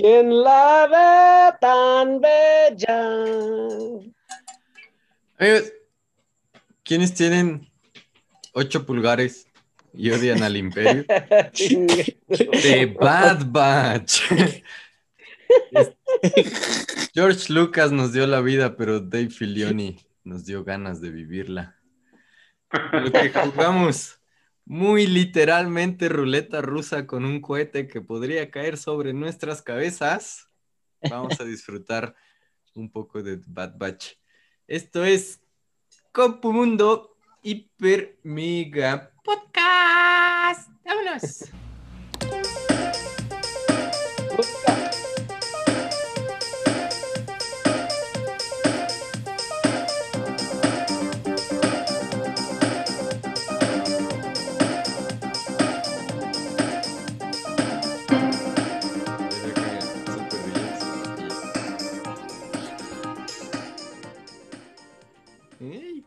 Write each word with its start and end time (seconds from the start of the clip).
¿Quién 0.00 0.32
la 0.42 0.88
ve 0.88 1.52
tan 1.60 2.20
bella? 2.22 3.02
Amigos, 5.38 5.72
¿quiénes 6.82 7.12
tienen 7.12 7.70
ocho 8.54 8.86
pulgares 8.86 9.46
y 9.92 10.10
odian 10.10 10.42
al 10.42 10.56
imperio? 10.56 11.04
The 11.06 12.86
Bad 12.98 13.50
Batch. 13.50 14.22
George 17.12 17.52
Lucas 17.52 17.92
nos 17.92 18.14
dio 18.14 18.26
la 18.26 18.40
vida, 18.40 18.76
pero 18.76 19.00
Dave 19.00 19.28
Filioni 19.28 19.98
nos 20.24 20.46
dio 20.46 20.64
ganas 20.64 21.02
de 21.02 21.10
vivirla. 21.10 21.76
Lo 22.92 23.12
que 23.12 23.28
jugamos 23.28 24.18
muy 24.70 25.08
literalmente 25.08 26.08
ruleta 26.08 26.62
rusa 26.62 27.04
con 27.04 27.24
un 27.24 27.40
cohete 27.40 27.88
que 27.88 28.00
podría 28.00 28.52
caer 28.52 28.78
sobre 28.78 29.12
nuestras 29.12 29.62
cabezas. 29.62 30.48
Vamos 31.10 31.40
a 31.40 31.44
disfrutar 31.44 32.14
un 32.76 32.88
poco 32.88 33.20
de 33.20 33.40
Bad 33.48 33.76
Batch. 33.76 34.12
Esto 34.68 35.04
es 35.04 35.42
Compu 36.12 36.52
Mundo 36.52 37.16
Hiper 37.42 38.20
Mega 38.22 39.12
Podcast. 39.24 40.70
Vámonos. 40.84 41.50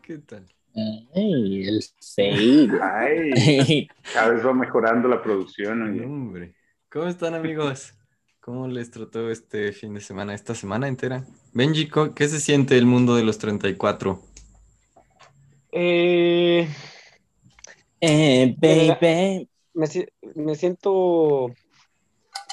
¿Qué 0.04 0.18
tal? 0.18 0.46
Ay, 1.14 1.66
el 1.68 1.80
fail. 2.14 2.70
Ay, 2.82 3.88
cada 4.12 4.30
vez 4.30 4.44
va 4.44 4.52
mejorando 4.52 5.08
la 5.08 5.22
producción. 5.22 5.82
Oye. 5.82 6.04
Hombre, 6.04 6.54
¿cómo 6.90 7.06
están 7.06 7.34
amigos? 7.34 7.94
¿Cómo 8.40 8.68
les 8.68 8.90
trató 8.90 9.30
este 9.30 9.72
fin 9.72 9.94
de 9.94 10.00
semana, 10.00 10.34
esta 10.34 10.54
semana 10.54 10.88
entera? 10.88 11.24
Benji, 11.52 11.88
¿co- 11.88 12.14
¿qué 12.14 12.28
se 12.28 12.40
siente 12.40 12.76
el 12.76 12.84
mundo 12.86 13.14
de 13.14 13.24
los 13.24 13.38
34? 13.38 14.20
Eh, 15.72 16.68
Eh, 18.00 18.54
baby. 18.60 19.48
me, 19.72 19.86
me 20.34 20.54
siento, 20.56 21.54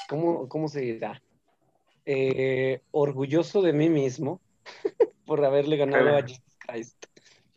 ¿cómo, 0.08 0.48
cómo 0.48 0.68
se 0.68 0.80
dirá? 0.80 1.22
Eh, 2.06 2.80
orgulloso 2.90 3.60
de 3.60 3.72
mí 3.74 3.90
mismo 3.90 4.40
por 5.26 5.44
haberle 5.44 5.76
ganado 5.76 6.16
a 6.16 6.22
Jesus 6.22 6.56
Christ. 6.58 7.04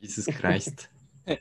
Jesus 0.06 0.28
Christ. 0.40 0.84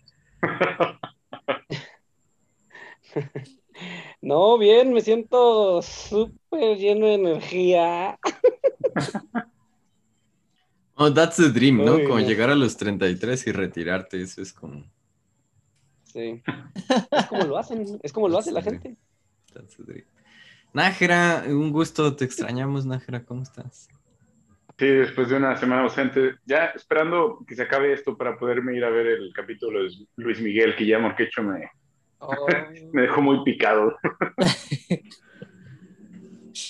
No, 4.20 4.56
bien, 4.56 4.92
me 4.92 5.00
siento 5.00 5.82
súper 5.82 6.78
lleno 6.78 7.06
de 7.06 7.14
energía. 7.14 8.18
Oh, 10.94 11.12
that's 11.12 11.36
the 11.36 11.50
dream, 11.50 11.84
¿no? 11.84 11.94
Muy 11.94 12.04
Como 12.04 12.16
bien. 12.16 12.28
llegar 12.28 12.50
a 12.50 12.54
los 12.54 12.76
33 12.76 13.46
y 13.48 13.52
retirarte, 13.52 14.22
eso 14.22 14.40
es 14.40 14.52
como... 14.52 14.84
Sí. 16.04 16.40
Es 17.10 17.26
como 17.26 17.44
lo 17.44 17.58
hacen, 17.58 17.98
es 18.02 18.12
como 18.12 18.28
lo 18.28 18.38
hace 18.38 18.52
la 18.52 18.62
gente. 18.62 18.96
that's 19.52 19.76
the 19.76 19.82
dream. 19.82 20.06
Nájera, 20.72 21.44
un 21.48 21.70
gusto, 21.72 22.14
te 22.16 22.24
extrañamos, 22.24 22.86
Nájera, 22.86 23.24
¿cómo 23.24 23.42
estás? 23.42 23.88
Sí, 24.76 24.86
después 24.86 25.28
de 25.28 25.36
una 25.36 25.56
semana 25.56 25.82
ausente, 25.82 26.34
ya 26.44 26.66
esperando 26.66 27.44
que 27.46 27.54
se 27.54 27.62
acabe 27.62 27.92
esto 27.92 28.16
para 28.16 28.36
poderme 28.36 28.76
ir 28.76 28.84
a 28.84 28.90
ver 28.90 29.06
el 29.06 29.32
capítulo 29.32 29.84
de 29.84 29.90
Luis 30.16 30.40
Miguel, 30.40 30.74
que 30.74 30.84
ya 30.86 30.98
Morquecho 30.98 31.42
me, 31.42 31.68
Oh, 32.18 32.46
me 32.92 33.02
dejó 33.02 33.20
muy 33.22 33.44
picado. 33.44 33.96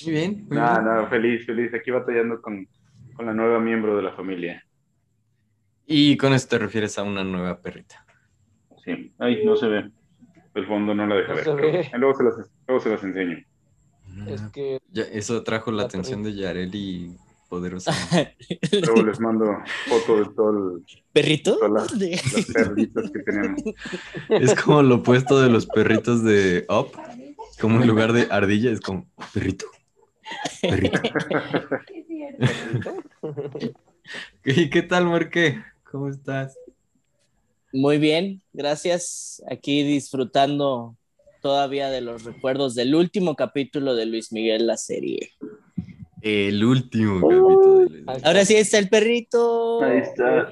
Muy 0.04 0.12
bien, 0.12 0.46
muy 0.48 0.56
Nada, 0.56 0.80
bien. 0.80 0.84
nada, 0.86 1.06
feliz, 1.08 1.46
feliz, 1.46 1.72
aquí 1.74 1.90
batallando 1.90 2.40
con, 2.42 2.66
con 3.14 3.26
la 3.26 3.34
nueva 3.34 3.58
miembro 3.60 3.96
de 3.96 4.02
la 4.02 4.12
familia. 4.12 4.62
Y 5.86 6.16
con 6.16 6.32
esto 6.32 6.56
te 6.56 6.64
refieres 6.64 6.98
a 6.98 7.02
una 7.02 7.22
nueva 7.24 7.60
perrita. 7.60 8.04
Sí, 8.84 9.12
ay, 9.18 9.44
no 9.44 9.56
se 9.56 9.68
ve. 9.68 9.90
El 10.54 10.66
fondo 10.66 10.94
no 10.94 11.06
la 11.06 11.16
deja 11.16 11.28
No 11.28 11.34
ver. 11.34 11.44
se 11.44 11.54
ve. 11.54 11.90
Luego, 11.98 12.14
se 12.14 12.24
las, 12.24 12.50
luego 12.66 12.82
se 12.82 12.90
las 12.90 13.04
enseño. 13.04 13.38
es 14.26 14.42
que 14.52 14.78
Ya, 14.88 15.02
eso 15.04 15.36
atrajo 15.38 15.70
la 15.70 15.82
La 15.82 15.84
atención 15.84 16.22
de 16.22 16.34
Yareli 16.34 17.16
poderosa. 17.54 17.92
Luego 18.72 19.02
les 19.04 19.20
mando 19.20 19.46
foto 19.86 20.16
de 20.18 20.24
todo 20.34 20.50
el- 20.50 20.84
¿Perrito? 21.12 21.56
todas 21.58 21.92
las, 21.92 22.32
las 22.32 22.46
perritas 22.46 23.10
que 23.12 23.20
tenemos. 23.20 23.62
Es 24.28 24.54
como 24.60 24.82
lo 24.82 24.96
opuesto 24.96 25.40
de 25.40 25.48
los 25.48 25.66
perritos 25.66 26.24
de 26.24 26.66
Up. 26.68 26.88
Como 27.60 27.80
en 27.80 27.86
lugar 27.86 28.12
de 28.12 28.26
ardilla, 28.30 28.72
es 28.72 28.80
como 28.80 29.06
perrito. 29.32 29.66
Perrito. 30.62 31.00
¿Y 34.44 34.68
qué 34.70 34.82
tal, 34.82 35.06
Morque? 35.06 35.62
¿Cómo 35.90 36.08
estás? 36.08 36.58
Muy 37.72 37.98
bien, 37.98 38.42
gracias. 38.52 39.40
Aquí 39.48 39.84
disfrutando 39.84 40.96
todavía 41.40 41.90
de 41.90 42.00
los 42.00 42.24
recuerdos 42.24 42.74
del 42.74 42.96
último 42.96 43.36
capítulo 43.36 43.94
de 43.94 44.06
Luis 44.06 44.32
Miguel, 44.32 44.66
la 44.66 44.76
serie. 44.76 45.30
El 46.24 46.64
último 46.64 47.20
capítulo 47.20 47.78
de 47.80 47.90
Luis. 47.90 48.06
Ahora 48.24 48.46
sí 48.46 48.56
está 48.56 48.78
el 48.78 48.88
perrito. 48.88 49.82
Ahí 49.82 49.98
está. 49.98 50.50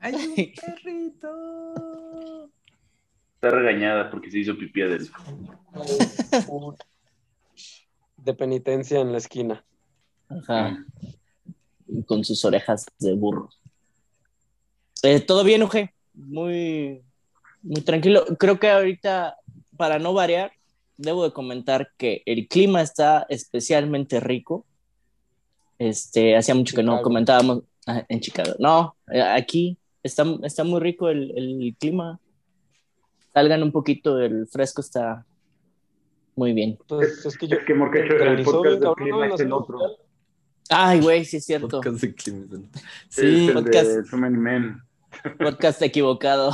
¡Ay, 0.00 0.14
un 0.14 0.34
perrito! 0.34 2.48
Está 3.34 3.50
regañada 3.50 4.10
porque 4.10 4.30
se 4.30 4.38
hizo 4.38 4.56
pipí 4.56 4.80
de 8.16 8.32
penitencia 8.32 9.00
en 9.00 9.12
la 9.12 9.18
esquina. 9.18 9.62
Ajá. 10.30 10.86
Con 12.06 12.24
sus 12.24 12.42
orejas 12.46 12.86
de 12.98 13.12
burro. 13.12 13.50
Eh, 15.02 15.20
Todo 15.20 15.44
bien, 15.44 15.62
Uge. 15.64 15.92
Muy, 16.14 17.02
muy 17.60 17.82
tranquilo. 17.82 18.24
Creo 18.38 18.58
que 18.58 18.70
ahorita, 18.70 19.36
para 19.76 19.98
no 19.98 20.14
variar, 20.14 20.52
debo 20.96 21.24
de 21.24 21.34
comentar 21.34 21.90
que 21.98 22.22
el 22.24 22.48
clima 22.48 22.80
está 22.80 23.26
especialmente 23.28 24.18
rico. 24.18 24.64
Este, 25.80 26.36
hacía 26.36 26.54
mucho 26.54 26.76
que 26.76 26.82
no 26.82 26.92
Chicago. 26.92 27.02
comentábamos 27.04 27.62
ah, 27.86 28.04
en 28.06 28.20
Chicago. 28.20 28.52
No, 28.58 28.96
eh, 29.10 29.22
aquí 29.22 29.78
está, 30.02 30.26
está 30.42 30.62
muy 30.62 30.78
rico 30.78 31.08
el, 31.08 31.32
el 31.34 31.74
clima. 31.80 32.20
Salgan 33.32 33.62
un 33.62 33.72
poquito, 33.72 34.20
el 34.20 34.46
fresco 34.46 34.82
está 34.82 35.24
muy 36.36 36.52
bien. 36.52 36.78
Pues 36.86 37.24
es 37.24 37.38
que 37.38 37.48
yo 37.48 37.56
Es 37.56 37.64
que 37.64 37.72
Morquecho, 37.72 38.12
el 38.12 38.18
granizó 38.18 38.50
podcast 38.52 38.82
del 38.82 38.92
clima 38.92 39.26
es 39.28 39.40
el 39.40 39.52
otro. 39.54 39.78
Ay, 40.68 41.00
güey, 41.00 41.24
sí 41.24 41.38
es 41.38 41.46
cierto. 41.46 41.80
Podcast 41.80 42.00
de 42.02 42.14
Clemson. 42.14 42.70
Sí, 43.08 43.22
Sí, 43.22 43.48
el 43.48 43.54
podcast. 43.54 43.90
de 43.90 44.04
So 44.04 44.16
Many 44.18 44.36
Men. 44.36 44.82
Podcast 45.38 45.80
equivocado. 45.80 46.52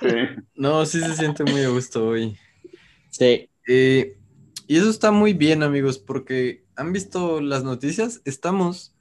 Sí. 0.00 0.16
no, 0.56 0.84
sí 0.84 0.98
se 0.98 1.14
siente 1.14 1.44
muy 1.44 1.62
a 1.62 1.68
gusto 1.68 2.08
hoy. 2.08 2.36
Sí. 3.10 3.48
Eh, 3.68 4.16
y 4.66 4.76
eso 4.76 4.90
está 4.90 5.12
muy 5.12 5.32
bien, 5.32 5.62
amigos, 5.62 5.96
porque 5.98 6.61
han 6.76 6.92
visto 6.92 7.40
las 7.40 7.64
noticias. 7.64 8.20
Estamos 8.24 8.94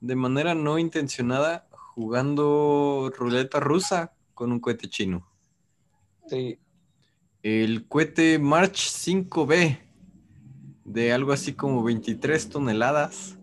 de 0.00 0.16
manera 0.16 0.54
no 0.54 0.78
intencionada 0.78 1.66
jugando 1.70 3.12
ruleta 3.16 3.60
rusa 3.60 4.12
con 4.34 4.52
un 4.52 4.60
cohete 4.60 4.88
chino. 4.88 5.26
Sí, 6.28 6.58
El 7.42 7.86
cohete 7.86 8.38
March 8.38 8.76
5B 8.76 9.78
de 10.84 11.12
algo 11.12 11.32
así 11.32 11.52
como 11.52 11.82
23 11.84 12.48
toneladas. 12.48 13.36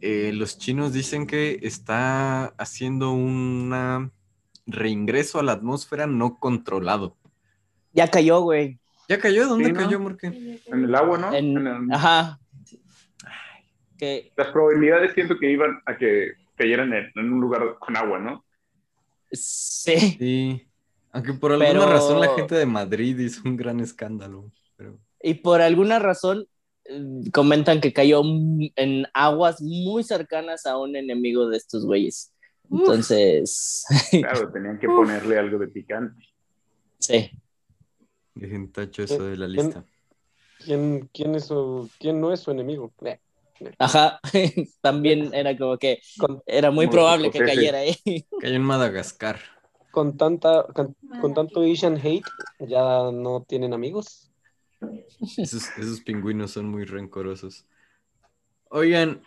Eh, 0.00 0.32
los 0.34 0.58
chinos 0.58 0.92
dicen 0.92 1.26
que 1.26 1.58
está 1.62 2.46
haciendo 2.58 3.12
un 3.12 4.10
reingreso 4.66 5.38
a 5.38 5.42
la 5.42 5.52
atmósfera 5.52 6.06
no 6.06 6.38
controlado. 6.38 7.16
Ya 7.92 8.10
cayó, 8.10 8.40
güey. 8.40 8.78
¿Ya 9.08 9.18
cayó? 9.18 9.46
¿Dónde 9.46 9.66
Sí, 9.66 9.72
¿no? 9.72 9.78
cayó, 9.78 10.00
Morque? 10.00 10.60
En 10.66 10.84
el 10.84 10.94
agua, 10.94 11.18
¿no? 11.18 11.32
En- 11.34 11.56
En 11.56 11.66
el- 11.66 11.92
Ajá. 11.92 12.40
Que 13.98 14.32
Las 14.36 14.48
probabilidades 14.48 15.12
siento 15.14 15.38
que 15.38 15.50
iban 15.50 15.80
a 15.86 15.96
que 15.96 16.32
cayeran 16.56 16.92
en, 16.92 17.10
en 17.14 17.32
un 17.32 17.40
lugar 17.40 17.76
con 17.78 17.96
agua, 17.96 18.18
¿no? 18.18 18.44
sí. 19.32 19.96
Sí. 20.18 20.62
Aunque 21.12 21.32
por 21.32 21.50
alguna 21.52 21.70
Pero- 21.70 21.86
razón 21.92 22.20
la 22.20 22.34
gente 22.34 22.54
de 22.54 22.66
Madrid 22.66 23.18
hizo 23.18 23.40
un 23.44 23.56
gran 23.56 23.80
escándalo. 23.80 24.52
Pero... 24.76 24.98
Y 25.22 25.34
por 25.34 25.60
alguna 25.62 25.98
razón 25.98 26.46
eh, 26.84 27.02
comentan 27.32 27.80
que 27.80 27.92
cayó 27.94 28.20
en 28.76 29.06
aguas 29.14 29.62
muy 29.62 30.02
cercanas 30.04 30.66
a 30.66 30.76
un 30.78 30.94
enemigo 30.94 31.48
de 31.48 31.56
estos 31.56 31.86
güeyes. 31.86 32.34
Entonces, 32.70 33.84
Claro, 34.10 34.52
tenían 34.52 34.78
que 34.78 34.86
ponerle 34.88 35.38
algo 35.38 35.58
de 35.58 35.68
picante. 35.68 36.22
sí. 36.98 37.30
Dejen 38.34 38.70
tacho 38.70 39.02
eso 39.02 39.24
de 39.24 39.36
la 39.38 39.48
lista. 39.48 39.82
¿Quién, 40.62 41.08
quién, 41.14 41.34
es 41.36 41.46
su, 41.46 41.88
quién 41.98 42.20
no 42.20 42.34
es 42.34 42.40
su 42.40 42.50
enemigo? 42.50 42.92
Eh, 43.02 43.18
Ajá, 43.78 44.20
también 44.80 45.32
era 45.34 45.56
como 45.56 45.78
que 45.78 46.00
Con, 46.18 46.42
era 46.46 46.70
muy 46.70 46.86
probable 46.88 47.30
que 47.30 47.38
cayera 47.38 47.78
ahí. 47.78 47.96
Cayó 48.40 48.54
en 48.54 48.62
Madagascar. 48.62 49.40
con, 49.90 50.16
tanta, 50.16 50.64
con, 50.74 50.94
con 51.20 51.34
tanto 51.34 51.62
Asian 51.62 51.96
hate, 51.96 52.24
ya 52.60 53.10
no 53.12 53.44
tienen 53.48 53.72
amigos. 53.72 54.30
Esos, 55.38 55.68
esos 55.78 56.00
pingüinos 56.00 56.50
son 56.50 56.68
muy 56.68 56.84
rencorosos. 56.84 57.64
Oigan, 58.68 59.22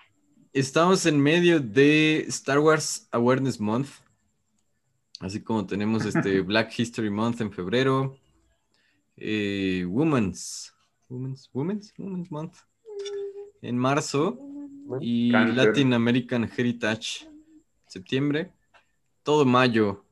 estamos 0.54 1.06
en 1.08 1.20
medio 1.20 1.60
de 1.60 2.20
Star 2.28 2.60
Wars 2.60 3.08
Awareness 3.12 3.60
Month. 3.60 3.90
Así 5.20 5.42
como 5.42 5.66
tenemos 5.66 6.06
este 6.06 6.42
Black 6.42 6.78
History 6.78 7.10
Month 7.10 7.42
en 7.42 7.52
febrero. 7.52 8.16
eh, 9.18 9.86
Women's, 9.88 10.72
Women's, 11.10 11.50
Women's, 11.52 11.94
Women's 11.98 12.32
Month 12.32 12.56
en 13.62 13.78
marzo. 13.78 14.40
Y 15.02 15.32
Cáncer. 15.32 15.56
Latin 15.56 15.94
American 15.94 16.50
Heritage 16.56 17.28
septiembre. 17.88 18.52
Todo 19.24 19.46
mayo 19.46 20.06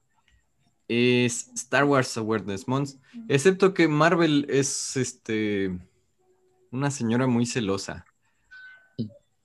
es 0.87 1.49
Star 1.55 1.85
Wars 1.85 2.17
Awareness 2.17 2.67
Month. 2.67 2.91
Excepto 3.27 3.73
que 3.73 3.87
Marvel 3.87 4.45
es 4.49 4.95
este 4.97 5.77
una 6.71 6.91
señora 6.91 7.27
muy 7.27 7.45
celosa. 7.45 8.05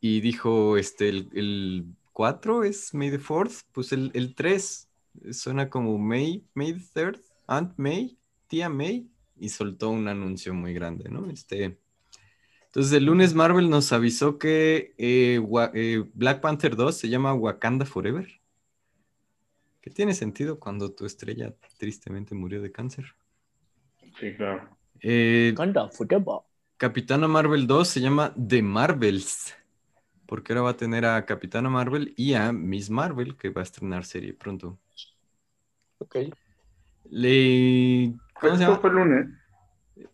Y 0.01 0.21
dijo, 0.21 0.77
este, 0.77 1.09
el, 1.09 1.29
el 1.33 1.87
4 2.13 2.65
es 2.65 2.93
May 2.93 3.11
the 3.11 3.21
4th, 3.21 3.65
pues 3.73 3.93
el, 3.93 4.11
el 4.15 4.35
3 4.35 4.89
suena 5.31 5.71
como 5.71 5.97
May, 5.99 6.45
May 6.55 6.73
the 6.73 6.81
3rd, 6.81 7.21
Aunt 7.47 7.75
May, 7.77 8.19
tía 8.49 8.69
May, 8.69 9.09
y 9.37 9.49
soltó 9.49 9.91
un 9.91 10.09
anuncio 10.09 10.55
muy 10.55 10.75
grande, 10.75 11.09
¿no? 11.09 11.31
Este, 11.31 11.79
entonces 12.73 12.95
el 12.95 13.05
lunes 13.05 13.35
Marvel 13.35 13.69
nos 13.69 13.93
avisó 13.93 14.39
que 14.39 14.95
eh, 14.97 15.39
eh, 15.75 16.05
Black 16.15 16.41
Panther 16.41 16.75
2 16.75 16.97
se 16.97 17.11
llama 17.11 17.35
Wakanda 17.35 17.85
Forever. 17.85 18.27
Que 19.83 19.91
tiene 19.91 20.15
sentido 20.15 20.59
cuando 20.59 20.91
tu 20.91 21.05
estrella 21.05 21.55
tristemente 21.77 22.35
murió 22.35 22.63
de 22.63 22.73
cáncer. 22.73 23.15
Sí, 24.19 24.35
claro. 24.37 24.71
Eh, 25.03 25.53
Contra 25.55 25.91
fútbol. 25.91 26.45
Capitana 26.79 27.29
Marvel 27.29 27.67
2 27.67 27.87
se 27.87 28.01
llama 28.01 28.35
The 28.49 28.63
Marvels. 28.63 29.55
Porque 30.25 30.55
ahora 30.55 30.63
va 30.63 30.71
a 30.71 30.77
tener 30.79 31.05
a 31.05 31.27
Capitana 31.27 31.69
Marvel 31.69 32.15
y 32.17 32.33
a 32.33 32.53
Miss 32.53 32.89
Marvel, 32.89 33.37
que 33.37 33.51
va 33.51 33.61
a 33.61 33.65
estrenar 33.65 34.07
serie 34.07 34.33
pronto. 34.33 34.79
Ok. 35.99 36.17
Le... 37.11 38.15
¿Cómo 38.41 38.57
se 38.57 38.63
Esto 38.63 38.73
llama? 38.73 38.79
fue 38.81 38.89
el 38.91 38.97
lunes. 38.97 39.27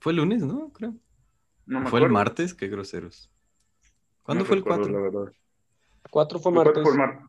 Fue 0.01 0.13
el 0.13 0.17
lunes, 0.17 0.43
¿no? 0.43 0.73
Creo. 0.73 0.95
No 1.69 1.81
me 1.81 1.91
¿Fue 1.91 1.99
el 2.01 2.07
acuerdo. 2.07 2.15
martes? 2.15 2.55
Qué 2.55 2.69
groseros. 2.69 3.31
¿Cuándo 4.23 4.43
No 4.43 4.47
fue 4.49 4.57
el 4.57 4.63
recuerdo, 4.63 4.83
4? 4.85 4.93
la 4.95 5.01
verdad. 5.01 5.33
Cuatro 6.11 6.39
fue 6.39 6.51
El 6.51 6.55
cuatro 6.57 6.73
martes. 6.75 6.83
fue 6.83 6.93
el 6.93 6.99
martes. 6.99 7.27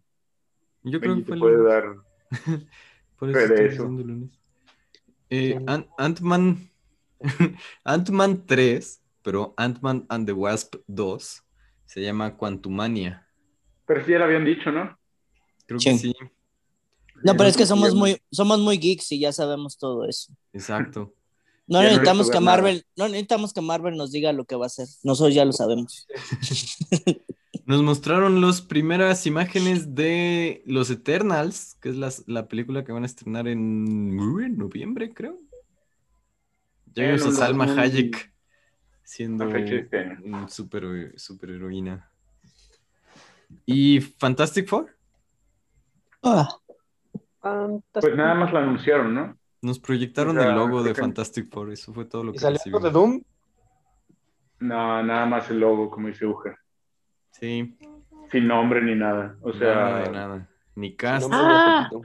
Yo 0.84 1.00
creo 1.02 1.16
que 1.18 1.24
fue 1.26 1.34
el 1.36 1.40
puede 1.42 1.58
lunes. 1.58 1.72
dar. 1.74 1.96
Por 3.20 3.30
eso 3.30 3.40
estoy 3.40 3.66
eso. 3.66 3.84
lunes. 3.84 4.30
Eh, 5.30 5.56
Sí. 5.60 5.66
Ant- 5.66 5.90
Ant-Man 5.98 6.72
Ant-Man 7.84 8.46
3, 8.46 9.02
pero 9.22 9.54
Ant-Man 9.58 10.06
and 10.10 10.26
the 10.26 10.32
Wasp 10.34 10.76
2 10.88 11.44
se 11.86 12.02
llama 12.02 12.38
Quantumania. 12.38 13.28
Pero 13.86 14.06
sí 14.06 14.12
ya 14.12 14.20
lo 14.20 14.26
habían 14.26 14.46
dicho, 14.46 14.72
¿no? 14.72 14.98
Creo 15.66 15.80
Sí. 15.80 15.90
que 15.92 15.98
sí, 15.98 16.14
No, 17.24 17.36
pero 17.36 17.50
es 17.50 17.58
que 17.58 17.66
somos 17.66 17.94
muy, 17.94 18.22
somos 18.32 18.60
muy 18.60 18.78
geeks 18.78 19.12
y 19.12 19.20
ya 19.20 19.34
sabemos 19.34 19.78
todo 19.78 20.08
eso. 20.08 20.34
exacto. 20.54 21.14
No 21.70 21.82
necesitamos 21.84 22.30
que 22.32 22.40
nada. 22.40 22.58
Marvel, 22.58 22.84
no 22.98 23.08
necesitamos 23.08 23.54
que 23.54 23.62
Marvel 23.62 23.96
nos 23.96 24.12
diga 24.12 24.34
lo 24.34 24.46
que 24.46 24.56
va 24.56 24.66
a 24.66 24.68
hacer. 24.68 24.88
Nosotros 25.04 25.36
ya 25.36 25.46
lo 25.46 25.54
sabemos. 25.54 26.08
Nos 27.66 27.84
mostraron 27.84 28.42
las 28.42 28.62
primeras 28.62 29.28
imágenes 29.28 29.94
de 29.94 30.64
Los 30.66 30.90
Eternals, 30.90 31.78
que 31.80 31.90
es 31.90 31.96
las- 31.98 32.24
la, 32.28 32.48
película 32.48 32.84
que 32.84 32.92
van 32.92 33.04
a 33.04 33.06
estrenar 33.06 33.48
en, 33.48 34.16
noviembre, 34.58 35.14
creo. 35.14 35.40
Ya 36.96 37.04
vimos 37.04 37.28
a 37.28 37.32
Salma 37.32 37.66
Hayek 37.66 38.34
siendo 39.04 39.44
a 39.44 39.52
fecha 39.52 39.74
de 39.74 39.80
este 39.82 40.00
año. 40.00 40.20
un 40.24 40.50
super, 40.50 41.14
super 41.18 41.52
heroína. 41.52 42.10
¿Y 43.68 44.02
Fantastic 44.02 44.68
Four? 44.68 44.98
Ah, 46.24 46.50
Pues 47.94 48.16
nada 48.16 48.34
más 48.34 48.52
lo 48.52 48.58
anunciaron, 48.58 49.14
¿no? 49.14 49.39
Nos 49.62 49.80
proyectaron 49.80 50.38
O 50.38 50.42
sea, 50.42 50.50
el 50.52 50.56
logo 50.56 50.84
de 50.84 50.94
que- 50.94 51.02
Fantastic 51.02 51.52
Four, 51.52 51.72
eso 51.72 51.94
fue 51.94 52.06
todo 52.06 52.24
lo 52.24 52.30
¿Y 52.32 52.34
que 52.34 52.40
salió 52.40 52.80
de. 52.80 52.92
Doom? 52.92 53.22
No, 54.60 55.04
nada 55.04 55.26
más 55.26 55.50
el 55.50 55.60
logo, 55.60 55.90
como 55.90 56.08
dice 56.08 56.26
Uge. 56.26 56.56
Sí, 57.32 57.78
Sin 58.32 58.48
nombre 58.48 58.82
ni 58.82 58.96
nada. 58.96 59.38
O 59.42 59.52
sea, 59.54 59.74
nada 59.76 60.00
de 60.04 60.12
nada. 60.12 60.50
Ni 60.76 60.96
cast, 60.96 61.30
No, 61.30 61.38
Ah. 61.40 61.90
no, 61.92 62.02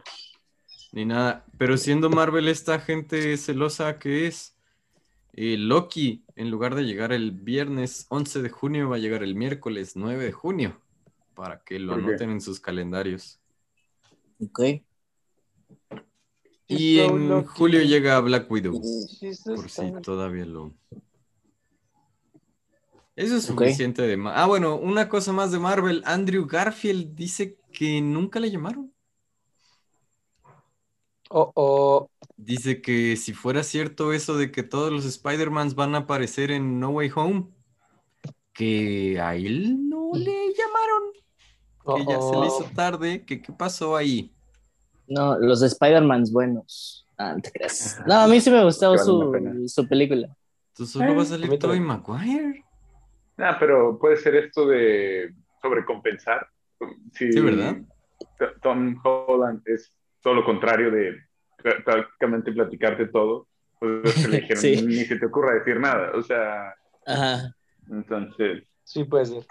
ni 0.93 1.05
nada. 1.05 1.45
Pero 1.59 1.77
siendo 1.77 2.09
Marvel 2.11 2.49
esta 2.49 2.79
gente 2.81 3.37
celosa 3.37 3.99
que 3.99 4.27
es, 4.27 4.57
eh, 5.35 5.57
Loki, 5.59 6.25
en 6.37 6.51
lugar 6.51 6.75
de 6.75 6.85
llegar 6.85 7.13
el 7.13 7.33
viernes 7.33 8.07
11 8.09 8.41
de 8.43 8.49
junio, 8.51 8.89
va 8.89 8.97
a 8.97 9.01
llegar 9.01 9.23
el 9.23 9.35
miércoles 9.35 9.97
9 9.97 10.25
de 10.25 10.33
junio, 10.33 10.81
para 11.35 11.59
que 11.61 11.79
lo 11.79 11.95
anoten 11.95 12.31
en 12.31 12.41
sus 12.41 12.59
calendarios. 12.61 13.41
ok. 14.41 14.61
Y 16.67 17.01
en 17.01 17.29
lucky. 17.29 17.49
julio 17.49 17.83
llega 17.83 18.21
Black 18.21 18.51
Widow, 18.51 18.81
por 19.45 19.69
si 19.71 19.93
todavía 20.03 20.47
lo... 20.47 20.75
Eso 23.17 23.37
es 23.37 23.45
suficiente 23.45 24.03
de... 24.03 24.17
Ma- 24.17 24.35
Ah, 24.35 24.47
bueno, 24.47 24.77
una 24.77 25.09
cosa 25.09 25.33
más 25.33 25.53
de 25.53 25.59
Marvel. 25.59 26.03
Andrew 26.05 26.47
Garfield 26.47 27.15
dice 27.15 27.59
que 27.73 28.01
nunca 28.01 28.41
le 28.41 28.51
llamaron. 28.51 28.93
Oh, 31.31 31.53
oh. 31.55 32.11
Dice 32.37 32.83
que 32.83 33.17
si 33.17 33.33
fuera 33.33 33.63
cierto 33.63 34.13
eso 34.13 34.37
de 34.37 34.51
que 34.51 34.63
todos 34.63 34.93
los 34.93 35.05
Spider-Mans 35.05 35.75
van 35.75 35.95
a 35.95 35.99
aparecer 35.99 36.51
en 36.51 36.81
No 36.81 36.91
Way 36.91 37.11
Home, 37.15 37.49
que 38.53 39.21
a 39.21 39.37
él 39.37 39.89
no 39.89 40.11
le 40.15 40.53
llamaron, 40.55 42.05
que 42.07 42.13
ya 42.13 42.21
se 42.21 42.37
le 42.37 42.47
hizo 42.47 42.71
tarde, 42.75 43.25
que 43.25 43.41
qué 43.41 43.53
pasó 43.53 43.97
ahí. 43.97 44.34
No, 45.09 45.39
los 45.39 45.63
Spider-Mans 45.63 46.33
buenos. 46.33 47.07
Ah, 47.17 47.35
no 47.35 47.43
te 47.43 47.51
creas. 47.53 48.01
No, 48.07 48.15
a 48.15 48.27
mí 48.27 48.41
sí 48.41 48.51
me 48.51 48.65
gustó 48.65 48.93
la 48.95 48.99
su, 49.03 49.65
su 49.69 49.89
película. 49.89 50.29
Entonces 50.73 50.93
solo 50.93 51.15
va 51.15 51.21
a 51.21 51.23
a 51.23 51.27
salir 51.27 51.59
Tobey. 51.59 51.79
Maguire. 51.81 52.65
ah, 53.39 53.57
pero 53.61 53.99
puede 53.99 54.17
ser 54.17 54.35
esto 54.37 54.67
de 54.67 55.33
sobrecompensar. 55.63 56.49
Sí, 57.13 57.33
Sí, 57.33 57.41
¿verdad? 57.41 57.77
Tom 58.63 59.01
Holland 59.05 59.63
es 59.67 59.93
todo 60.23 60.35
lo 60.35 60.45
contrario 60.45 60.91
de 60.91 61.13
pr- 61.59 61.85
prácticamente 61.85 62.53
platicarte 62.53 63.07
todo. 63.07 63.47
Pues 63.79 64.05
es 64.05 64.15
que 64.25 64.29
le 64.31 64.37
dijeron, 64.41 64.61
Sí. 64.63 64.83
ni 64.87 65.05
se 65.05 65.17
te 65.17 65.27
ocurra 65.27 65.55
decir 65.55 65.79
nada. 65.79 66.11
O 66.17 66.23
sea, 66.23 66.75
Ajá. 67.07 67.55
entonces, 67.91 68.65
Sí, 68.83 69.05
puede 69.05 69.27
ser. 69.27 69.47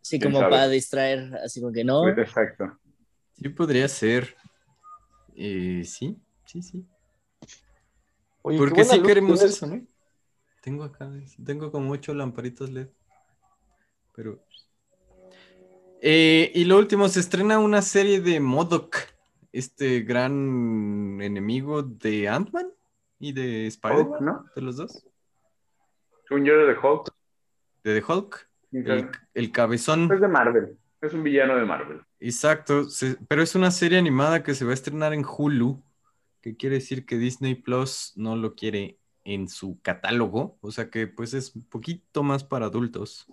Sí, 0.00 0.18
¿Quién 0.18 0.30
como 0.32 0.40
sabe? 0.40 0.50
para 0.52 0.68
distraer, 0.68 1.34
así 1.44 1.60
como 1.60 1.72
que 1.72 1.82
no. 1.84 2.08
exacto. 2.08 2.78
Sí 3.32 3.48
podría 3.48 3.88
ser. 3.88 4.36
Eh, 5.36 5.82
sí, 5.84 6.16
sí, 6.44 6.62
sí. 6.62 6.84
Oye, 8.42 8.58
Porque 8.58 8.84
sí 8.84 9.00
queremos 9.02 9.38
tienes. 9.38 9.56
eso, 9.56 9.66
¿no? 9.66 9.82
Tengo 10.60 10.84
acá, 10.84 11.10
tengo 11.44 11.70
como 11.70 11.92
ocho 11.92 12.14
lamparitas 12.14 12.70
LED. 12.70 12.88
Pero. 14.14 14.42
Eh, 16.00 16.52
y 16.54 16.64
lo 16.64 16.78
último, 16.78 17.08
se 17.08 17.20
estrena 17.20 17.58
una 17.58 17.80
serie 17.82 18.20
de 18.20 18.38
Modoc, 18.40 18.96
este 19.52 20.00
gran 20.00 21.20
enemigo 21.22 21.82
de 21.82 22.28
Ant-Man 22.28 22.70
y 23.18 23.32
de 23.32 23.66
Spider-Man, 23.68 24.24
¿no? 24.24 24.44
de 24.54 24.62
los 24.62 24.76
dos. 24.76 25.06
Un 26.30 26.44
yo 26.44 26.56
de 26.56 26.74
Hulk. 26.78 27.12
De 27.84 28.00
The 28.00 28.12
Hulk, 28.12 28.48
el, 28.72 28.90
Es 28.90 29.06
el 29.34 29.52
cabezón. 29.52 30.08
de 30.08 30.28
Marvel. 30.28 30.78
Es 31.04 31.12
un 31.12 31.22
villano 31.22 31.56
de 31.56 31.64
Marvel. 31.64 32.00
Exacto, 32.20 32.88
se- 32.88 33.16
pero 33.28 33.42
es 33.42 33.54
una 33.54 33.70
serie 33.70 33.98
animada 33.98 34.42
que 34.42 34.54
se 34.54 34.64
va 34.64 34.70
a 34.70 34.74
estrenar 34.74 35.12
en 35.12 35.24
Hulu, 35.24 35.82
que 36.40 36.56
quiere 36.56 36.76
decir 36.76 37.04
que 37.04 37.18
Disney 37.18 37.54
Plus 37.54 38.12
no 38.16 38.36
lo 38.36 38.54
quiere 38.54 38.98
en 39.24 39.48
su 39.48 39.78
catálogo, 39.82 40.58
o 40.60 40.70
sea 40.70 40.90
que 40.90 41.06
pues 41.06 41.34
es 41.34 41.54
un 41.54 41.64
poquito 41.64 42.22
más 42.22 42.44
para 42.44 42.66
adultos. 42.66 43.26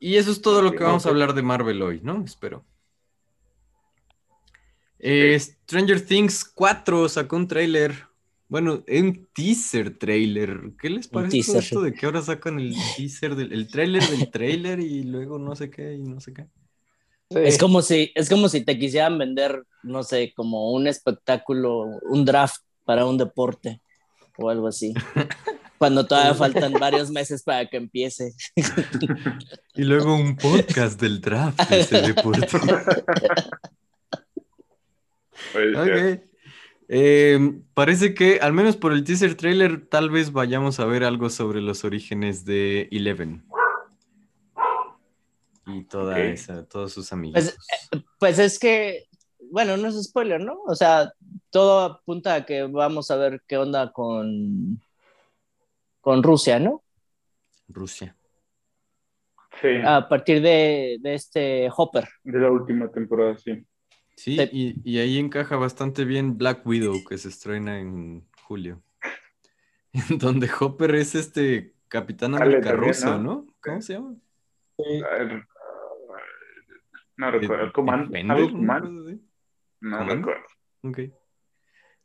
Y 0.00 0.16
eso 0.16 0.32
es 0.32 0.42
todo 0.42 0.62
lo 0.62 0.72
que 0.72 0.82
vamos 0.82 1.06
a 1.06 1.10
hablar 1.10 1.34
de 1.34 1.42
Marvel 1.42 1.80
hoy, 1.82 2.00
¿no? 2.02 2.22
Espero. 2.24 2.64
Eh, 4.98 5.38
Stranger 5.38 6.00
Things 6.04 6.44
4 6.44 7.08
sacó 7.08 7.36
un 7.36 7.48
tráiler, 7.48 8.06
bueno, 8.52 8.84
un 8.86 9.28
teaser 9.32 9.96
trailer. 9.96 10.72
¿Qué 10.78 10.90
les 10.90 11.08
parece 11.08 11.38
esto 11.38 11.80
de 11.80 11.94
que 11.94 12.04
ahora 12.04 12.20
sacan 12.20 12.60
el 12.60 12.76
teaser 12.98 13.34
del 13.34 13.50
el 13.50 13.66
tráiler 13.66 14.06
del 14.06 14.30
tráiler 14.30 14.78
y 14.78 15.04
luego 15.04 15.38
no 15.38 15.56
sé 15.56 15.70
qué 15.70 15.94
y 15.94 16.02
no 16.02 16.20
sé 16.20 16.34
qué? 16.34 16.42
Sí. 17.30 17.38
Es 17.38 17.56
como 17.56 17.80
si, 17.80 18.12
es 18.14 18.28
como 18.28 18.50
si 18.50 18.60
te 18.60 18.78
quisieran 18.78 19.16
vender, 19.16 19.64
no 19.82 20.02
sé, 20.02 20.34
como 20.36 20.70
un 20.70 20.86
espectáculo, 20.86 21.98
un 22.10 22.26
draft 22.26 22.60
para 22.84 23.06
un 23.06 23.16
deporte 23.16 23.80
o 24.36 24.50
algo 24.50 24.66
así. 24.68 24.92
Cuando 25.78 26.06
todavía 26.06 26.34
faltan 26.38 26.74
varios 26.74 27.10
meses 27.10 27.42
para 27.42 27.64
que 27.64 27.78
empiece. 27.78 28.34
Y 29.74 29.84
luego 29.84 30.14
un 30.14 30.36
podcast 30.36 31.00
del 31.00 31.22
draft 31.22 31.58
de 31.70 31.80
ese 31.80 32.02
deporte. 32.02 32.46
Puede 35.54 35.72
ser. 35.72 36.18
Ok. 36.18 36.31
Eh, 36.88 37.60
parece 37.74 38.14
que, 38.14 38.38
al 38.40 38.52
menos 38.52 38.76
por 38.76 38.92
el 38.92 39.04
teaser 39.04 39.34
trailer, 39.34 39.86
tal 39.86 40.10
vez 40.10 40.32
vayamos 40.32 40.80
a 40.80 40.84
ver 40.84 41.04
algo 41.04 41.30
sobre 41.30 41.60
los 41.60 41.84
orígenes 41.84 42.44
de 42.44 42.88
Eleven. 42.90 43.44
Y 45.66 45.84
toda 45.84 46.18
esa, 46.20 46.64
todos 46.66 46.92
sus 46.92 47.12
amigos. 47.12 47.56
Pues 48.18 48.38
es 48.38 48.58
que, 48.58 49.04
bueno, 49.50 49.76
no 49.76 49.88
es 49.88 50.02
spoiler, 50.02 50.40
¿no? 50.40 50.60
O 50.66 50.74
sea, 50.74 51.12
todo 51.50 51.80
apunta 51.80 52.34
a 52.34 52.44
que 52.44 52.62
vamos 52.64 53.10
a 53.10 53.16
ver 53.16 53.42
qué 53.46 53.56
onda 53.56 53.92
con, 53.92 54.80
con 56.00 56.22
Rusia, 56.22 56.58
¿no? 56.58 56.82
Rusia. 57.68 58.16
Sí, 59.60 59.68
A 59.84 60.08
partir 60.08 60.42
de, 60.42 60.98
de 61.00 61.14
este 61.14 61.68
Hopper. 61.74 62.08
de 62.24 62.38
la 62.40 62.50
última 62.50 62.90
temporada, 62.90 63.36
sí. 63.38 63.64
Sí, 64.16 64.38
y, 64.52 64.80
y 64.84 64.98
ahí 64.98 65.18
encaja 65.18 65.56
bastante 65.56 66.04
bien 66.04 66.38
Black 66.38 66.64
Widow, 66.66 67.02
que 67.08 67.18
se 67.18 67.28
estrena 67.28 67.78
en 67.80 68.24
julio. 68.42 68.82
En 70.10 70.16
donde 70.16 70.48
Hopper 70.58 70.94
es 70.94 71.14
este 71.14 71.74
capitán 71.88 72.32
también, 72.32 72.62
carrozo, 72.62 73.18
¿no? 73.18 73.22
¿no? 73.22 73.46
¿Cómo 73.60 73.82
se 73.82 73.92
llama? 73.92 74.14
No 77.16 77.30
recuerdo. 77.30 77.64
¿El 77.64 77.72
comando? 77.72 78.18
No 78.18 78.50
¿Comando? 78.50 80.14
recuerdo. 80.14 80.44
Ok. 80.82 80.98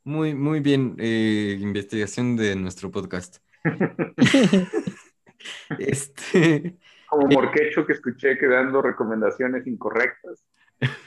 Muy, 0.04 0.36
muy 0.36 0.60
bien. 0.60 0.96
eh, 1.00 1.58
investigación 1.62 2.36
de 2.36 2.56
nuestro 2.56 2.92
podcast. 2.92 3.38
este. 5.80 6.78
Como 7.10 7.28
Morquecho 7.28 7.86
que 7.86 7.94
escuché 7.94 8.38
que 8.38 8.48
dando 8.48 8.82
recomendaciones 8.82 9.66
incorrectas, 9.66 10.44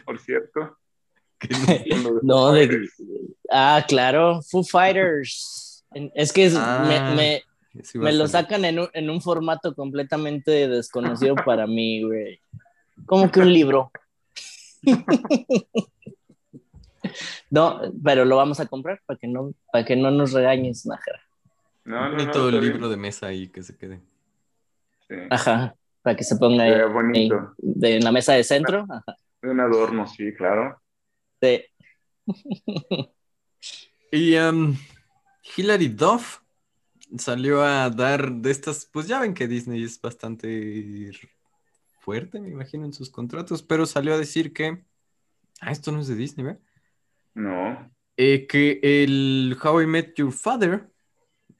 por 0.06 0.18
cierto. 0.18 0.78
Que 1.40 1.48
no- 1.96 2.20
No, 2.22 2.52
de-. 2.52 2.88
Ah, 3.50 3.84
claro, 3.88 4.40
Foo 4.42 4.62
Fighters. 4.62 5.84
Es 6.14 6.32
que 6.32 6.46
es- 6.46 6.54
Ah, 6.56 6.84
me, 6.86 7.14
me- 7.16 7.82
sí 7.82 7.98
me 7.98 8.12
lo 8.12 8.28
sacan 8.28 8.64
en 8.64 8.78
un, 8.80 8.88
en 8.92 9.10
un 9.10 9.20
formato 9.20 9.74
completamente 9.74 10.68
desconocido 10.68 11.34
para 11.34 11.66
mí, 11.66 12.02
güey. 12.04 12.40
Como 13.06 13.30
que 13.30 13.40
un 13.40 13.52
libro. 13.52 13.90
No, 17.50 17.80
pero 18.04 18.24
lo 18.24 18.36
vamos 18.36 18.60
a 18.60 18.66
comprar 18.66 19.00
para 19.06 19.18
que 19.18 19.26
no, 19.26 19.52
para 19.72 19.84
que 19.84 19.96
no 19.96 20.10
nos 20.10 20.32
regañes, 20.32 20.86
Nájera. 20.86 21.20
No, 21.84 21.96
no, 21.96 22.02
no. 22.04 22.10
bonito 22.12 22.48
está 22.48 22.60
libro 22.60 22.78
bien. 22.78 22.90
de 22.90 22.96
mesa 22.96 23.26
ahí 23.26 23.48
que 23.48 23.62
se 23.62 23.76
quede. 23.76 24.00
Sí. 25.08 25.14
Ajá, 25.30 25.74
para 26.02 26.14
que 26.16 26.22
se 26.24 26.36
ponga 26.36 26.64
ahí, 26.64 27.28
de, 27.58 27.96
en 27.96 28.04
la 28.04 28.12
mesa 28.12 28.34
de 28.34 28.44
centro. 28.44 28.86
Ajá. 28.88 29.16
Un 29.42 29.58
adorno, 29.58 30.06
sí, 30.06 30.32
claro. 30.34 30.80
Sí. 31.40 31.64
Y 34.12 34.36
um, 34.36 34.76
Hilary 35.56 35.88
Duff 35.88 36.40
salió 37.16 37.62
a 37.62 37.90
dar 37.90 38.32
de 38.32 38.50
estas, 38.50 38.86
pues 38.86 39.06
ya 39.06 39.20
ven 39.20 39.34
que 39.34 39.46
Disney 39.46 39.84
es 39.84 40.00
bastante 40.00 41.12
fuerte, 42.00 42.40
me 42.40 42.48
imagino, 42.48 42.84
en 42.84 42.92
sus 42.92 43.10
contratos, 43.10 43.62
pero 43.62 43.86
salió 43.86 44.14
a 44.14 44.18
decir 44.18 44.52
que, 44.52 44.84
ah, 45.60 45.70
esto 45.70 45.92
no 45.92 46.00
es 46.00 46.08
de 46.08 46.16
Disney, 46.16 46.46
¿verdad? 46.46 46.60
No. 47.34 47.92
Eh, 48.16 48.46
que 48.46 48.80
el 48.82 49.56
How 49.62 49.82
I 49.82 49.86
Met 49.86 50.14
Your 50.16 50.32
Father 50.32 50.90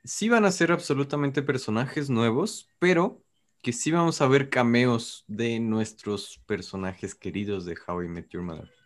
sí 0.02 0.28
van 0.28 0.44
a 0.44 0.50
ser 0.50 0.72
absolutamente 0.72 1.42
personajes 1.42 2.10
nuevos, 2.10 2.68
pero 2.78 3.22
que 3.62 3.72
sí 3.72 3.90
vamos 3.90 4.20
a 4.20 4.26
ver 4.26 4.50
cameos 4.50 5.24
de 5.28 5.60
nuestros 5.60 6.38
personajes 6.46 7.14
queridos 7.14 7.64
de 7.64 7.76
How 7.86 8.02
I 8.02 8.08
Met 8.08 8.28
Your 8.30 8.42
Mother. 8.42 8.79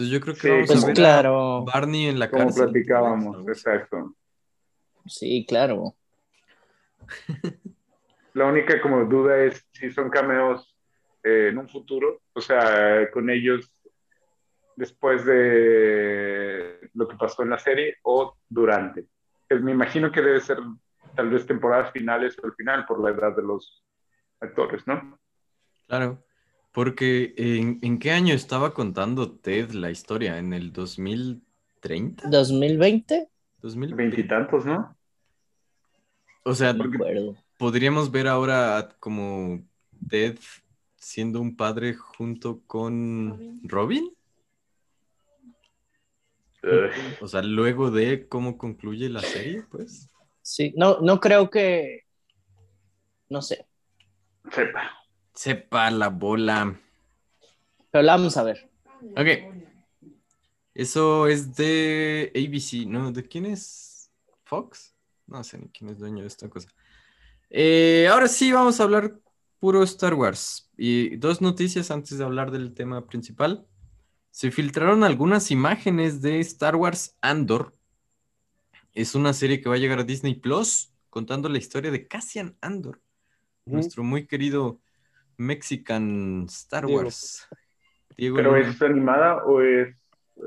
Entonces 0.00 0.12
yo 0.18 0.20
creo 0.22 0.34
que 0.34 0.40
Sí, 0.40 0.48
vamos 0.48 0.66
Pues 0.68 0.82
a 0.82 0.86
ver 0.86 0.96
claro, 0.96 1.56
a 1.56 1.60
Barney 1.64 2.06
en 2.06 2.18
la 2.18 2.30
Como 2.30 2.44
cárcel. 2.44 2.64
platicábamos, 2.70 3.48
exacto. 3.48 4.14
sí, 5.06 5.44
claro. 5.46 5.94
La 8.32 8.46
única 8.46 8.80
como 8.80 9.04
duda 9.04 9.36
es 9.44 9.66
si 9.72 9.90
son 9.90 10.08
cameos 10.08 10.74
eh, 11.22 11.48
en 11.50 11.58
un 11.58 11.68
futuro, 11.68 12.22
o 12.32 12.40
sea, 12.40 13.10
con 13.10 13.28
ellos 13.28 13.70
después 14.76 15.24
de 15.26 16.88
lo 16.94 17.06
que 17.06 17.16
pasó 17.16 17.42
en 17.42 17.50
la 17.50 17.58
serie 17.58 17.96
o 18.02 18.38
durante. 18.48 19.00
Eh, 19.50 19.56
Me 19.56 19.72
imagino 19.72 20.10
que 20.10 20.22
debe 20.22 20.40
ser 20.40 20.58
tal 21.14 21.28
vez 21.28 21.44
temporadas 21.44 21.92
finales 21.92 22.38
o 22.42 22.46
el 22.46 22.54
final 22.54 22.86
por 22.86 23.00
la 23.02 23.10
edad 23.10 23.36
de 23.36 23.42
los 23.42 23.84
actores, 24.40 24.86
¿no? 24.86 25.18
Claro, 25.88 26.22
porque 26.72 27.34
¿en, 27.36 27.78
en 27.82 27.98
qué 27.98 28.12
año 28.12 28.34
estaba 28.34 28.74
contando 28.74 29.32
Ted 29.32 29.70
la 29.72 29.90
historia? 29.90 30.38
¿En 30.38 30.52
el 30.52 30.72
2030? 30.72 32.28
¿2020? 32.28 33.28
¿2020? 33.62 33.94
Veintitantos, 33.94 34.64
¿no? 34.64 34.96
O 36.44 36.54
sea, 36.54 36.72
No 36.72 36.84
podríamos 37.58 38.10
ver 38.10 38.26
ahora 38.26 38.88
como 38.98 39.62
Ted 40.08 40.38
siendo 40.96 41.40
un 41.40 41.56
padre 41.56 41.94
junto 41.94 42.60
con 42.66 43.60
Robin. 43.62 44.12
Eh, 46.62 46.90
O 47.20 47.26
sea, 47.26 47.42
luego 47.42 47.90
de 47.90 48.28
cómo 48.28 48.58
concluye 48.58 49.08
la 49.08 49.20
serie, 49.20 49.64
pues. 49.70 50.08
Sí, 50.42 50.72
no, 50.76 51.00
no 51.00 51.20
creo 51.20 51.50
que. 51.50 52.04
No 53.28 53.40
sé, 53.42 53.66
sepa. 54.52 54.99
Sepa 55.34 55.90
la 55.90 56.08
bola. 56.08 56.78
pero 57.90 58.02
la 58.02 58.16
vamos 58.16 58.36
a 58.36 58.42
ver. 58.42 58.70
Ok. 59.16 59.28
Eso 60.74 61.26
es 61.26 61.56
de 61.56 62.32
ABC, 62.34 62.86
¿no? 62.86 63.12
¿De 63.12 63.26
quién 63.26 63.46
es? 63.46 64.10
¿Fox? 64.44 64.94
No 65.26 65.42
sé 65.44 65.58
ni 65.58 65.68
quién 65.68 65.90
es 65.90 65.98
dueño 65.98 66.22
de 66.22 66.28
esta 66.28 66.48
cosa. 66.48 66.68
Eh, 67.50 68.08
ahora 68.10 68.28
sí 68.28 68.52
vamos 68.52 68.80
a 68.80 68.84
hablar 68.84 69.18
puro 69.58 69.82
Star 69.82 70.14
Wars. 70.14 70.70
Y 70.76 71.16
dos 71.16 71.40
noticias 71.40 71.90
antes 71.90 72.18
de 72.18 72.24
hablar 72.24 72.50
del 72.50 72.74
tema 72.74 73.06
principal. 73.06 73.66
Se 74.30 74.50
filtraron 74.50 75.04
algunas 75.04 75.50
imágenes 75.50 76.22
de 76.22 76.40
Star 76.40 76.76
Wars 76.76 77.16
Andor. 77.20 77.74
Es 78.94 79.14
una 79.14 79.32
serie 79.32 79.60
que 79.60 79.68
va 79.68 79.74
a 79.74 79.78
llegar 79.78 79.98
a 80.00 80.04
Disney 80.04 80.34
Plus 80.34 80.92
contando 81.10 81.48
la 81.48 81.58
historia 81.58 81.90
de 81.90 82.06
Cassian 82.06 82.56
Andor, 82.60 83.00
nuestro 83.64 84.02
muy 84.04 84.26
querido 84.26 84.80
Mexican 85.40 86.44
Star 86.48 86.86
Diego. 86.86 87.02
Wars. 87.02 87.48
Diego 88.16 88.36
¿Pero 88.36 88.56
Luna. 88.56 88.68
es 88.70 88.82
animada 88.82 89.44
o 89.44 89.60
es...? 89.62 89.96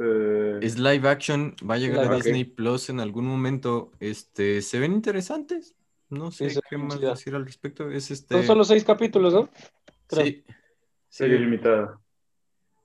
eh, 0.01 0.59
Es 0.61 0.77
live 0.77 1.07
action, 1.09 1.55
va 1.69 1.75
a 1.75 1.77
llegar 1.79 2.11
a 2.11 2.15
Disney 2.15 2.43
Plus 2.45 2.89
en 2.89 2.99
algún 2.99 3.25
momento. 3.25 3.91
Este, 3.99 4.61
se 4.61 4.79
ven 4.79 4.93
interesantes. 4.93 5.75
No 6.09 6.29
sé 6.31 6.49
Sí, 6.51 6.59
qué 6.69 6.77
más 6.77 7.01
decir 7.01 7.33
al 7.35 7.45
respecto. 7.45 7.89
Es 7.89 8.11
este. 8.11 8.35
Son 8.35 8.45
solo 8.45 8.63
seis 8.63 8.83
capítulos, 8.83 9.33
¿no? 9.33 9.49
creo. 10.07 10.25
sí, 10.25 10.43
sí, 10.47 10.53
serie 11.09 11.39
limitada. 11.39 11.99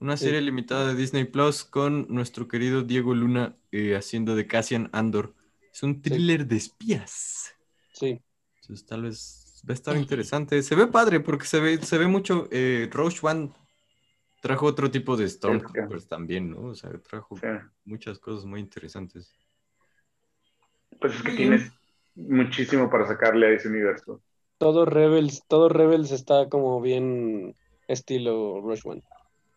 una 0.00 0.16
Sí. 0.16 0.24
serie 0.26 0.40
limitada 0.40 0.88
de 0.88 0.94
Disney 0.94 1.24
Plus 1.24 1.64
con 1.64 2.06
nuestro 2.08 2.48
querido 2.48 2.82
Diego 2.82 3.14
Luna 3.14 3.56
eh, 3.70 3.96
haciendo 3.96 4.34
de 4.34 4.46
Cassian 4.46 4.88
Andor. 4.92 5.34
Es 5.72 5.82
un 5.82 6.00
thriller 6.00 6.46
de 6.46 6.56
espías. 6.56 7.54
Sí. 7.92 8.22
Entonces 8.62 8.86
tal 8.86 9.02
vez 9.02 9.47
va 9.68 9.72
a 9.72 9.74
estar 9.74 9.96
interesante. 9.96 10.62
Se 10.62 10.74
ve 10.74 10.86
padre 10.86 11.20
porque 11.20 11.46
se 11.46 11.60
ve, 11.60 11.78
se 11.82 11.98
ve 11.98 12.06
mucho. 12.06 12.48
Eh, 12.50 12.88
Roche 12.90 13.20
One 13.22 13.50
trajo 14.40 14.66
otro 14.66 14.90
tipo 14.90 15.16
de 15.16 15.28
Stormtroopers 15.28 16.06
también, 16.08 16.50
¿no? 16.50 16.60
O 16.68 16.74
sea, 16.74 16.90
trajo 16.98 17.36
Sí. 17.36 17.46
muchas 17.84 18.18
cosas 18.18 18.44
muy 18.44 18.60
interesantes. 18.60 19.32
Pues 21.00 21.14
es 21.14 21.22
que 21.22 21.32
tienes 21.32 21.70
muchísimo 22.14 22.90
para 22.90 23.06
sacarle 23.06 23.46
a 23.48 23.50
ese 23.50 23.68
universo. 23.68 24.20
Todo 24.58 24.84
Rebels, 24.84 25.44
todo 25.46 25.68
Rebels 25.68 26.10
está 26.10 26.48
como 26.48 26.80
bien 26.80 27.54
estilo 27.86 28.60
Rush 28.60 28.80
One. 28.84 29.02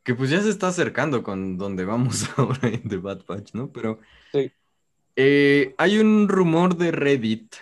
Que 0.04 0.14
pues 0.16 0.30
ya 0.30 0.42
se 0.42 0.50
está 0.50 0.68
acercando 0.68 1.24
con 1.24 1.58
donde 1.58 1.86
vamos 1.86 2.30
ahora 2.38 2.68
en 2.68 2.88
The 2.88 2.98
Bad 2.98 3.26
Batch, 3.28 3.54
¿no? 3.54 3.72
Pero 3.72 4.00
Sí. 4.32 4.52
eh, 5.16 5.74
hay 5.78 5.98
un 6.00 6.28
rumor 6.28 6.76
de 6.78 6.92
Reddit 6.92 7.56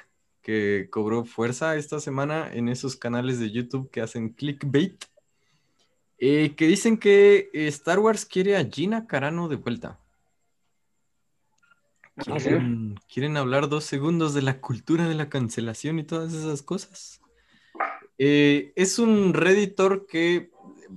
que 0.50 0.88
cobró 0.90 1.26
fuerza 1.26 1.76
esta 1.76 2.00
semana 2.00 2.52
en 2.52 2.70
esos 2.70 2.96
canales 2.96 3.40
de 3.40 3.52
YouTube 3.52 3.92
que 3.92 4.02
hacen 4.02 4.30
clickbait, 4.30 5.06
eh, 6.18 6.56
que 6.56 6.66
dicen 6.66 6.98
que 6.98 7.52
Star 7.54 8.00
Wars 8.00 8.26
quiere 8.26 8.58
a 8.58 8.66
Gina 8.68 9.06
Carano 9.06 9.48
de 9.48 9.58
vuelta. 9.58 10.00
Ah, 12.16 12.40
sí. 12.40 12.50
¿Quieren, 12.50 13.00
quieren 13.08 13.38
hablar 13.38 13.70
dos 13.70 13.84
segundos 13.84 14.34
de 14.34 14.42
la 14.42 14.60
cultura 14.60 15.08
de 15.08 15.14
la 15.14 15.30
cancelación 15.30 16.00
y 16.00 16.04
todas 16.04 16.34
esas 16.34 16.64
cosas? 16.64 17.22
Eh, 18.18 18.74
es 18.76 18.98
un 18.98 19.36
redditor 19.36 20.08
que 20.08 20.50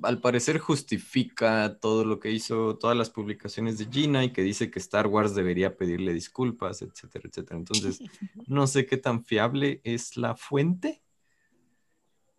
al 0.03 0.21
parecer 0.21 0.59
justifica 0.59 1.79
todo 1.81 2.05
lo 2.05 2.19
que 2.19 2.31
hizo, 2.31 2.77
todas 2.77 2.97
las 2.97 3.11
publicaciones 3.11 3.79
de 3.79 3.87
Gina 3.87 4.25
y 4.25 4.33
que 4.33 4.43
dice 4.43 4.71
que 4.71 4.79
Star 4.79 5.07
Wars 5.07 5.35
debería 5.35 5.77
pedirle 5.77 6.15
disculpas, 6.15 6.83
etcétera, 6.83 7.29
etcétera. 7.29 7.59
Entonces, 7.59 8.01
no 8.47 8.67
sé 8.67 8.87
qué 8.87 8.97
tan 8.97 9.25
fiable 9.25 9.81
es 9.85 10.17
la 10.17 10.37
fuente, 10.37 11.03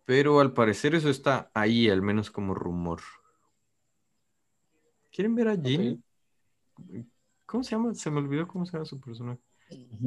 pero 0.04 0.40
al 0.40 0.52
parecer 0.52 0.94
eso 0.94 1.08
está 1.08 1.50
ahí, 1.54 1.88
al 1.88 2.02
menos 2.02 2.30
como 2.30 2.54
rumor. 2.54 3.00
¿Quieren 5.12 5.34
ver 5.34 5.48
a 5.48 5.56
Gina? 5.56 5.96
¿Cómo 7.46 7.62
se 7.62 7.70
llama? 7.70 7.94
Se 7.94 8.10
me 8.10 8.18
olvidó 8.18 8.48
cómo 8.48 8.66
se 8.66 8.72
llama 8.72 8.84
su 8.84 9.00
personaje. 9.00 9.40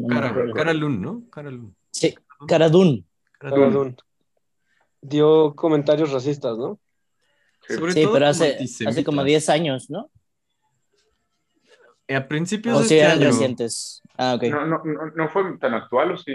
Cara, 0.09 0.33
Cara 0.53 0.73
Lun, 0.73 1.01
¿no? 1.01 1.23
Cara 1.29 1.49
Lun. 1.49 1.75
Sí, 1.91 2.13
Cara 2.47 2.69
Dune. 2.69 3.05
Cara. 3.39 3.55
Perdón. 3.55 3.97
Dio 5.01 5.55
comentarios 5.55 6.11
racistas, 6.11 6.57
¿no? 6.57 6.79
Sobre 7.67 7.93
Sí, 7.93 8.03
todo 8.03 8.13
pero 8.13 8.27
hace, 8.27 8.57
hace 8.85 9.03
como 9.03 9.21
antisemitas. 9.21 9.25
10 9.25 9.49
años, 9.49 9.89
¿no? 9.89 10.09
Eh, 12.07 12.15
A 12.15 12.27
principios 12.27 12.77
O 12.77 12.79
de 12.79 12.87
sí, 12.87 12.95
este 12.95 12.99
eran 12.99 13.17
año. 13.17 13.27
recientes. 13.27 14.01
Ah, 14.17 14.35
ok. 14.35 14.43
No, 14.43 14.65
no, 14.65 14.81
no, 14.83 15.05
no 15.15 15.29
fue 15.29 15.57
tan 15.59 15.73
actual, 15.73 16.11
¿o 16.13 16.17
sí? 16.17 16.33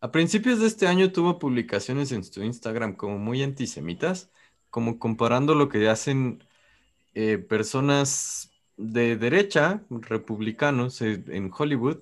A 0.00 0.10
principios 0.12 0.60
de 0.60 0.66
este 0.66 0.86
año 0.86 1.12
tuvo 1.12 1.38
publicaciones 1.38 2.12
en 2.12 2.24
su 2.24 2.42
Instagram 2.42 2.96
como 2.96 3.18
muy 3.18 3.42
antisemitas, 3.42 4.30
como 4.70 4.98
comparando 4.98 5.54
lo 5.54 5.68
que 5.68 5.88
hacen 5.88 6.42
eh, 7.14 7.38
personas 7.38 8.50
de 8.76 9.16
derecha, 9.16 9.84
republicanos 9.90 11.02
eh, 11.02 11.24
en 11.28 11.50
Hollywood, 11.56 11.98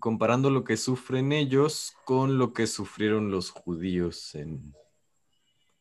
comparando 0.00 0.50
lo 0.50 0.64
que 0.64 0.76
sufren 0.76 1.32
ellos 1.32 1.94
con 2.04 2.38
lo 2.38 2.52
que 2.52 2.66
sufrieron 2.66 3.30
los 3.30 3.50
judíos 3.50 4.34
en, 4.34 4.74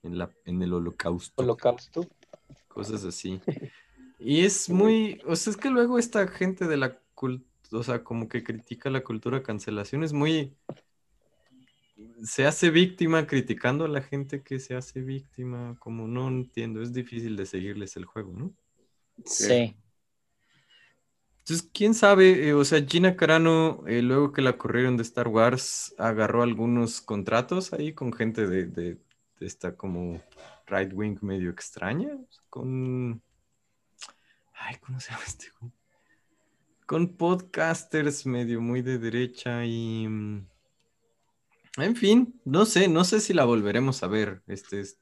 en, 0.03 0.17
la, 0.17 0.29
en 0.45 0.61
el 0.61 0.73
holocausto, 0.73 1.41
Holocausto. 1.43 2.07
cosas 2.67 3.03
así. 3.05 3.41
Y 4.19 4.45
es 4.45 4.69
muy, 4.69 5.19
o 5.25 5.35
sea, 5.35 5.51
es 5.51 5.57
que 5.57 5.69
luego 5.69 5.99
esta 5.99 6.27
gente 6.27 6.65
de 6.67 6.77
la 6.77 6.97
cultura, 7.13 7.49
o 7.71 7.83
sea, 7.83 8.03
como 8.03 8.29
que 8.29 8.43
critica 8.43 8.89
la 8.89 9.03
cultura 9.03 9.43
cancelación, 9.43 10.03
es 10.03 10.13
muy, 10.13 10.55
se 12.23 12.45
hace 12.45 12.69
víctima 12.69 13.27
criticando 13.27 13.85
a 13.85 13.87
la 13.87 14.01
gente 14.01 14.43
que 14.43 14.59
se 14.59 14.75
hace 14.75 15.01
víctima, 15.01 15.75
como 15.79 16.07
no 16.07 16.27
entiendo, 16.29 16.81
es 16.81 16.93
difícil 16.93 17.35
de 17.35 17.45
seguirles 17.45 17.95
el 17.97 18.05
juego, 18.05 18.31
¿no? 18.33 18.53
Sí. 19.25 19.75
Entonces, 21.39 21.69
quién 21.73 21.93
sabe, 21.93 22.47
Eh, 22.47 22.53
o 22.53 22.63
sea, 22.63 22.85
Gina 22.85 23.15
Carano, 23.17 23.83
eh, 23.87 24.01
luego 24.01 24.31
que 24.31 24.41
la 24.41 24.57
corrieron 24.57 24.95
de 24.97 25.03
Star 25.03 25.27
Wars, 25.27 25.93
agarró 25.97 26.41
algunos 26.43 27.01
contratos 27.01 27.73
ahí 27.73 27.93
con 27.93 28.13
gente 28.13 28.47
de, 28.47 28.65
de- 28.65 28.95
de 28.95 29.01
esta 29.39 29.75
como 29.75 30.21
right 30.67 30.91
wing 30.93 31.17
medio 31.21 31.49
extraña, 31.49 32.17
con... 32.49 33.21
Ay, 34.53 34.75
¿cómo 34.81 34.99
se 34.99 35.11
llama 35.11 35.23
este? 35.25 35.47
güey? 35.59 35.71
Con 36.85 37.15
podcasters 37.17 38.25
medio 38.25 38.61
muy 38.61 38.81
de 38.81 38.97
derecha 38.99 39.65
y... 39.65 40.07
mm, 40.07 40.47
En 41.77 41.95
fin, 41.95 42.39
no 42.45 42.65
sé, 42.65 42.87
no 42.87 43.03
sé 43.03 43.19
si 43.19 43.33
la 43.33 43.45
volveremos 43.45 44.03
a 44.03 44.07
ver. 44.07 44.41
Este 44.47 44.79
es... 44.81 44.99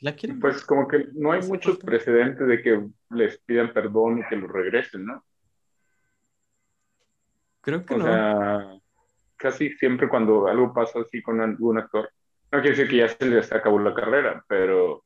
¿La 0.00 0.14
quieren? 0.14 0.38
Pues 0.38 0.64
como 0.64 0.86
que 0.86 1.08
no 1.14 1.32
hay 1.32 1.42
muchos 1.42 1.78
precedentes 1.78 2.46
de 2.46 2.62
que 2.62 2.88
les 3.10 3.38
pidan 3.38 3.72
perdón 3.72 4.18
y 4.20 4.26
que 4.28 4.36
lo 4.36 4.46
regresen, 4.46 5.04
¿no? 5.06 5.24
Creo 7.60 7.84
que 7.84 7.94
O 7.94 7.98
no. 7.98 8.04
sea, 8.04 8.78
casi 9.36 9.70
siempre 9.70 10.08
cuando 10.08 10.46
algo 10.46 10.72
pasa 10.72 11.00
así 11.00 11.20
con 11.20 11.40
algún 11.40 11.78
actor, 11.78 12.10
no 12.50 12.60
quiere 12.60 12.76
decir 12.76 12.88
que 12.88 12.96
ya 12.96 13.08
se 13.08 13.26
les 13.26 13.52
acabó 13.52 13.78
la 13.78 13.94
carrera, 13.94 14.44
pero 14.48 15.04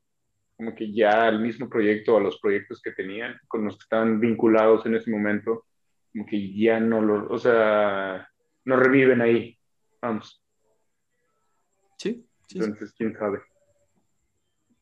como 0.56 0.74
que 0.74 0.92
ya 0.92 1.26
al 1.26 1.40
mismo 1.40 1.68
proyecto, 1.68 2.16
a 2.16 2.20
los 2.20 2.38
proyectos 2.38 2.80
que 2.80 2.92
tenían, 2.92 3.36
con 3.48 3.64
los 3.64 3.76
que 3.76 3.82
estaban 3.82 4.20
vinculados 4.20 4.86
en 4.86 4.94
ese 4.94 5.10
momento, 5.10 5.64
como 6.12 6.26
que 6.26 6.52
ya 6.54 6.78
no 6.78 7.00
lo, 7.00 7.28
o 7.28 7.38
sea, 7.38 8.28
no 8.64 8.76
reviven 8.76 9.20
ahí. 9.20 9.58
Vamos, 10.00 10.42
Sí, 12.02 12.26
sí, 12.48 12.58
sí. 12.58 12.58
entonces, 12.58 12.92
quién 12.96 13.16
sabe. 13.16 13.40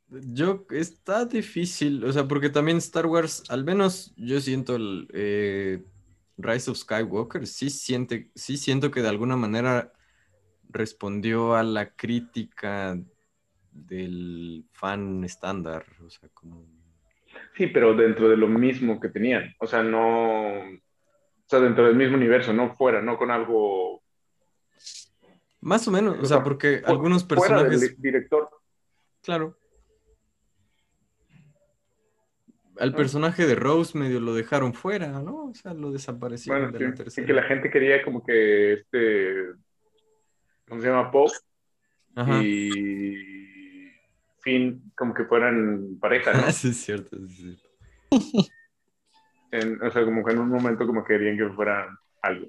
Yo, 0.08 0.66
está 0.70 1.24
difícil, 1.26 2.02
o 2.04 2.12
sea, 2.12 2.26
porque 2.26 2.48
también 2.50 2.78
Star 2.78 3.06
Wars, 3.06 3.44
al 3.48 3.64
menos 3.64 4.12
yo 4.16 4.40
siento 4.40 4.76
el 4.76 5.06
eh, 5.12 5.84
Rise 6.36 6.70
of 6.70 6.78
Skywalker, 6.78 7.46
sí, 7.46 7.70
siente, 7.70 8.30
sí 8.34 8.56
siento 8.56 8.90
que 8.90 9.02
de 9.02 9.08
alguna 9.08 9.36
manera 9.36 9.92
respondió 10.72 11.54
a 11.54 11.62
la 11.62 11.94
crítica 11.94 12.98
del 13.72 14.64
fan 14.72 15.24
estándar, 15.24 15.84
o 16.04 16.10
sea, 16.10 16.28
como... 16.34 16.66
Sí, 17.56 17.68
pero 17.68 17.94
dentro 17.94 18.28
de 18.28 18.36
lo 18.36 18.48
mismo 18.48 19.00
que 19.00 19.08
tenían, 19.08 19.54
o 19.60 19.66
sea, 19.66 19.82
no, 19.82 20.58
o 20.60 21.46
sea, 21.46 21.60
dentro 21.60 21.84
del 21.86 21.96
mismo 21.96 22.16
universo, 22.16 22.52
no 22.52 22.74
fuera, 22.74 23.00
no 23.00 23.16
con 23.16 23.30
algo 23.30 24.02
Más 25.60 25.86
o 25.86 25.90
menos, 25.90 26.16
o 26.18 26.22
O 26.22 26.24
sea, 26.24 26.38
sea, 26.38 26.44
porque 26.44 26.82
algunos 26.84 27.24
fuera 27.26 27.62
del 27.62 27.68
personajes, 27.70 27.96
di- 27.96 28.02
director. 28.02 28.48
claro. 29.22 29.56
Al 32.78 32.94
personaje 32.94 33.46
de 33.46 33.54
Rose 33.56 33.98
medio 33.98 34.20
lo 34.20 34.32
dejaron 34.34 34.72
fuera, 34.72 35.08
¿no? 35.20 35.48
O 35.50 35.54
sea, 35.54 35.74
lo 35.74 35.92
desaparecieron 35.92 36.70
Bueno, 36.72 36.78
de 36.78 37.04
la 37.04 37.10
sí, 37.10 37.26
que 37.26 37.32
la 37.34 37.42
gente 37.42 37.68
quería 37.70 38.02
como 38.02 38.24
que 38.24 38.72
este, 38.72 39.48
¿cómo 40.70 40.80
se 40.80 40.88
llama? 40.88 41.10
Pope 41.10 41.32
Ajá. 42.14 42.42
y 42.42 43.90
Finn 44.40 44.90
como 44.96 45.12
que 45.12 45.24
fueran 45.24 45.98
pareja, 46.00 46.32
¿no? 46.32 46.50
sí, 46.52 46.68
es 46.68 46.76
cierto, 46.78 47.16
sí, 47.18 47.24
es 47.26 47.36
cierto. 47.36 47.68
En- 49.52 49.82
o 49.82 49.90
sea, 49.90 50.04
como 50.04 50.24
que 50.24 50.32
en 50.32 50.38
un 50.38 50.48
momento 50.48 50.86
como 50.86 51.02
que 51.02 51.14
querían 51.14 51.36
que 51.36 51.52
fueran 51.54 51.88
algo. 52.22 52.46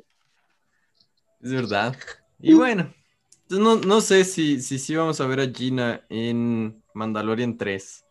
Es 1.42 1.52
verdad. 1.52 1.98
Y 2.40 2.54
bueno, 2.54 2.94
entonces 3.42 3.60
no, 3.60 3.76
no 3.78 4.02
sé 4.02 4.24
si, 4.24 4.62
si 4.62 4.78
sí 4.78 4.96
vamos 4.96 5.20
a 5.20 5.26
ver 5.26 5.40
a 5.40 5.48
Gina 5.48 6.06
en 6.10 6.84
Mandalorian 6.94 7.58
3. 7.58 8.06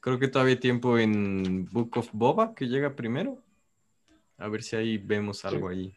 Creo 0.00 0.20
que 0.20 0.28
todavía 0.28 0.54
hay 0.54 0.60
tiempo 0.60 0.98
en 0.98 1.66
Book 1.66 1.96
of 1.96 2.10
Boba, 2.12 2.54
que 2.54 2.66
llega 2.66 2.94
primero. 2.94 3.42
A 4.38 4.46
ver 4.46 4.62
si 4.62 4.76
ahí 4.76 4.96
vemos 4.96 5.44
algo 5.44 5.68
ahí. 5.68 5.92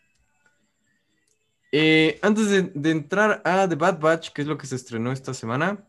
Eh, 1.76 2.20
antes 2.22 2.52
de, 2.52 2.72
de 2.76 2.92
entrar 2.92 3.42
a 3.44 3.68
The 3.68 3.74
Bad 3.74 4.00
Batch, 4.00 4.30
que 4.30 4.44
es 4.44 4.48
lo 4.48 4.60
que 4.60 4.68
se 4.68 4.76
estrenó 4.76 5.12
esta 5.12 5.34
semana 5.34 5.84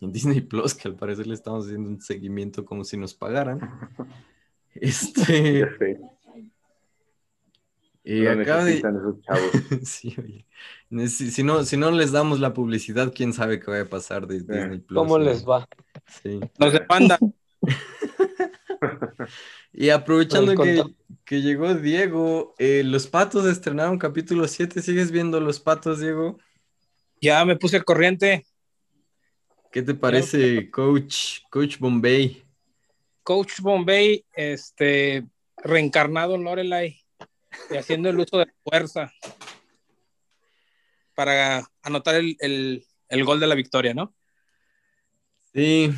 en 0.00 0.12
Disney 0.12 0.40
Plus, 0.40 0.74
que 0.74 0.86
al 0.86 0.94
parecer 0.94 1.26
le 1.26 1.34
estamos 1.34 1.64
haciendo 1.64 1.90
un 1.90 2.00
seguimiento 2.00 2.64
como 2.64 2.84
si 2.84 2.96
nos 2.96 3.12
pagaran. 3.12 3.60
Este, 4.78 5.62
eh, 8.04 8.34
lo 8.34 8.42
acaba 8.42 8.62
de, 8.62 8.74
esos 8.74 9.22
chavos. 9.22 9.50
Sí, 9.84 10.14
oye. 10.18 11.08
Si, 11.08 11.30
si 11.30 11.42
no, 11.42 11.64
si 11.64 11.78
no 11.78 11.90
les 11.90 12.12
damos 12.12 12.40
la 12.40 12.52
publicidad, 12.52 13.10
quién 13.16 13.32
sabe 13.32 13.58
qué 13.58 13.70
vaya 13.70 13.84
a 13.84 13.88
pasar 13.88 14.26
de 14.26 14.40
Disney 14.40 14.78
Plus. 14.80 14.98
¿Cómo 14.98 15.16
¿no? 15.16 15.24
les 15.24 15.48
va? 15.48 15.66
Sí. 16.22 16.38
Nos 16.58 16.74
demandan. 16.74 17.18
Y 19.72 19.90
aprovechando 19.90 20.52
El 20.52 20.58
que, 20.58 20.82
que 21.26 21.42
llegó 21.42 21.74
Diego, 21.74 22.54
eh, 22.56 22.82
los 22.84 23.08
patos 23.08 23.44
estrenaron 23.46 23.98
capítulo 23.98 24.46
7. 24.46 24.80
¿Sigues 24.80 25.10
viendo 25.10 25.40
los 25.40 25.58
patos, 25.58 26.00
Diego? 26.00 26.38
Ya 27.20 27.44
me 27.44 27.56
puse 27.56 27.76
al 27.76 27.84
corriente. 27.84 28.46
¿Qué 29.72 29.82
te 29.82 29.92
parece, 29.92 30.70
Coach, 30.70 31.40
Coach 31.50 31.78
Bombay? 31.78 32.44
Coach 33.24 33.58
Bombay, 33.60 34.24
este, 34.34 35.26
reencarnado 35.56 36.36
en 36.36 36.44
Lorelai 36.44 37.02
y 37.70 37.76
haciendo 37.76 38.08
el 38.08 38.20
uso 38.20 38.38
de 38.38 38.46
la 38.46 38.54
fuerza 38.62 39.12
para 41.16 41.68
anotar 41.82 42.14
el, 42.14 42.36
el- 42.38 42.86
el 43.08 43.24
gol 43.24 43.40
de 43.40 43.46
la 43.48 43.54
victoria, 43.56 43.94
¿no? 43.94 44.14
Sí, 45.52 45.90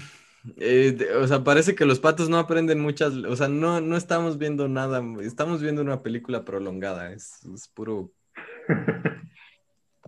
eh, 0.56 0.94
de- 0.96 1.14
o 1.16 1.26
sea, 1.26 1.44
parece 1.44 1.74
que 1.74 1.84
los 1.84 2.00
patos 2.00 2.28
no 2.28 2.38
aprenden 2.38 2.80
muchas, 2.80 3.12
o 3.14 3.36
sea, 3.36 3.48
no, 3.48 3.80
no 3.80 3.96
estamos 3.96 4.38
viendo 4.38 4.68
nada, 4.68 5.02
estamos 5.20 5.60
viendo 5.62 5.82
una 5.82 6.02
película 6.02 6.44
prolongada, 6.44 7.12
es, 7.12 7.44
es 7.54 7.68
puro 7.68 8.10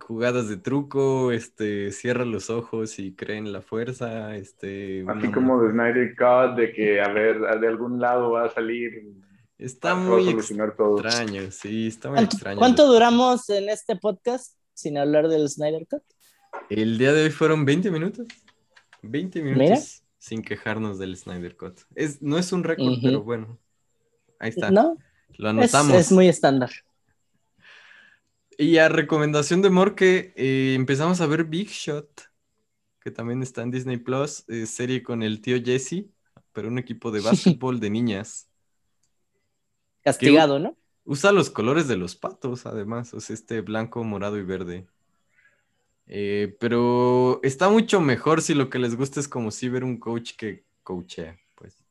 jugadas 0.03 0.49
de 0.49 0.57
truco, 0.57 1.31
este, 1.31 1.91
cierra 1.91 2.25
los 2.25 2.49
ojos 2.49 2.99
y 2.99 3.13
cree 3.13 3.37
en 3.37 3.53
la 3.53 3.61
fuerza, 3.61 4.35
este, 4.35 5.05
Así 5.07 5.27
una- 5.27 5.31
como 5.31 5.61
de 5.63 5.71
Snyder 5.71 6.15
Cut, 6.15 6.57
de 6.57 6.73
que 6.73 7.01
a 7.01 7.09
ver, 7.13 7.39
de 7.39 7.67
algún 7.67 7.99
lado 7.99 8.31
va 8.31 8.45
a 8.45 8.49
salir, 8.49 8.91
está 9.57 9.95
muy 9.95 10.35
todo. 10.75 10.99
extraño, 11.05 11.51
sí, 11.51 11.87
está 11.87 12.09
muy 12.09 12.17
¿Cuánto, 12.17 12.35
extraño. 12.35 12.59
cuánto 12.59 12.87
duramos 12.87 13.49
en 13.49 13.69
este 13.69 13.95
podcast 13.95 14.57
sin 14.73 14.97
hablar 14.97 15.27
del 15.27 15.47
Snyder 15.47 15.85
Cut? 15.89 16.03
El 16.69 16.97
día 16.97 17.13
de 17.13 17.23
hoy 17.25 17.29
fueron 17.29 17.63
20 17.63 17.91
minutos, 17.91 18.27
20 19.03 19.41
minutos 19.41 19.61
Mira. 19.69 19.79
Sin 20.21 20.43
quejarnos 20.43 20.99
del 20.99 21.17
Snyder 21.17 21.57
Cut. 21.57 21.79
Es, 21.95 22.21
no 22.21 22.37
es 22.37 22.51
un 22.51 22.63
récord, 22.63 22.99
pero 23.01 23.23
bueno, 23.23 23.57
ahí 24.37 24.49
está, 24.49 24.69
¿No? 24.69 24.95
lo 25.37 25.49
anotamos. 25.49 25.95
es 25.95 26.11
muy 26.11 26.27
estándar. 26.27 26.69
Y 28.55 28.77
a 28.77 28.87
recomendación 28.87 29.63
de 29.63 29.71
Morque, 29.71 30.31
eh, 30.35 30.75
empezamos 30.75 31.21
a 31.21 31.25
ver 31.25 31.45
Big 31.45 31.69
Shot. 31.69 32.29
que 32.99 33.09
también 33.09 33.41
está 33.41 33.63
en 33.63 33.71
Disney 33.71 33.97
Plus, 33.97 34.47
eh, 34.47 34.67
serie 34.67 35.01
con 35.01 35.23
el 35.23 35.41
tío 35.41 35.59
Jesse, 35.59 36.05
pero 36.53 36.67
un 36.67 36.77
equipo 36.77 37.09
de 37.09 37.21
básquetbol 37.57 37.79
de 37.79 37.89
niñas. 37.89 38.47
Castigado, 40.03 40.59
¿no? 40.59 40.77
Usa 41.03 41.31
los 41.31 41.49
colores 41.49 41.87
de 41.87 41.97
los 41.97 42.15
patos, 42.15 42.67
además, 42.67 43.11
o 43.15 43.19
sea, 43.19 43.33
este 43.33 43.61
blanco, 43.61 44.03
morado 44.03 44.37
y 44.37 44.43
verde. 44.43 44.85
Eh, 46.07 46.55
pero 46.59 47.39
está 47.43 47.69
mucho 47.69 48.01
mejor 48.01 48.41
si 48.41 48.53
lo 48.53 48.69
que 48.69 48.79
les 48.79 48.95
gusta 48.95 49.19
es 49.19 49.27
como 49.27 49.51
si 49.51 49.69
ver 49.69 49.83
un 49.83 49.97
coach 49.97 50.33
que 50.35 50.65
coachea, 50.83 51.39
pues. 51.55 51.85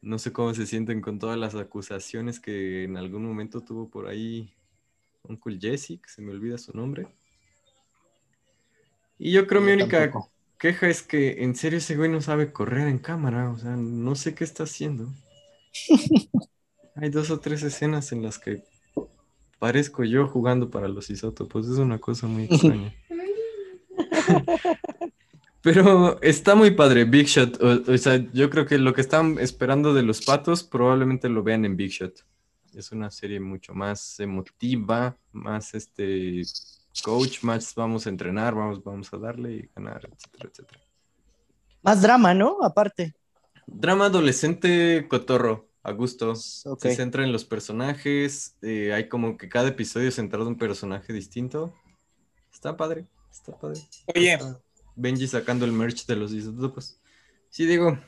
No 0.00 0.18
sé 0.18 0.32
cómo 0.32 0.54
se 0.54 0.66
sienten 0.66 1.00
con 1.00 1.18
todas 1.18 1.38
las 1.38 1.54
acusaciones 1.54 2.38
que 2.40 2.84
en 2.84 2.96
algún 2.96 3.24
momento 3.26 3.62
tuvo 3.62 3.90
por 3.90 4.06
ahí 4.08 4.54
Uncle 5.24 5.58
Jesse, 5.60 6.00
que 6.00 6.08
se 6.08 6.22
me 6.22 6.32
olvida 6.32 6.58
su 6.58 6.76
nombre. 6.76 7.08
Y 9.18 9.32
yo 9.32 9.46
creo 9.46 9.60
Yo 9.60 9.66
mi 9.66 9.72
única 9.72 9.98
tampoco. 10.02 10.30
queja 10.58 10.88
es 10.88 11.02
que 11.02 11.42
en 11.42 11.56
serio 11.56 11.78
ese 11.78 11.96
güey 11.96 12.10
no 12.10 12.20
sabe 12.20 12.52
correr 12.52 12.88
en 12.88 12.98
cámara, 12.98 13.50
o 13.50 13.58
sea, 13.58 13.76
no 13.76 14.14
sé 14.14 14.34
qué 14.34 14.44
está 14.44 14.64
haciendo. 14.64 15.12
Hay 16.94 17.10
dos 17.10 17.30
o 17.30 17.40
tres 17.40 17.62
escenas 17.62 18.12
en 18.12 18.22
las 18.22 18.38
que 18.38 18.64
parezco 19.58 20.04
yo 20.04 20.26
jugando 20.26 20.70
para 20.70 20.88
los 20.88 21.10
isótopos, 21.10 21.68
es 21.68 21.78
una 21.78 21.98
cosa 21.98 22.26
muy 22.26 22.44
extraña. 22.44 22.94
Pero 25.62 26.20
está 26.22 26.54
muy 26.54 26.70
padre, 26.72 27.04
Big 27.04 27.26
Shot. 27.26 27.60
O, 27.60 27.92
o 27.92 27.98
sea, 27.98 28.24
yo 28.32 28.50
creo 28.50 28.66
que 28.66 28.78
lo 28.78 28.94
que 28.94 29.00
están 29.00 29.38
esperando 29.40 29.94
de 29.94 30.02
los 30.02 30.24
patos 30.24 30.62
probablemente 30.62 31.28
lo 31.28 31.42
vean 31.42 31.64
en 31.64 31.76
Big 31.76 31.90
Shot. 31.90 32.24
Es 32.72 32.92
una 32.92 33.10
serie 33.10 33.40
mucho 33.40 33.74
más 33.74 34.20
emotiva, 34.20 35.16
más 35.32 35.74
este 35.74 36.42
coach, 37.02 37.42
más 37.42 37.74
vamos 37.74 38.06
a 38.06 38.10
entrenar, 38.10 38.54
vamos, 38.54 38.84
vamos 38.84 39.12
a 39.12 39.16
darle 39.18 39.52
y 39.54 39.70
ganar, 39.74 40.08
etcétera, 40.12 40.50
etcétera. 40.52 40.80
Más 41.82 42.02
drama, 42.02 42.32
¿no? 42.32 42.58
Aparte. 42.62 43.14
Drama 43.66 44.06
adolescente 44.06 45.06
cotorro, 45.08 45.65
a 45.88 45.92
gusto. 45.92 46.34
Se 46.34 46.94
centra 46.94 47.22
en 47.24 47.30
los 47.32 47.44
personajes, 47.44 48.56
eh, 48.62 48.92
hay 48.92 49.08
como 49.08 49.36
que 49.36 49.48
cada 49.48 49.68
episodio 49.68 50.10
centrado 50.10 50.44
en 50.46 50.52
un 50.54 50.58
personaje 50.58 51.12
distinto. 51.12 51.72
Está 52.52 52.76
padre, 52.76 53.06
está 53.30 53.56
padre. 53.56 53.80
Oye, 54.14 54.32
Está 54.34 54.60
Benji 54.96 55.28
sacando 55.28 55.64
el 55.64 55.72
merch 55.72 56.06
de 56.06 56.16
los 56.16 56.32
isótopos. 56.32 56.98
Sí, 57.50 57.66
digo, 57.66 57.98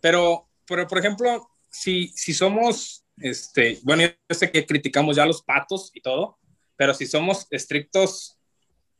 pero, 0.00 0.46
pero 0.66 0.86
por 0.86 0.98
ejemplo, 0.98 1.48
si, 1.70 2.08
si 2.08 2.34
somos, 2.34 3.04
este, 3.18 3.78
bueno, 3.82 4.02
yo 4.02 4.34
sé 4.34 4.50
que 4.50 4.66
criticamos 4.66 5.16
ya 5.16 5.22
a 5.22 5.26
los 5.26 5.42
patos 5.42 5.90
y 5.94 6.00
todo, 6.00 6.38
pero 6.76 6.92
si 6.92 7.06
somos 7.06 7.46
estrictos, 7.50 8.38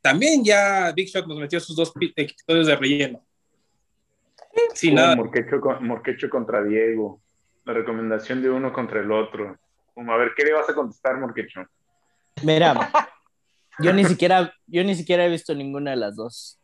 también 0.00 0.42
ya 0.44 0.90
Big 0.92 1.09
Shot 1.09 1.26
nos 1.26 1.38
metió 1.38 1.61
sus 1.61 1.76
dos 1.76 1.92
pi- 1.92 2.12
episodios 2.16 2.66
de 2.68 2.76
relleno. 2.76 3.26
Sin 4.74 4.90
Como 4.94 5.02
nada. 5.02 5.16
Morquecho, 5.16 5.61
con- 5.61 5.87
Morquecho 5.87 6.31
contra 6.31 6.62
Diego. 6.64 7.20
La 7.66 7.72
recomendación 7.72 8.40
de 8.40 8.48
uno 8.48 8.72
contra 8.72 9.00
el 9.00 9.11
otro. 9.11 9.59
Como, 9.92 10.12
a 10.12 10.16
ver, 10.16 10.33
¿qué 10.37 10.44
le 10.44 10.52
vas 10.52 10.70
a 10.70 10.74
contestar, 10.74 11.18
Morquecho? 11.18 11.66
Mira, 12.42 12.90
yo 13.81 13.92
ni 13.92 14.05
siquiera, 14.05 14.55
yo 14.66 14.85
ni 14.85 14.94
siquiera 14.94 15.26
he 15.26 15.29
visto 15.29 15.52
ninguna 15.52 15.90
de 15.90 15.96
las 15.96 16.14
dos. 16.14 16.61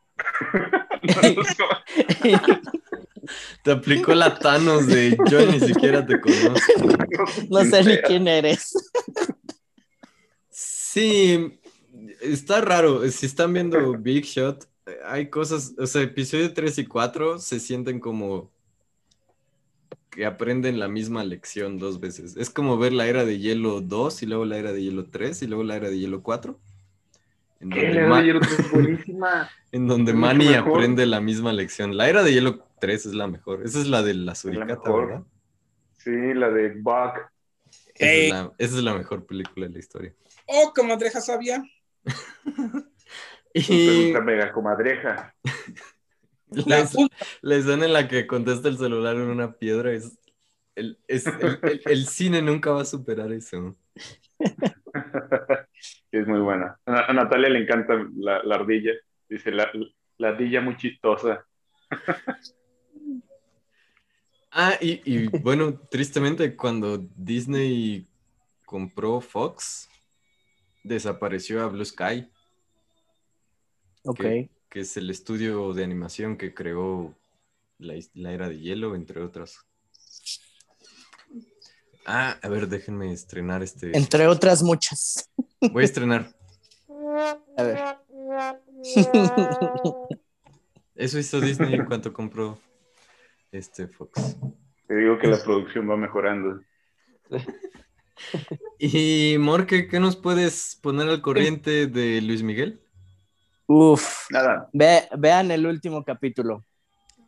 te 3.64 3.72
aplicó 3.72 4.14
la 4.14 4.38
Thanos 4.38 4.86
de 4.86 5.18
yo 5.28 5.44
ni 5.46 5.58
siquiera 5.58 6.06
te 6.06 6.20
conozco. 6.20 6.72
No 7.50 7.64
sé 7.64 7.82
ni 7.84 7.96
quién 7.98 8.28
eres. 8.28 8.72
Sí, 10.50 11.58
está 12.20 12.60
raro. 12.60 13.08
Si 13.10 13.26
están 13.26 13.52
viendo 13.52 13.98
Big 13.98 14.24
Shot, 14.24 14.68
eh, 14.86 14.98
hay 15.04 15.30
cosas, 15.30 15.74
o 15.76 15.86
sea, 15.86 16.02
episodio 16.02 16.52
3 16.52 16.78
y 16.78 16.86
4 16.86 17.40
se 17.40 17.58
sienten 17.58 17.98
como 17.98 18.52
que 20.12 20.27
aprenden 20.27 20.79
la 20.79 20.88
misma 20.88 21.25
lección 21.25 21.79
dos 21.79 21.98
veces. 21.98 22.37
Es 22.37 22.51
como 22.51 22.77
ver 22.79 22.92
la 22.92 23.07
era 23.09 23.25
de 23.25 23.38
hielo 23.38 23.81
2 23.81 24.22
y 24.22 24.27
luego 24.27 24.44
la 24.44 24.59
era 24.59 24.70
de 24.72 24.83
hielo 24.83 25.07
3 25.07 25.42
y 25.42 25.46
luego 25.46 25.64
la 25.64 25.75
era 25.77 25.88
de 25.88 25.98
hielo 25.98 26.22
4. 26.22 26.61
En 27.61 27.70
¿Qué? 27.70 27.87
donde, 27.87 28.01
La 28.03 28.09
Ma- 28.09 28.20
de 28.20 28.27
hielo 28.27 28.40
es 28.42 28.70
buenísima. 28.72 29.51
en 29.72 29.88
donde 29.88 30.12
Manny 30.12 30.48
mejor. 30.51 30.68
aprende 30.77 31.07
la 31.07 31.20
misma 31.20 31.53
lección. 31.53 31.96
La 31.96 32.09
era 32.11 32.22
de 32.22 32.33
hielo 32.35 32.66
3 32.79 33.07
es 33.07 33.14
la 33.14 33.27
mejor. 33.27 33.62
Esa 33.64 33.81
es 33.81 33.88
la 33.88 34.03
de 34.03 34.14
la 34.14 34.35
suricata. 34.35 34.92
¿verdad? 34.92 35.22
Sí, 35.96 36.11
la 36.35 36.51
de 36.51 36.75
Buck. 36.81 37.18
Esa, 37.94 38.12
es 38.12 38.31
la, 38.31 38.53
esa 38.59 38.77
es 38.77 38.83
la 38.85 38.94
mejor 38.94 39.25
película 39.25 39.66
de 39.66 39.72
la 39.72 39.79
historia. 39.79 40.12
Oh, 40.46 40.72
comadreja 40.75 41.20
sabia. 41.20 41.62
Y 43.55 43.87
Pregunta 44.12 44.20
mega 44.22 44.53
comadreja. 44.53 45.35
La 46.66 46.78
la, 46.80 46.88
la 47.42 47.56
escena 47.56 47.86
en 47.86 47.92
la 47.92 48.08
que 48.08 48.26
contesta 48.26 48.68
el 48.68 48.78
celular 48.78 49.16
en 49.16 49.22
una 49.22 49.52
piedra 49.52 49.92
es. 49.92 50.18
El, 50.74 50.98
es- 51.06 51.26
el- 51.26 51.58
el- 51.62 51.82
el 51.84 52.06
cine 52.06 52.40
nunca 52.42 52.70
va 52.72 52.82
a 52.82 52.86
superar 52.86 53.32
eso. 53.32 53.76
es 56.10 56.26
muy 56.26 56.40
buena. 56.40 56.78
A, 56.86 57.10
a 57.10 57.12
Natalia 57.12 57.48
le 57.48 57.60
encanta 57.60 57.94
la, 58.16 58.42
la 58.42 58.54
ardilla. 58.54 58.92
Dice, 59.28 59.50
la, 59.50 59.70
la 60.18 60.28
ardilla 60.28 60.60
muy 60.60 60.76
chistosa. 60.76 61.44
Ah, 64.54 64.76
y, 64.82 65.00
y 65.06 65.28
bueno, 65.28 65.78
tristemente, 65.90 66.54
cuando 66.56 66.98
Disney 67.16 68.06
compró 68.66 69.22
Fox, 69.22 69.88
desapareció 70.84 71.62
a 71.62 71.68
Blue 71.68 71.86
Sky, 71.86 72.30
Ok. 74.04 74.20
que, 74.20 74.50
que 74.72 74.80
es 74.80 74.96
el 74.96 75.11
estudio 75.11 75.74
de 75.74 75.85
animación 75.85 76.38
que 76.38 76.54
creó 76.54 77.14
la, 77.76 77.92
la 78.14 78.32
era 78.32 78.48
de 78.48 78.58
hielo, 78.58 78.94
entre 78.94 79.20
otras. 79.20 79.66
Ah, 82.06 82.38
a 82.40 82.48
ver, 82.48 82.66
déjenme 82.68 83.12
estrenar 83.12 83.62
este. 83.62 83.94
Entre 83.94 84.26
otras 84.26 84.62
muchas. 84.62 85.30
Voy 85.61 85.82
a 85.82 85.85
estrenar. 85.85 86.35
A 87.58 87.62
ver. 87.62 87.78
Eso 90.94 91.18
hizo 91.18 91.38
Disney 91.38 91.74
en 91.74 91.85
cuanto 91.85 92.11
compró 92.11 92.58
este 93.50 93.88
Fox. 93.88 94.38
Te 94.88 94.94
digo 94.94 95.18
que 95.18 95.26
la 95.26 95.42
producción 95.44 95.90
va 95.90 95.98
mejorando. 95.98 96.62
Y 98.78 99.37
Morque, 99.38 99.87
¿qué 99.87 100.00
nos 100.00 100.16
puedes 100.16 100.78
poner 100.82 101.08
al 101.08 101.20
corriente 101.20 101.87
de 101.87 102.22
Luis 102.22 102.42
Miguel? 102.42 102.82
Uf. 103.66 104.27
Nada, 104.31 104.68
Ve- 104.72 105.09
vean 105.16 105.51
el 105.51 105.66
último 105.66 106.05
capítulo. 106.05 106.64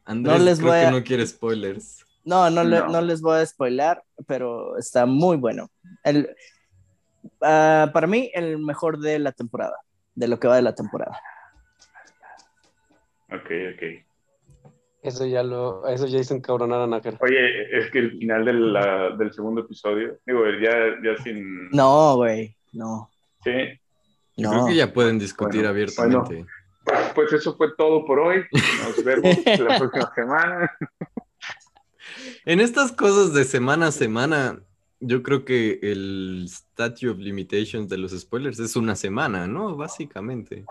Andrés 0.05 0.41
les 0.43 0.59
creo 0.59 0.71
voy 0.71 0.81
que 0.81 0.87
a- 0.87 0.91
no 0.91 1.03
quiere 1.05 1.27
spoilers. 1.27 2.05
No, 2.25 2.49
no, 2.51 2.65
le- 2.65 2.79
No. 2.81 2.89
no 2.89 3.01
les 3.03 3.21
voy 3.21 3.39
a 3.41 3.47
spoilar, 3.47 4.03
pero 4.27 4.77
está 4.79 5.07
muy 5.07 5.37
bueno. 5.37 5.69
El, 6.03 6.35
ah, 7.43 7.91
para 7.93 8.07
mí, 8.07 8.31
el 8.35 8.59
mejor 8.59 8.99
de 8.99 9.19
la 9.19 9.33
temporada, 9.33 9.77
de 10.15 10.29
lo 10.29 10.39
que 10.41 10.49
va 10.49 10.57
de 10.57 10.63
la 10.63 10.75
temporada. 10.75 11.19
ok, 13.31 13.51
ok. 13.75 13.83
Eso 15.03 15.27
ya 15.27 15.43
lo, 15.43 15.87
eso 15.87 16.07
ya 16.07 16.19
hizo 16.19 16.35
encabronar 16.35 16.81
a 16.81 16.87
Nácar. 16.87 17.19
Oye, 17.21 17.79
es 17.79 17.91
que 17.91 17.99
el 17.99 18.19
final 18.19 18.73
la- 18.73 19.11
del 19.19 19.33
segundo 19.35 19.61
episodio, 19.61 20.19
digo, 20.25 20.41
ya, 20.63 20.73
ya 21.05 21.23
sin... 21.23 21.69
No, 21.71 22.17
güey, 22.17 22.57
no, 22.73 23.11
Sí, 23.43 23.51
Yo 24.37 24.49
no. 24.51 24.51
creo 24.53 24.67
que 24.67 24.75
ya 24.77 24.93
pueden 24.93 25.19
discutir 25.19 25.61
Bueno, 25.63 25.69
abiertamente. 25.71 26.47
pues 27.15 27.33
eso 27.33 27.57
fue 27.57 27.69
todo 27.77 28.05
por 28.05 28.19
hoy. 28.21 28.45
Nos 28.85 29.05
vemos 29.05 29.37
la 29.61 29.79
próxima 29.79 30.13
semana. 30.15 30.77
En 32.45 32.61
estas 32.61 32.93
cosas 32.93 33.33
de 33.33 33.45
semana 33.45 33.89
a 33.89 33.93
semana, 33.93 34.61
yo 35.01 35.23
creo 35.23 35.45
que 35.45 35.79
el 35.83 36.45
Statue 36.49 37.11
of 37.11 37.19
Limitations 37.19 37.89
de 37.89 37.99
los 37.99 38.13
spoilers 38.13 38.59
es 38.59 38.77
una 38.77 38.97
semana, 38.97 39.47
¿no? 39.47 39.77
Básicamente. 39.77 40.65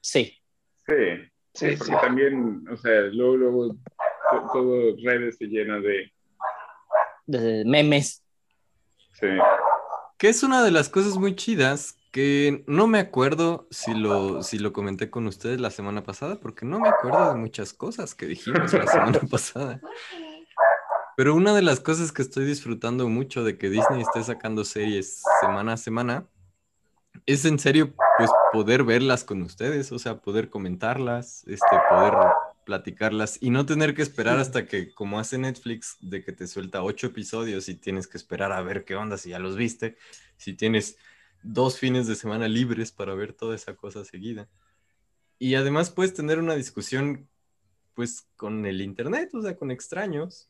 Sí, 0.00 0.38
Sí, 0.86 0.94
Sí, 1.54 1.70
sí, 1.70 1.76
porque 1.78 1.94
también, 2.04 2.66
o 2.68 2.76
sea, 2.76 3.02
luego, 3.12 3.36
luego, 3.36 3.68
to- 3.68 4.50
todo 4.52 4.96
redes 5.04 5.36
se 5.38 5.46
llena 5.46 5.78
de... 5.78 6.12
de 7.26 7.64
memes. 7.64 8.22
Sí, 9.12 9.28
Que 10.18 10.28
es 10.30 10.42
una 10.42 10.64
de 10.64 10.72
las 10.72 10.88
cosas 10.88 11.16
muy 11.16 11.36
chidas 11.36 11.96
que 12.14 12.62
no 12.68 12.86
me 12.86 13.00
acuerdo 13.00 13.66
si 13.72 13.92
lo, 13.92 14.44
si 14.44 14.60
lo 14.60 14.72
comenté 14.72 15.10
con 15.10 15.26
ustedes 15.26 15.60
la 15.60 15.70
semana 15.70 16.04
pasada, 16.04 16.38
porque 16.38 16.64
no 16.64 16.78
me 16.78 16.88
acuerdo 16.88 17.32
de 17.32 17.34
muchas 17.34 17.72
cosas 17.72 18.14
que 18.14 18.26
dijimos 18.26 18.72
la 18.72 18.86
semana 18.86 19.18
pasada. 19.30 19.80
Pero 21.16 21.34
una 21.34 21.52
de 21.56 21.62
las 21.62 21.80
cosas 21.80 22.12
que 22.12 22.22
estoy 22.22 22.44
disfrutando 22.44 23.08
mucho 23.08 23.42
de 23.42 23.58
que 23.58 23.68
Disney 23.68 24.00
esté 24.00 24.22
sacando 24.22 24.64
series 24.64 25.24
semana 25.40 25.72
a 25.72 25.76
semana 25.76 26.28
es 27.26 27.44
en 27.46 27.58
serio, 27.58 27.92
pues 28.16 28.30
poder 28.52 28.84
verlas 28.84 29.24
con 29.24 29.42
ustedes, 29.42 29.90
o 29.90 29.98
sea, 29.98 30.18
poder 30.18 30.50
comentarlas, 30.50 31.42
este, 31.48 31.76
poder 31.90 32.14
platicarlas 32.64 33.38
y 33.40 33.50
no 33.50 33.66
tener 33.66 33.92
que 33.92 34.02
esperar 34.02 34.38
hasta 34.38 34.66
que, 34.66 34.94
como 34.94 35.18
hace 35.18 35.36
Netflix, 35.36 35.96
de 36.00 36.22
que 36.22 36.30
te 36.30 36.46
suelta 36.46 36.84
ocho 36.84 37.08
episodios 37.08 37.68
y 37.68 37.74
tienes 37.74 38.06
que 38.06 38.18
esperar 38.18 38.52
a 38.52 38.62
ver 38.62 38.84
qué 38.84 38.94
onda 38.94 39.18
si 39.18 39.30
ya 39.30 39.40
los 39.40 39.56
viste, 39.56 39.96
si 40.36 40.52
tienes 40.52 40.96
dos 41.44 41.78
fines 41.78 42.06
de 42.08 42.16
semana 42.16 42.48
libres 42.48 42.90
para 42.90 43.14
ver 43.14 43.32
toda 43.32 43.54
esa 43.54 43.76
cosa 43.76 44.04
seguida. 44.04 44.48
Y 45.38 45.54
además 45.54 45.90
puedes 45.90 46.14
tener 46.14 46.38
una 46.38 46.54
discusión, 46.54 47.28
pues, 47.94 48.26
con 48.36 48.66
el 48.66 48.80
internet, 48.80 49.30
o 49.34 49.42
sea, 49.42 49.56
con 49.56 49.70
extraños. 49.70 50.48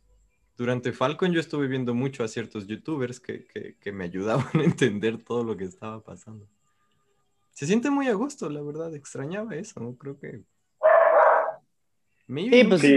Durante 0.57 0.93
Falcon 0.93 1.33
yo 1.33 1.41
estuve 1.41 1.67
viendo 1.67 1.95
mucho 1.95 2.23
a 2.23 2.29
ciertos 2.29 2.67
youtubers 2.69 3.19
que, 3.19 3.45
que- 3.47 3.77
que 3.81 3.93
me 3.93 4.05
ayudaban 4.05 4.47
a 4.55 4.65
entender 4.65 5.19
todo 5.23 5.43
lo 5.43 5.57
que 5.57 5.65
estaba 5.65 6.01
pasando. 6.03 6.47
Se 7.51 7.67
siente 7.67 7.91
muy 7.91 8.09
a 8.09 8.15
gusto, 8.15 8.49
la 8.49 8.63
verdad. 8.63 8.95
Extrañaba 8.95 9.55
eso, 9.57 9.81
¿no? 9.81 9.97
Creo 9.97 10.19
que... 10.19 10.43
Maybe 12.27 12.63
Sí, 12.63 12.65
pues, 12.69 12.81
sí. 12.81 12.97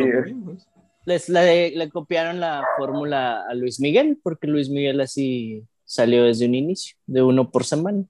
Les, 1.05 1.29
le, 1.29 1.71
le 1.71 1.89
copiaron 1.89 2.39
la 2.39 2.63
fórmula 2.77 3.43
a 3.47 3.53
Luis 3.53 3.79
Miguel, 3.79 4.19
porque 4.21 4.47
Luis 4.47 4.69
Miguel 4.69 4.99
así 5.01 5.63
salió 5.87 6.25
desde 6.25 6.45
un 6.45 6.53
inicio, 6.53 6.97
de 7.07 7.23
uno 7.23 7.49
por 7.49 7.63
semana. 7.63 8.03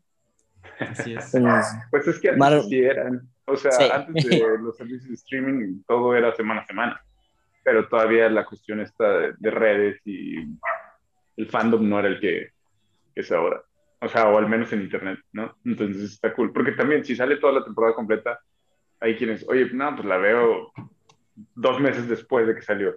Así 0.80 1.14
es. 1.14 1.34
Entonces, 1.34 1.72
Pues 1.92 2.08
es 2.08 2.20
que 2.20 2.30
antes 2.30 2.40
Mar- 2.40 2.62
sí 2.64 2.80
eran. 2.80 3.22
O 3.46 3.56
sea, 3.56 3.72
Sí. 3.72 3.84
antes 3.94 4.26
de 4.30 4.58
los 4.60 4.76
servicios 4.76 5.08
de 5.08 5.14
streaming 5.16 5.84
todo 5.88 6.14
era 6.16 6.36
semana 6.36 6.62
a 6.62 6.66
semana. 6.66 7.02
Pero 7.64 7.88
todavía 7.88 8.30
la 8.30 8.46
cuestión 8.46 8.80
está 8.82 9.18
de, 9.20 9.34
de 9.38 9.52
redes 9.52 10.02
y 10.06 10.38
el 11.38 11.48
fandom 11.50 11.88
no 11.88 12.00
era 12.00 12.08
el 12.10 12.20
que, 12.20 12.50
que 13.14 13.22
es 13.22 13.32
ahora. 13.32 13.62
O 14.02 14.08
sea, 14.08 14.28
o 14.30 14.38
al 14.38 14.48
menos 14.50 14.72
en 14.74 14.82
internet, 14.82 15.20
¿no? 15.32 15.56
Entonces 15.66 16.04
está 16.14 16.34
cool. 16.34 16.52
Porque 16.52 16.72
también, 16.74 17.04
si 17.06 17.16
sale 17.16 17.38
toda 17.38 17.54
la 17.54 17.64
temporada 17.64 17.96
completa, 17.96 18.40
hay 19.00 19.16
quienes, 19.16 19.48
oye, 19.48 19.70
no, 19.74 19.96
pues 19.96 20.06
la 20.08 20.18
veo 20.18 20.72
dos 21.56 21.80
meses 21.80 22.08
después 22.08 22.48
de 22.48 22.56
que 22.56 22.62
salió. 22.62 22.96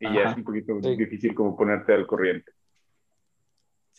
Y 0.00 0.12
ya 0.12 0.30
es 0.30 0.36
un 0.36 0.44
poquito 0.44 0.78
Sí. 0.82 0.96
difícil 0.96 1.34
como 1.34 1.56
ponerte 1.56 1.92
al 1.94 2.06
corriente. 2.06 2.52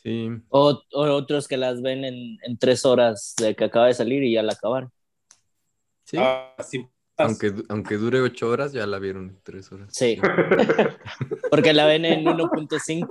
Sí. 0.06 0.30
o, 0.50 0.84
o 0.94 1.02
otros 1.02 1.48
que 1.48 1.58
las 1.58 1.82
ven 1.82 2.06
en, 2.06 2.38
en 2.44 2.58
tres 2.60 2.86
horas 2.86 3.34
de 3.40 3.56
que 3.56 3.64
acaba 3.64 3.88
de 3.88 3.96
salir 3.96 4.24
y 4.24 4.34
ya 4.34 4.44
la 4.44 4.54
acabaron. 4.54 4.92
Sí. 6.04 6.18
Ah, 6.20 6.56
sí. 6.60 6.86
Aunque, 7.18 7.56
aunque 7.70 7.96
dure 7.96 8.22
ocho 8.22 8.50
horas, 8.50 8.72
ya 8.72 8.86
la 8.86 9.00
vieron 9.00 9.30
en 9.30 9.40
tres 9.42 9.72
horas. 9.72 9.90
Sí, 9.92 10.20
porque 11.50 11.74
la 11.74 11.88
ven 11.88 12.06
en 12.06 12.24
1.5. 12.26 13.08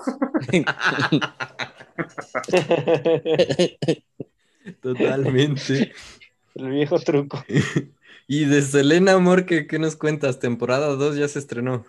Totalmente. 4.81 5.93
El 6.55 6.71
viejo 6.71 6.99
truco. 7.01 7.45
Y 8.27 8.47
de 8.47 8.63
Selena 8.63 9.13
Amor, 9.13 9.45
¿qué, 9.45 9.67
qué 9.67 9.79
nos 9.79 9.97
cuentas? 9.97 10.39
Temporada 10.39 10.87
2 10.87 11.17
ya 11.17 11.29
se 11.29 11.39
estrenó. 11.39 11.85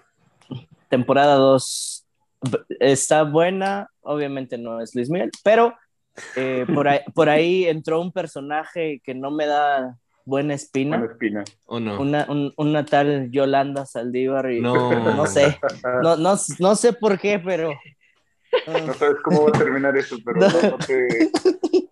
Temporada 0.90 1.36
2 1.36 1.95
está 2.80 3.24
buena, 3.24 3.90
obviamente 4.02 4.58
no 4.58 4.82
es 4.82 4.94
Luis 4.96 5.10
Miguel, 5.10 5.32
pero 5.44 5.74
eh, 6.36 6.66
por, 6.74 6.88
ahí, 6.88 7.00
por 7.14 7.30
ahí 7.30 7.66
entró 7.66 8.00
un 8.02 8.12
personaje 8.12 9.02
que 9.04 9.14
no 9.16 9.32
me 9.32 9.46
da 9.46 9.98
buena 10.26 10.54
espina. 10.54 10.98
Una 10.98 11.06
espina. 11.08 11.44
¿O 11.66 11.80
no? 11.80 12.00
Una, 12.02 12.26
un- 12.30 12.54
una 12.58 12.86
tal 12.86 13.30
Yolanda 13.32 13.86
Saldívar 13.86 14.52
y 14.52 14.62
No. 14.62 14.92
no 15.16 15.26
sé, 15.28 15.60
no, 16.02 16.16
no, 16.18 16.36
no 16.60 16.76
sé 16.76 16.94
por 16.94 17.20
qué, 17.20 17.40
pero 17.40 17.74
No 18.68 18.94
sabes 18.94 19.18
cómo 19.24 19.44
va 19.44 19.50
a 19.50 19.60
terminar 19.60 19.96
eso, 19.98 20.16
pero 20.24 20.40
no, 20.40 20.48
no 20.48 20.78
te... 20.78 21.30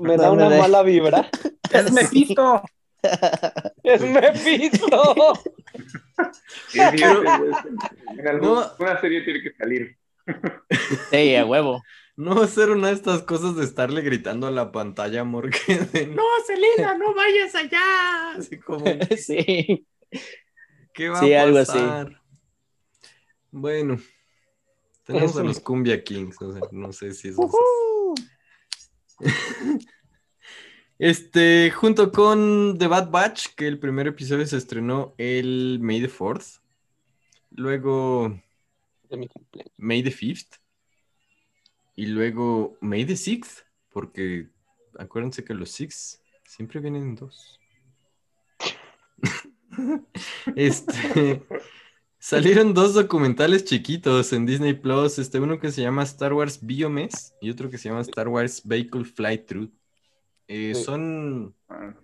Me 0.00 0.16
da 0.16 0.30
una 0.30 0.48
mala 0.48 0.82
vibra. 0.82 1.28
¡Es 1.72 1.92
Mephisto! 1.92 2.62
¡Es 3.82 4.00
Mephisto! 4.00 5.34
Sí, 6.68 6.78
en 6.80 8.28
alguna 8.28 8.72
No. 8.78 9.00
serie 9.00 9.22
tiene 9.22 9.42
que 9.42 9.52
salir. 9.54 9.96
sí, 11.10 11.34
a 11.36 11.44
huevo. 11.44 11.82
No 12.16 12.34
va 12.34 12.44
a 12.44 12.48
ser 12.48 12.70
una 12.70 12.88
de 12.88 12.94
estas 12.94 13.22
cosas 13.22 13.54
de 13.56 13.64
estarle 13.64 14.02
gritando 14.02 14.46
a 14.46 14.50
la 14.50 14.72
pantalla, 14.72 15.20
amor, 15.20 15.50
que 15.50 15.78
de, 15.78 16.06
no, 16.08 16.22
Selena, 16.46 16.96
no 16.96 17.14
vayas 17.14 17.54
allá. 17.54 18.32
Así 18.36 18.58
como, 18.58 18.84
Sí, 19.16 19.86
¿qué 20.92 21.08
va 21.08 21.20
Sí, 21.20 21.32
a 21.32 21.42
algo 21.42 21.58
así. 21.58 21.72
pasar? 21.72 22.22
Bueno, 23.50 23.98
tenemos 25.06 25.30
Eso. 25.30 25.40
a 25.40 25.44
los 25.44 25.60
Cumbia 25.60 26.02
Kings, 26.02 26.42
o 26.42 26.52
sea, 26.52 26.62
no 26.72 26.92
sé 26.92 27.14
si 27.14 27.28
eso 27.28 27.48
Este, 30.98 31.70
junto 31.70 32.10
con 32.10 32.76
The 32.76 32.88
Bad 32.88 33.10
Batch, 33.10 33.54
que 33.54 33.68
el 33.68 33.78
primer 33.78 34.08
episodio 34.08 34.44
se 34.46 34.56
estrenó 34.56 35.14
el 35.16 35.78
May 35.80 36.00
the 36.00 36.10
4th. 36.10 36.60
Luego 37.50 38.36
De 39.08 39.16
mi 39.16 39.28
cumpleaños. 39.28 39.72
May 39.76 40.02
the 40.02 40.10
5th. 40.10 40.58
Y 41.94 42.06
luego 42.06 42.76
May 42.80 43.04
the 43.04 43.14
6th, 43.14 43.64
porque 43.90 44.48
acuérdense 44.98 45.44
que 45.44 45.54
los 45.54 45.70
6 45.70 46.20
siempre 46.44 46.80
vienen 46.80 47.02
en 47.02 47.14
dos. 47.14 47.60
este, 50.56 51.42
salieron 52.18 52.74
dos 52.74 52.94
documentales 52.94 53.64
chiquitos 53.64 54.32
en 54.32 54.46
Disney 54.46 54.74
Plus, 54.74 55.20
este 55.20 55.38
uno 55.38 55.60
que 55.60 55.70
se 55.70 55.82
llama 55.82 56.02
Star 56.02 56.32
Wars 56.32 56.58
Biomes 56.60 57.34
y 57.40 57.50
otro 57.50 57.70
que 57.70 57.78
se 57.78 57.88
llama 57.88 58.00
Star 58.00 58.26
Wars 58.26 58.62
Vehicle 58.64 59.04
Flight 59.04 59.46
Through. 59.46 59.70
Eh, 60.48 60.74
Sí. 60.74 60.84
Son 60.84 61.54
Ah, 61.68 61.94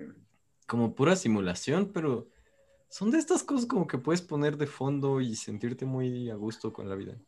como 0.66 0.94
pura 0.94 1.16
simulación, 1.16 1.90
pero 1.92 2.28
son 2.88 3.10
de 3.10 3.18
estas 3.18 3.42
cosas 3.42 3.66
como 3.66 3.86
que 3.86 3.98
puedes 3.98 4.22
poner 4.22 4.56
de 4.56 4.66
fondo 4.66 5.20
y 5.20 5.34
sentirte 5.36 5.84
muy 5.84 6.30
a 6.30 6.36
gusto 6.36 6.72
con 6.72 6.88
la 6.88 6.94
vida. 6.94 7.18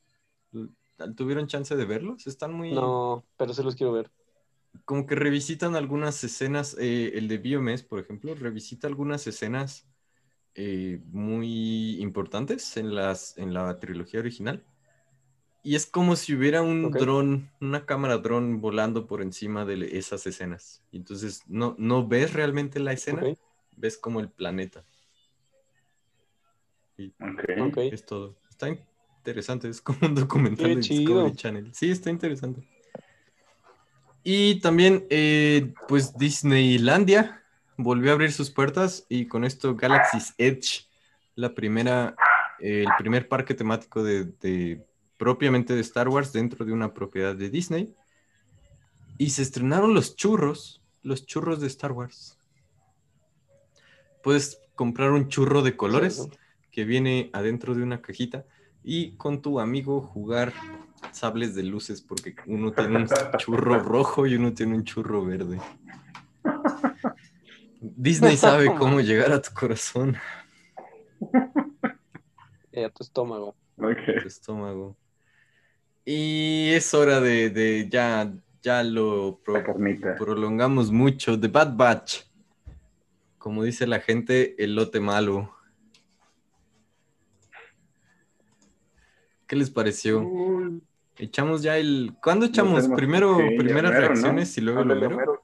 ¿Tuvieron 1.16 1.46
chance 1.46 1.74
de 1.76 1.84
verlos? 1.84 2.26
Están 2.26 2.52
muy... 2.52 2.72
No, 2.72 3.24
pero 3.36 3.52
se 3.52 3.62
los 3.62 3.74
quiero 3.74 3.92
ver. 3.92 4.10
Como 4.84 5.06
que 5.06 5.14
revisitan 5.14 5.74
algunas 5.74 6.22
escenas, 6.22 6.76
eh, 6.78 7.12
el 7.14 7.28
de 7.28 7.38
Biomes, 7.38 7.82
por 7.82 7.98
ejemplo, 7.98 8.34
revisita 8.34 8.86
algunas 8.86 9.26
escenas 9.26 9.86
eh, 10.54 11.00
muy 11.06 12.00
importantes 12.00 12.76
en, 12.76 12.94
las, 12.94 13.36
en 13.38 13.52
la 13.52 13.78
trilogía 13.78 14.20
original. 14.20 14.64
Y 15.66 15.74
es 15.74 15.84
como 15.84 16.14
si 16.14 16.32
hubiera 16.32 16.62
un 16.62 16.84
Ok. 16.84 16.96
dron, 16.96 17.50
una 17.60 17.86
cámara 17.86 18.18
dron 18.18 18.60
volando 18.60 19.08
por 19.08 19.20
encima 19.20 19.64
de 19.64 19.98
esas 19.98 20.24
escenas. 20.24 20.84
Entonces 20.92 21.42
no, 21.48 21.74
no 21.76 22.06
ves 22.06 22.34
realmente 22.34 22.78
la 22.78 22.92
escena, 22.92 23.24
ves 23.72 23.98
como 23.98 24.20
el 24.20 24.30
planeta. 24.30 24.84
Y 26.96 27.08
Ok. 27.20 27.62
ok. 27.62 27.78
es 27.78 28.06
todo. 28.06 28.36
Está 28.48 28.68
interesante, 28.68 29.68
es 29.68 29.80
como 29.80 29.98
un 30.02 30.14
documental 30.14 30.68
Qué 30.68 30.76
de 30.76 30.80
chido. 30.82 31.00
Discovery 31.00 31.34
Channel. 31.34 31.74
Sí, 31.74 31.90
está 31.90 32.10
interesante. 32.10 32.62
Y 34.22 34.60
también, 34.60 35.04
eh, 35.10 35.74
pues 35.88 36.16
Disneylandia 36.16 37.42
volvió 37.76 38.12
a 38.12 38.14
abrir 38.14 38.30
sus 38.30 38.52
puertas 38.52 39.04
y 39.08 39.26
con 39.26 39.42
esto 39.42 39.74
Galaxy's 39.74 40.32
Edge, 40.38 40.86
la 41.34 41.54
primera, 41.56 42.14
eh, 42.60 42.84
el 42.86 42.92
primer 42.98 43.28
parque 43.28 43.52
temático 43.52 44.04
de, 44.04 44.26
de- 44.26 44.86
propiamente 45.16 45.74
de 45.74 45.80
Star 45.80 46.08
Wars 46.08 46.32
dentro 46.32 46.64
de 46.64 46.72
una 46.72 46.92
propiedad 46.92 47.34
de 47.34 47.50
Disney. 47.50 47.94
Y 49.18 49.30
se 49.30 49.42
estrenaron 49.42 49.94
los 49.94 50.16
churros, 50.16 50.82
los 51.02 51.24
churros 51.26 51.60
de 51.60 51.66
Star 51.68 51.92
Wars. 51.92 52.38
Puedes 54.22 54.60
comprar 54.74 55.12
un 55.12 55.28
churro 55.28 55.62
de 55.62 55.76
colores 55.76 56.28
que 56.70 56.84
viene 56.84 57.30
adentro 57.32 57.74
de 57.74 57.82
una 57.82 58.02
cajita 58.02 58.44
y 58.84 59.16
con 59.16 59.40
tu 59.40 59.58
amigo 59.58 60.00
jugar 60.00 60.52
sables 61.12 61.54
de 61.54 61.62
luces 61.62 62.02
porque 62.02 62.36
uno 62.46 62.72
tiene 62.72 62.96
un 62.98 63.06
churro 63.38 63.78
rojo 63.78 64.26
y 64.26 64.34
uno 64.34 64.52
tiene 64.52 64.74
un 64.74 64.84
churro 64.84 65.24
verde. 65.24 65.58
Disney 67.80 68.36
sabe 68.36 68.74
cómo 68.74 69.00
llegar 69.00 69.32
a 69.32 69.40
tu 69.40 69.52
corazón, 69.54 70.16
Eh, 72.72 72.84
a 72.84 72.90
tu 72.90 73.02
estómago. 73.02 73.56
a 73.78 74.20
tu 74.20 74.28
estómago. 74.28 74.96
Y 76.08 76.70
es 76.72 76.94
hora 76.94 77.20
de, 77.20 77.50
de 77.50 77.88
ya, 77.90 78.32
ya 78.62 78.84
lo 78.84 79.40
pro- 79.44 79.60
prolongamos 80.16 80.92
mucho. 80.92 81.38
The 81.38 81.48
Bad 81.48 81.76
Batch. 81.76 82.20
Como 83.38 83.64
dice 83.64 83.86
la 83.88 83.98
gente, 84.00 84.54
el 84.62 84.76
lote 84.76 85.00
malo. 85.00 85.52
¿Qué 89.48 89.56
les 89.56 89.70
pareció? 89.70 90.24
Echamos 91.18 91.62
ya 91.62 91.76
el. 91.78 92.14
¿Cuándo 92.22 92.46
echamos? 92.46 92.82
tenemos- 92.82 92.96
Primero, 92.96 93.36
sí, 93.38 93.56
primeras 93.56 93.92
mero, 93.92 94.02
¿no? 94.02 94.08
reacciones 94.08 94.58
y 94.58 94.60
luego 94.60 94.80
el 94.80 94.90
Ándale, 94.92 95.08
número. 95.08 95.32
mero. 95.32 95.42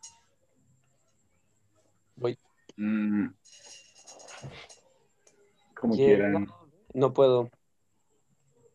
Voy. 2.17 2.39
Mm. 2.77 3.27
Como 5.75 5.97
Yeah, 5.97 6.07
quieran. 6.07 6.33
no, 6.33 6.69
no 6.95 7.13
puedo. 7.13 7.51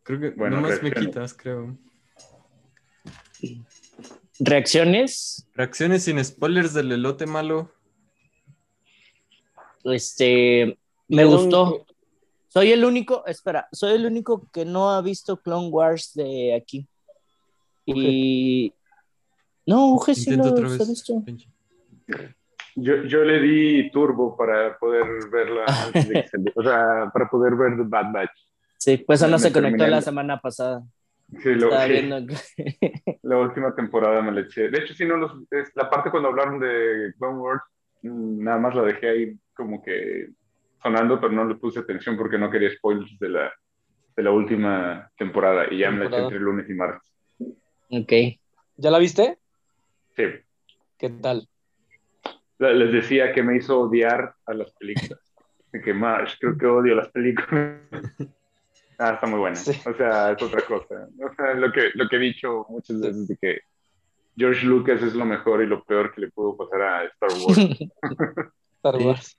Creo 0.08 0.20
que 0.22 0.30
Bueno, 0.32 0.56
nomás 0.56 0.82
me 0.82 0.90
reacciones. 0.90 1.08
quitas, 1.10 1.34
creo. 1.34 1.78
Reacciones, 4.40 5.48
Reacciones 5.54 6.04
sin 6.04 6.24
spoilers 6.24 6.74
del 6.74 6.92
elote 6.92 7.26
malo. 7.26 7.72
este, 9.84 10.78
me 11.08 11.18
Perdón, 11.24 11.34
gustó. 11.44 11.86
Soy 12.48 12.72
el 12.72 12.86
único, 12.86 13.26
espera, 13.26 13.68
soy 13.72 13.96
el 13.96 14.06
único 14.06 14.48
que 14.52 14.64
no 14.66 14.92
ha 14.92 15.02
visto 15.02 15.38
Clone 15.42 15.68
Wars 15.70 16.14
de 16.14 16.56
aquí. 16.56 16.88
Y 17.86 18.74
no, 19.66 19.94
Uge 19.94 20.16
sí 20.16 20.36
lo 20.36 20.44
otra 20.46 20.68
vez. 20.70 20.88
visto. 20.90 21.24
Yo, 22.76 23.04
yo 23.04 23.24
le 23.24 23.40
di 23.42 23.92
turbo 23.92 24.36
para 24.38 24.78
poder 24.78 25.06
verla 25.32 25.66
antes 25.68 26.08
de 26.10 26.14
que 26.22 26.28
se- 26.28 26.38
O 26.56 26.64
sea, 26.64 27.10
para 27.14 27.30
poder 27.30 27.56
ver 27.56 27.76
The 27.76 27.84
Bad 27.84 28.12
Batch. 28.14 28.47
Sí, 28.78 28.98
pues 28.98 29.22
eso 29.22 29.30
no 29.30 29.40
se 29.40 29.52
conectó 29.52 29.88
la 29.88 30.02
semana 30.02 30.40
pasada. 30.40 30.84
Sí, 31.42 31.50
lo- 31.56 31.66
Estaba 31.68 31.86
sí, 31.86 31.92
viendo 31.92 32.20
la 33.24 33.38
última 33.38 33.76
temporada 33.76 34.22
me 34.22 34.32
la 34.32 34.42
eché. 34.42 34.70
De 34.70 34.80
hecho, 34.80 34.94
sí, 34.94 35.06
no 35.06 35.18
los, 35.18 35.32
es 35.52 35.72
la 35.76 35.90
parte 35.90 36.10
cuando 36.10 36.30
hablaron 36.30 36.60
de 36.60 37.14
Clone 37.18 37.40
Wars, 37.40 37.64
mm, 38.04 38.44
nada 38.44 38.58
más 38.60 38.76
la 38.76 38.84
dejé 38.84 39.10
ahí 39.10 39.40
como 39.54 39.84
que 39.84 40.30
sonando, 40.82 41.20
pero 41.20 41.34
no 41.34 41.44
le 41.46 41.56
puse 41.56 41.80
atención 41.80 42.16
porque 42.16 42.38
no 42.38 42.50
quería 42.50 42.72
spoilers 42.72 43.18
de 43.20 43.30
la, 43.30 43.52
de 44.16 44.24
la 44.24 44.32
última 44.32 45.12
temporada. 45.18 45.66
Y 45.70 45.80
ya 45.80 45.92
me 45.92 46.00
la 46.00 46.06
eché 46.06 46.18
entre 46.24 46.40
lunes 46.40 46.70
y 46.70 46.74
martes. 46.74 47.12
Ok. 47.90 48.14
¿Ya 48.78 48.92
la 48.92 49.00
viste? 49.00 49.40
Sí. 50.16 50.24
¿Qué 50.98 51.10
tal? 51.10 51.48
Les 52.60 52.92
decía 52.92 53.34
que 53.34 53.44
me 53.44 53.58
hizo 53.58 53.82
odiar 53.82 54.34
a 54.46 54.54
las 54.54 54.72
películas. 54.74 55.20
De 55.72 55.82
que 55.84 55.94
más, 55.94 56.36
creo 56.40 56.58
que 56.58 56.66
odio 56.66 56.96
las 56.96 57.10
películas. 57.10 57.82
Ah, 58.98 59.12
está 59.14 59.28
muy 59.28 59.40
buena. 59.40 59.56
Sí. 59.56 59.72
O 59.86 59.94
sea, 59.94 60.32
es 60.32 60.42
otra 60.42 60.62
cosa. 60.62 61.08
O 61.20 61.36
sea, 61.36 61.54
lo 61.54 61.72
que, 61.72 61.92
lo 61.94 62.08
que 62.10 62.16
he 62.16 62.20
dicho 62.20 62.66
muchas 62.70 63.00
veces 63.00 63.28
de 63.28 63.38
que 63.38 63.60
George 64.36 64.66
Lucas 64.66 65.02
es 65.02 65.14
lo 65.14 65.26
mejor 65.26 65.64
y 65.64 65.68
lo 65.68 65.84
peor 65.84 66.14
que 66.14 66.22
le 66.22 66.32
pudo 66.32 66.56
pasar 66.58 66.82
a 66.82 67.04
Star 67.06 67.30
Wars. 67.32 67.58
Star. 68.78 68.96
Wars. 68.98 69.38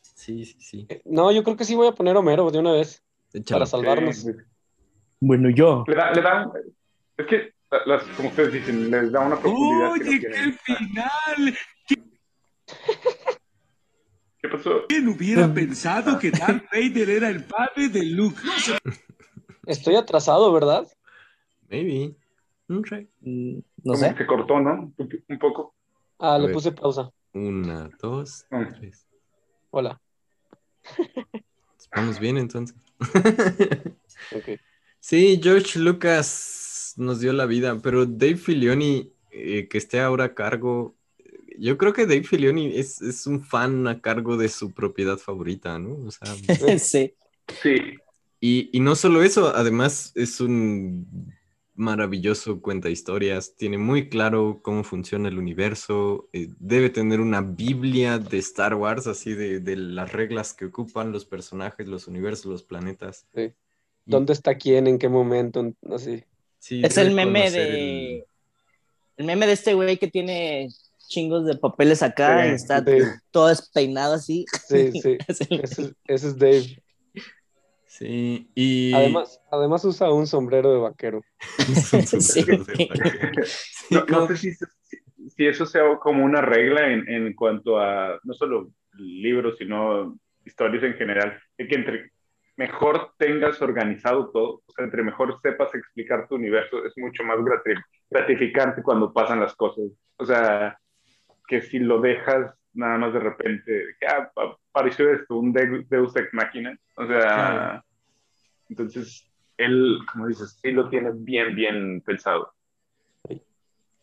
Sí, 0.00 0.44
sí, 0.44 0.56
sí. 0.60 0.86
Eh, 0.88 1.02
No, 1.04 1.30
yo 1.32 1.42
creo 1.44 1.56
que 1.56 1.64
sí 1.64 1.74
voy 1.74 1.88
a 1.88 1.92
poner 1.92 2.16
Homero 2.16 2.50
de 2.50 2.58
una 2.58 2.72
vez 2.72 3.02
para 3.48 3.66
salvarnos. 3.66 4.16
Sí. 4.16 4.30
Bueno, 5.20 5.50
yo. 5.50 5.84
Le 5.86 5.94
da, 5.94 6.12
le 6.12 6.22
da, 6.22 6.52
es 7.16 7.26
que, 7.26 7.52
las, 7.86 8.02
como 8.16 8.28
ustedes 8.28 8.52
dicen, 8.52 8.90
les 8.90 9.10
da 9.10 9.20
una 9.20 9.38
profundidad. 9.38 9.94
que 9.94 10.04
no 10.04 10.10
Oye, 10.10 10.20
qué 10.20 10.52
final. 10.64 11.58
¿Qué 14.44 14.50
pasó? 14.50 14.84
¿Quién 14.90 15.08
hubiera 15.08 15.54
pensado 15.54 16.18
que 16.18 16.30
Darth 16.30 16.64
Vader 16.70 17.08
era 17.08 17.30
el 17.30 17.44
padre 17.44 17.88
de 17.88 18.04
Luke? 18.04 18.38
Estoy 19.64 19.96
atrasado, 19.96 20.52
¿verdad? 20.52 20.86
Maybe. 21.70 22.14
No 22.68 22.82
sé. 22.86 23.08
Mm, 23.22 23.54
No 23.84 23.92
Como 23.94 23.96
sé. 23.96 24.10
que 24.12 24.18
se 24.18 24.26
cortó, 24.26 24.60
¿no? 24.60 24.92
Un, 24.98 25.38
poco. 25.38 25.74
Ah, 26.18 26.34
A 26.34 26.38
le 26.38 26.48
ver. 26.48 26.52
puse 26.56 26.72
pausa. 26.72 27.10
Una, 27.32 27.88
dos, 28.02 28.44
Mm. 28.50 28.64
tres. 28.78 29.06
Hola. 29.70 29.98
Vamos 31.96 32.18
bien 32.20 32.36
entonces. 32.36 32.76
Ok. 34.30 34.60
Sí, 35.00 35.40
George 35.42 35.78
Lucas 35.78 36.92
nos 36.98 37.20
dio 37.20 37.32
la 37.32 37.46
vida, 37.46 37.78
pero 37.82 38.04
Dave 38.04 38.36
Filioni, 38.36 39.10
eh, 39.30 39.68
que 39.68 39.78
esté 39.78 40.00
ahora 40.00 40.24
a 40.24 40.34
cargo, 40.34 40.96
yo 41.58 41.76
creo 41.78 41.92
que 41.92 42.06
Dave 42.06 42.24
Filioni 42.24 42.76
es, 42.76 43.00
es 43.02 43.26
un 43.26 43.44
fan 43.44 43.86
a 43.86 44.00
cargo 44.00 44.36
de 44.36 44.48
su 44.48 44.72
propiedad 44.72 45.18
favorita, 45.18 45.78
¿no? 45.78 45.96
O 46.06 46.10
sea, 46.10 46.34
sí. 46.78 47.14
Sí. 47.62 47.76
y, 48.40 48.70
y 48.72 48.80
no 48.80 48.96
solo 48.96 49.22
eso, 49.22 49.54
además 49.54 50.12
es 50.14 50.40
un 50.40 51.06
maravilloso 51.76 52.60
cuenta 52.60 52.88
historias, 52.88 53.56
tiene 53.56 53.78
muy 53.78 54.08
claro 54.08 54.60
cómo 54.62 54.84
funciona 54.84 55.28
el 55.28 55.38
universo, 55.38 56.28
eh, 56.32 56.48
debe 56.60 56.88
tener 56.88 57.20
una 57.20 57.40
Biblia 57.40 58.18
de 58.18 58.38
Star 58.38 58.74
Wars, 58.74 59.06
así 59.08 59.34
de, 59.34 59.58
de 59.60 59.74
las 59.76 60.12
reglas 60.12 60.54
que 60.54 60.66
ocupan 60.66 61.10
los 61.10 61.24
personajes, 61.24 61.88
los 61.88 62.06
universos, 62.06 62.46
los 62.46 62.62
planetas. 62.62 63.26
Sí. 63.34 63.42
Y- 63.42 63.52
¿Dónde 64.06 64.34
está 64.34 64.56
quién? 64.56 64.86
¿En 64.86 64.98
qué 64.98 65.08
momento? 65.08 65.74
Así. 65.90 66.22
sí, 66.58 66.80
Es 66.84 66.96
el 66.96 67.10
meme 67.12 67.50
de. 67.50 68.16
el- 68.18 68.24
El 69.16 69.26
meme 69.26 69.46
de 69.46 69.52
este 69.54 69.74
güey 69.74 69.96
que 69.96 70.08
tiene 70.08 70.68
chingos 71.08 71.44
de 71.46 71.56
papeles 71.56 72.02
acá 72.02 72.44
Sí, 72.44 72.50
y 72.50 72.54
está 72.54 72.84
sí. 72.84 72.98
todo 73.30 73.48
despeinado 73.48 74.14
así. 74.14 74.44
Sí, 74.66 74.92
sí. 75.02 75.18
Es 75.28 75.40
Ese, 75.40 75.54
es- 75.62 75.94
ese 76.06 76.26
es 76.28 76.38
Dave. 76.38 76.82
Sí, 77.86 78.50
y... 78.56 78.92
Además, 78.92 79.40
además 79.52 79.84
usa 79.84 80.12
un 80.12 80.26
sombrero 80.26 80.72
de 80.72 80.78
vaquero. 80.78 81.20
Dedos 82.34 82.66
de 82.66 82.86
vaquero. 82.88 83.42
Sí, 83.44 83.94
No, 83.94 84.04
no 84.06 84.26
sé 84.28 84.36
si, 84.36 84.52
si- 84.52 85.46
eso 85.46 85.64
sea 85.66 85.82
como 86.00 86.24
una 86.24 86.40
regla 86.40 86.90
en, 86.90 87.08
en 87.08 87.34
cuanto 87.34 87.78
a 87.78 88.18
no 88.24 88.34
solo 88.34 88.70
libros, 88.94 89.56
sino 89.58 90.18
historias 90.44 90.82
en 90.82 90.94
general, 90.94 91.40
de 91.56 91.68
que 91.68 91.74
entre 91.76 92.10
mejor 92.56 93.12
tengas 93.18 93.60
organizado 93.62 94.30
todo, 94.30 94.62
o 94.66 94.72
sea, 94.74 94.84
entre 94.84 95.02
mejor 95.02 95.38
sepas 95.42 95.74
explicar 95.74 96.26
tu 96.28 96.34
universo, 96.36 96.84
es 96.84 96.92
mucho 96.96 97.22
más 97.24 97.38
grati- 97.38 97.82
gratificante 98.10 98.82
cuando 98.82 99.12
pasan 99.12 99.40
las 99.40 99.54
cosas. 99.54 99.84
O 100.16 100.24
sea, 100.24 100.78
que 101.46 101.62
si 101.62 101.78
lo 101.78 102.00
dejas 102.00 102.54
nada 102.72 102.98
más 102.98 103.12
de 103.12 103.20
repente, 103.20 103.96
que 104.00 104.06
ah, 104.06 104.30
apareció 104.70 105.10
esto, 105.12 105.36
un 105.36 105.52
De- 105.52 105.84
Deus 105.88 106.14
Ex 106.16 106.32
Máquina, 106.32 106.76
o 106.96 107.06
sea, 107.06 107.84
entonces 108.68 109.30
él, 109.56 109.98
como 110.12 110.26
dices, 110.26 110.58
sí 110.60 110.72
lo 110.72 110.88
tiene 110.88 111.10
bien, 111.14 111.54
bien 111.54 112.00
pensado. 112.00 112.52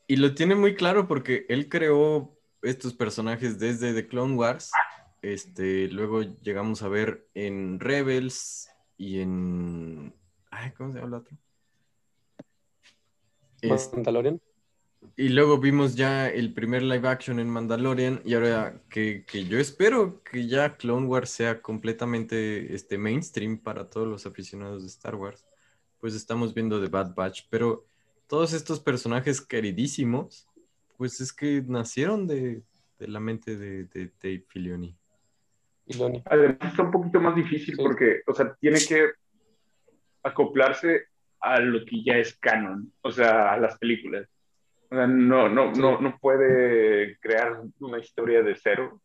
Y 0.08 0.16
lo 0.18 0.34
tiene 0.36 0.56
muy 0.56 0.76
claro 0.76 1.08
porque 1.08 1.46
él 1.50 1.70
creó 1.70 2.38
estos 2.62 2.94
personajes 2.94 3.60
desde 3.60 3.94
The 3.94 4.08
Clone 4.08 4.36
Wars. 4.36 4.72
Este, 5.22 5.88
luego 5.90 6.22
llegamos 6.22 6.82
a 6.84 6.90
ver 6.90 7.28
en 7.34 7.80
Rebels 7.80 8.70
y 8.98 9.22
en. 9.22 10.14
Ay, 10.50 10.72
¿cómo 10.72 10.92
se 10.92 11.00
llama 11.00 11.08
el 11.08 11.14
otro? 11.22 11.38
Es- 13.62 13.92
Mandalorian. 13.94 14.42
Y 15.18 15.30
luego 15.30 15.58
vimos 15.58 15.96
ya 15.96 16.30
el 16.30 16.54
primer 16.54 16.84
live 16.84 17.08
action 17.08 17.40
en 17.40 17.50
Mandalorian. 17.50 18.22
Y 18.24 18.34
ahora 18.34 18.82
que, 18.90 19.26
que 19.26 19.46
yo 19.46 19.60
espero 19.60 20.24
que 20.24 20.48
ya 20.48 20.78
Clone 20.78 21.08
Wars 21.08 21.30
sea 21.30 21.62
completamente 21.62 22.74
este, 22.74 22.98
mainstream 22.98 23.58
para 23.58 23.90
todos 23.90 24.08
los 24.08 24.26
aficionados 24.26 24.84
de 24.84 24.88
Star 24.88 25.16
Wars. 25.16 25.46
Pues 26.00 26.16
estamos 26.16 26.54
viendo 26.54 26.82
The 26.82 26.90
Bad 26.90 27.14
Batch. 27.16 27.44
Pero 27.50 27.86
todos 28.28 28.54
estos 28.54 28.80
personajes 28.80 29.42
queridísimos, 29.42 30.48
pues 30.98 31.20
es 31.20 31.34
que 31.34 31.64
nacieron 31.68 32.28
de, 32.28 32.64
de 32.98 33.08
la 33.08 33.20
mente 33.20 33.58
de, 33.58 33.86
de 33.86 34.12
Dave 34.22 34.46
Filoni. 34.48 34.96
Además 36.26 36.58
está 36.62 36.84
un 36.84 36.92
poquito 36.92 37.20
más 37.20 37.36
difícil 37.36 37.76
Sí. 37.76 37.82
porque, 37.82 38.22
o 38.28 38.34
sea, 38.34 38.56
tiene 38.62 38.80
que 38.88 39.10
acoplarse 40.24 41.06
a 41.42 41.60
lo 41.60 41.84
que 41.86 42.04
ya 42.04 42.18
es 42.18 42.36
canon, 42.38 42.94
o 43.02 43.12
sea, 43.12 43.52
a 43.52 43.58
las 43.58 43.78
películas. 43.78 44.28
O 44.92 44.96
sea, 44.96 45.08
no, 45.08 45.48
no, 45.48 45.72
no, 45.72 46.02
no 46.02 46.18
puede 46.20 47.18
crear 47.20 47.62
una 47.80 48.00
historia 48.00 48.44
de 48.44 48.56
cero. 48.62 49.02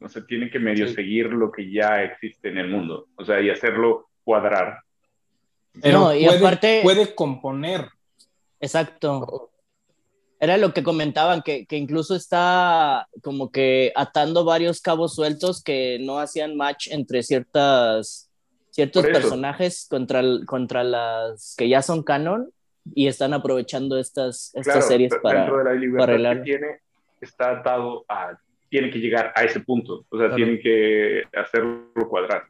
O 0.00 0.08
sea, 0.08 0.24
tiene 0.26 0.50
que 0.50 0.58
medio 0.58 0.88
Sí. 0.88 0.94
seguir 0.94 1.26
lo 1.26 1.52
que 1.52 1.70
ya 1.70 2.02
existe 2.02 2.48
en 2.48 2.58
el 2.58 2.68
mundo, 2.68 3.06
o 3.16 3.24
sea, 3.24 3.40
y 3.40 3.48
hacerlo 3.50 4.08
cuadrar. 4.24 4.80
Pero 5.80 6.00
No, 6.00 6.14
y 6.14 6.24
puede, 6.26 6.38
aparte- 6.38 6.80
puede 6.82 7.14
componer. 7.14 7.88
Exacto. 8.60 9.50
Era 10.40 10.56
lo 10.56 10.74
que 10.74 10.82
comentaban, 10.82 11.42
que, 11.42 11.66
que 11.66 11.76
incluso 11.76 12.16
está 12.16 13.06
como 13.22 13.52
que 13.52 13.92
atando 13.94 14.44
varios 14.44 14.80
cabos 14.80 15.14
sueltos 15.14 15.62
que 15.62 15.98
no 16.00 16.18
hacían 16.18 16.56
match 16.56 16.88
entre 16.90 17.22
ciertas, 17.22 18.28
ciertos 18.70 19.04
personajes 19.06 19.86
contra, 19.88 20.18
el- 20.18 20.44
contra 20.46 20.82
las 20.82 21.54
que 21.56 21.68
ya 21.68 21.80
son 21.82 22.02
canon 22.02 22.50
y 22.94 23.06
están 23.06 23.32
aprovechando 23.34 23.98
estas, 23.98 24.50
estas 24.54 24.74
Claro, 24.74 24.82
series 24.82 25.12
para... 25.22 25.40
dentro 25.40 25.58
de 25.58 25.64
la 25.64 25.74
libertad 25.74 26.36
que 26.36 26.42
tiene, 26.42 26.80
está 27.20 27.58
atado 27.58 28.04
a, 28.08 28.36
tiene 28.68 28.90
que 28.90 28.98
llegar 28.98 29.32
a 29.36 29.44
ese 29.44 29.60
punto, 29.60 30.06
o 30.08 30.18
sea, 30.18 30.28
Claro. 30.28 30.36
tiene 30.36 30.60
que 30.60 31.22
hacerlo 31.36 31.92
cuadrar. 32.08 32.46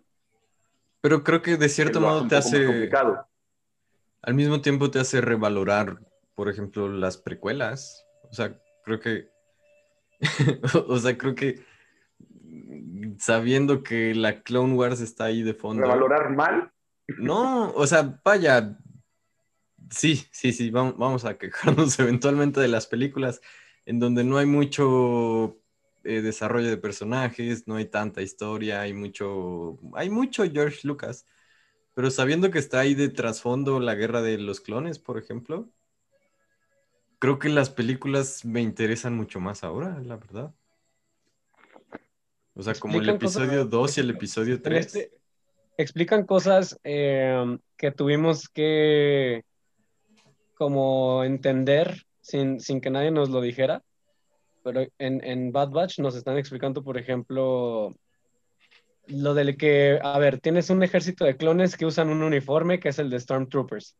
Pero 1.00 1.22
creo 1.24 1.42
que 1.42 1.56
de 1.56 1.68
cierto 1.68 1.98
hace 1.98 2.06
modo 2.06 2.28
te 2.28 2.36
hace, 2.36 2.64
complicado. 2.66 3.26
al 4.22 4.34
mismo 4.34 4.60
tiempo 4.60 4.90
te 4.90 5.00
hace 5.00 5.20
revalorar, 5.20 5.98
por 6.34 6.48
ejemplo, 6.48 6.88
las 6.88 7.18
precuelas. 7.18 8.06
O 8.30 8.32
sea, 8.32 8.56
creo 8.84 9.00
que, 9.00 9.28
o 10.86 10.96
sea, 10.98 11.18
creo 11.18 11.34
que 11.34 11.60
sabiendo 13.18 13.82
que 13.82 14.14
la 14.14 14.42
Clone 14.42 14.74
Wars 14.74 15.00
está 15.00 15.24
ahí 15.24 15.42
de 15.42 15.54
fondo. 15.54 15.82
Revalorar 15.82 16.30
mal 16.30 16.70
No, 17.18 17.72
o 17.72 17.86
sea, 17.86 18.20
vaya. 18.24 18.76
Sí, 19.92 20.24
sí, 20.32 20.52
sí, 20.52 20.70
vamos, 20.70 20.96
vamos 20.96 21.24
a 21.24 21.36
quejarnos 21.36 21.98
eventualmente 22.00 22.60
de 22.60 22.68
las 22.68 22.86
películas 22.86 23.40
en 23.84 23.98
donde 24.00 24.24
no 24.24 24.38
hay 24.38 24.46
mucho 24.46 25.58
eh, 26.04 26.22
desarrollo 26.22 26.68
de 26.70 26.78
personajes, 26.78 27.68
no 27.68 27.76
hay 27.76 27.84
tanta 27.86 28.22
historia, 28.22 28.80
hay 28.80 28.94
mucho, 28.94 29.78
hay 29.94 30.08
mucho 30.08 30.44
George 30.50 30.80
Lucas, 30.88 31.26
pero 31.94 32.10
sabiendo 32.10 32.50
que 32.50 32.58
está 32.58 32.80
ahí 32.80 32.94
de 32.94 33.10
trasfondo 33.10 33.80
la 33.80 33.94
guerra 33.94 34.22
de 34.22 34.38
los 34.38 34.60
clones, 34.60 34.98
por 34.98 35.18
ejemplo, 35.18 35.68
creo 37.18 37.38
que 37.38 37.50
las 37.50 37.70
películas 37.70 38.44
me 38.44 38.62
interesan 38.62 39.14
mucho 39.14 39.40
más 39.40 39.62
ahora, 39.62 40.00
la 40.00 40.16
verdad. 40.16 40.54
O 42.54 42.62
sea, 42.62 42.74
como 42.74 42.98
el 43.00 43.06
cosas- 43.18 43.42
episodio 43.42 43.64
2 43.66 43.98
y 43.98 44.00
el 44.00 44.10
episodio 44.10 44.54
En 44.54 44.62
3. 44.62 44.86
este- 44.86 45.12
explican 45.76 46.24
cosas 46.26 46.78
eh, 46.84 47.58
que 47.76 47.90
tuvimos 47.90 48.48
que 48.48 49.44
como 50.62 51.24
entender 51.24 52.04
sin, 52.20 52.60
sin 52.60 52.80
que 52.80 52.88
nadie 52.88 53.10
nos 53.10 53.30
lo 53.30 53.40
dijera. 53.40 53.82
pero 54.62 54.86
en, 54.98 55.24
en 55.24 55.50
Bad 55.50 55.70
Batch 55.70 55.98
nos 55.98 56.14
están 56.14 56.38
explicando, 56.38 56.84
por 56.84 56.96
ejemplo, 56.98 57.92
lo 59.08 59.34
del 59.34 59.56
que, 59.56 59.98
a 60.00 60.16
ver, 60.20 60.38
tienes 60.38 60.70
un 60.70 60.84
ejército 60.84 61.24
de 61.24 61.36
clones 61.36 61.76
que 61.76 61.84
usan 61.84 62.10
un 62.10 62.22
uniforme 62.22 62.78
que 62.78 62.90
es 62.90 63.00
el 63.00 63.10
de 63.10 63.18
Stormtroopers, 63.18 63.96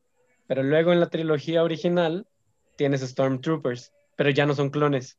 pero 0.46 0.62
luego 0.62 0.92
en 0.92 1.00
la 1.00 1.10
trilogía 1.10 1.64
original 1.64 2.28
tienes 2.76 3.00
Stormtroopers, 3.00 3.92
pero 4.14 4.30
ya 4.30 4.46
no 4.46 4.54
son 4.54 4.70
clones. 4.70 5.18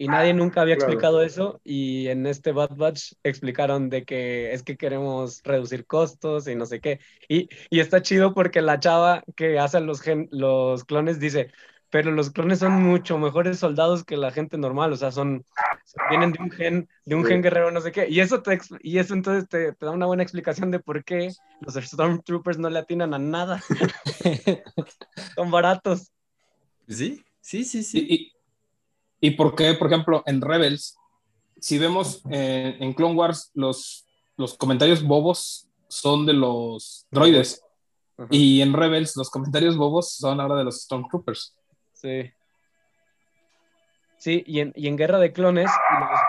Y 0.00 0.08
nadie 0.08 0.32
nunca 0.32 0.60
había 0.62 0.74
Claro. 0.76 0.92
explicado 0.92 1.22
eso 1.22 1.60
y 1.64 2.06
en 2.08 2.26
este 2.26 2.52
Bad 2.52 2.76
Batch 2.76 3.14
explicaron 3.24 3.90
de 3.90 4.04
que 4.04 4.52
es 4.52 4.62
que 4.62 4.76
queremos 4.76 5.42
reducir 5.42 5.86
costos 5.86 6.46
y 6.48 6.54
no 6.54 6.66
sé 6.66 6.80
qué. 6.80 7.00
Y, 7.28 7.48
y 7.70 7.80
está 7.80 8.00
chido 8.00 8.32
porque 8.32 8.62
la 8.62 8.78
chava 8.78 9.24
que 9.36 9.58
hace 9.58 9.80
los, 9.80 10.00
gen- 10.00 10.28
los 10.30 10.84
clones 10.84 11.18
dice, 11.18 11.50
pero 11.90 12.12
los 12.12 12.30
clones 12.30 12.60
son 12.60 12.74
mucho 12.82 13.18
mejores 13.18 13.58
soldados 13.58 14.04
que 14.04 14.16
la 14.16 14.30
gente 14.30 14.56
normal, 14.56 14.92
o 14.92 14.96
sea, 14.96 15.10
son, 15.10 15.44
vienen 16.08 16.32
de 16.32 16.42
un 16.42 16.50
gen, 16.50 16.88
de 17.04 17.14
un 17.16 17.24
Sí. 17.24 17.28
gen 17.28 17.42
guerrero, 17.42 17.70
no 17.70 17.80
sé 17.80 17.92
qué. 17.92 18.08
Y 18.08 18.20
eso, 18.20 18.42
te, 18.42 18.58
y 18.82 18.98
eso 18.98 19.14
entonces 19.14 19.48
te, 19.48 19.72
te 19.72 19.86
da 19.86 19.92
una 19.92 20.06
buena 20.06 20.22
explicación 20.22 20.70
de 20.70 20.80
por 20.80 21.04
qué 21.04 21.36
los 21.60 21.74
Stormtroopers 21.74 22.58
no 22.58 22.70
le 22.70 22.78
atinan 22.80 23.14
a 23.14 23.18
nada. 23.18 23.62
son 25.36 25.50
baratos. 25.50 26.12
Sí, 26.88 27.24
sí, 27.40 27.64
sí, 27.64 27.82
sí. 27.82 27.98
Y, 28.08 28.14
y, 28.14 28.32
y 29.20 29.32
por 29.32 29.54
qué, 29.54 29.74
por 29.74 29.88
ejemplo, 29.88 30.22
en 30.26 30.40
Rebels, 30.40 30.96
si 31.60 31.78
vemos 31.78 32.22
eh, 32.30 32.76
en 32.80 32.92
Clone 32.94 33.14
Wars, 33.14 33.50
los, 33.54 34.06
los 34.36 34.56
comentarios 34.56 35.02
bobos 35.02 35.68
son 35.88 36.26
de 36.26 36.32
los 36.34 37.06
droides. 37.10 37.62
Y 38.30 38.60
en 38.62 38.72
Rebels, 38.72 39.16
los 39.16 39.30
comentarios 39.30 39.76
bobos 39.76 40.12
son 40.12 40.40
ahora 40.40 40.56
de 40.56 40.64
los 40.64 40.82
Stormtroopers. 40.82 41.54
Sí. 41.92 42.30
Sí, 44.18 44.42
y 44.46 44.58
en, 44.60 44.72
y 44.74 44.88
en 44.88 44.96
Guerra 44.96 45.20
de 45.20 45.32
Clones, 45.32 45.70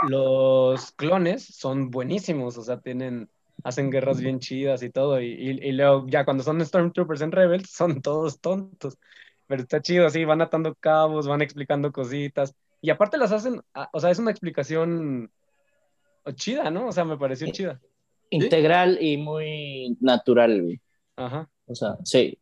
los, 0.07 0.11
los 0.11 0.91
clones 0.91 1.43
son 1.43 1.89
buenísimos, 1.89 2.55
o 2.59 2.61
sea, 2.61 2.79
tienen, 2.79 3.27
hacen 3.63 3.89
guerras 3.89 4.21
bien 4.21 4.39
chidas 4.39 4.83
y 4.83 4.91
todo, 4.91 5.19
y, 5.19 5.25
y- 5.33 5.67
y 5.67 5.71
luego 5.71 6.05
ya 6.07 6.23
cuando 6.23 6.43
son 6.43 6.63
Stormtroopers 6.63 7.21
en 7.21 7.31
Rebels, 7.31 7.71
son 7.71 8.01
todos 8.03 8.39
tontos, 8.39 8.99
pero 9.47 9.63
está 9.63 9.81
chido, 9.81 10.05
así, 10.05 10.23
van 10.23 10.41
atando 10.41 10.75
cabos, 10.75 11.27
van 11.27 11.41
explicando 11.41 11.91
cositas, 11.91 12.53
y 12.81 12.89
aparte 12.89 13.17
las 13.17 13.31
hacen, 13.31 13.61
ah, 13.73 13.89
o 13.93 13.99
sea, 13.99 14.09
es 14.11 14.19
una 14.19 14.31
explicación 14.31 15.31
chida, 16.35 16.69
¿no? 16.69 16.87
O 16.87 16.91
sea, 16.91 17.05
me 17.05 17.17
pareció 17.17 17.47
Sí. 17.47 17.53
chida. 17.53 17.81
Integral 18.29 19.01
y 19.01 19.17
muy 19.17 19.97
natural, 19.99 20.61
güey. 20.61 20.79
Ajá. 21.15 21.49
O 21.65 21.73
sea, 21.75 21.97
sí. 22.03 22.37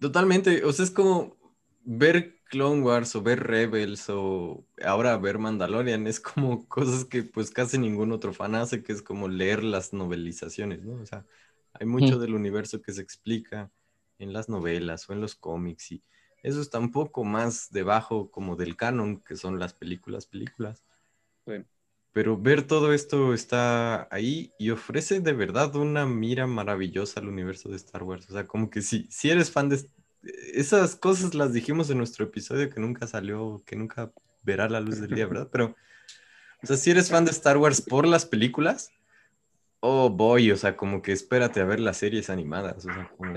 Totalmente, 0.00 0.64
o 0.64 0.72
sea, 0.72 0.84
es 0.84 0.90
como 0.90 1.36
ver 1.84 2.38
Clone 2.50 2.82
Wars 2.82 3.14
o 3.16 3.22
ver 3.22 3.40
Rebels 3.42 4.08
o 4.10 4.64
ahora 4.84 5.16
ver 5.16 5.38
Mandalorian, 5.38 6.06
es 6.06 6.20
como 6.20 6.66
cosas 6.68 7.04
que 7.04 7.22
pues 7.22 7.50
casi 7.50 7.78
ningún 7.78 8.12
otro 8.12 8.32
fan 8.32 8.54
hace, 8.54 8.82
que 8.82 8.92
es 8.92 9.02
como 9.02 9.28
leer 9.28 9.64
las 9.64 9.92
novelizaciones, 9.92 10.82
¿no? 10.82 11.00
O 11.02 11.06
sea, 11.06 11.24
hay 11.72 11.86
mucho 11.86 12.16
Mm. 12.16 12.20
del 12.20 12.34
universo 12.34 12.80
que 12.82 12.92
se 12.92 13.02
explica 13.02 13.70
en 14.18 14.32
las 14.32 14.48
novelas 14.48 15.08
o 15.08 15.12
en 15.12 15.20
los 15.20 15.34
cómics 15.34 15.92
y 15.92 16.02
eso 16.44 16.60
está 16.60 16.78
un 16.78 16.92
poco 16.92 17.24
más 17.24 17.70
debajo 17.70 18.30
como 18.30 18.54
del 18.54 18.76
canon, 18.76 19.20
que 19.20 19.34
son 19.34 19.58
las 19.58 19.72
películas, 19.72 20.26
películas. 20.26 20.84
Sí. 21.46 21.54
Pero 22.12 22.36
ver 22.36 22.66
todo 22.66 22.92
esto 22.92 23.32
está 23.32 24.06
ahí 24.14 24.52
y 24.58 24.68
ofrece 24.68 25.20
de 25.20 25.32
verdad 25.32 25.74
una 25.74 26.04
mira 26.04 26.46
maravillosa 26.46 27.18
al 27.18 27.28
universo 27.28 27.70
de 27.70 27.76
Star 27.76 28.02
Wars. 28.02 28.28
O 28.28 28.34
sea, 28.34 28.46
como 28.46 28.68
que 28.68 28.82
si, 28.82 29.08
si 29.10 29.30
eres 29.30 29.50
fan 29.50 29.70
de... 29.70 29.88
Esas 30.52 30.96
cosas 30.96 31.34
las 31.34 31.54
dijimos 31.54 31.88
en 31.88 31.98
nuestro 31.98 32.26
episodio 32.26 32.68
que 32.68 32.78
nunca 32.78 33.06
salió, 33.06 33.62
que 33.64 33.74
nunca 33.74 34.12
verá 34.42 34.68
la 34.68 34.80
luz 34.80 35.00
del 35.00 35.14
día, 35.14 35.26
¿verdad? 35.26 35.48
Pero, 35.50 35.74
o 36.62 36.66
sea, 36.66 36.76
si 36.76 36.90
eres 36.90 37.08
fan 37.10 37.24
de 37.24 37.30
Star 37.30 37.56
Wars 37.56 37.80
por 37.80 38.06
las 38.06 38.26
películas, 38.26 38.92
oh 39.80 40.10
boy, 40.10 40.50
o 40.50 40.56
sea, 40.58 40.76
como 40.76 41.00
que 41.00 41.12
espérate 41.12 41.60
a 41.60 41.64
ver 41.64 41.80
las 41.80 41.96
series 41.96 42.28
animadas. 42.28 42.84
O 42.84 42.92
sea, 42.92 43.10
como... 43.16 43.34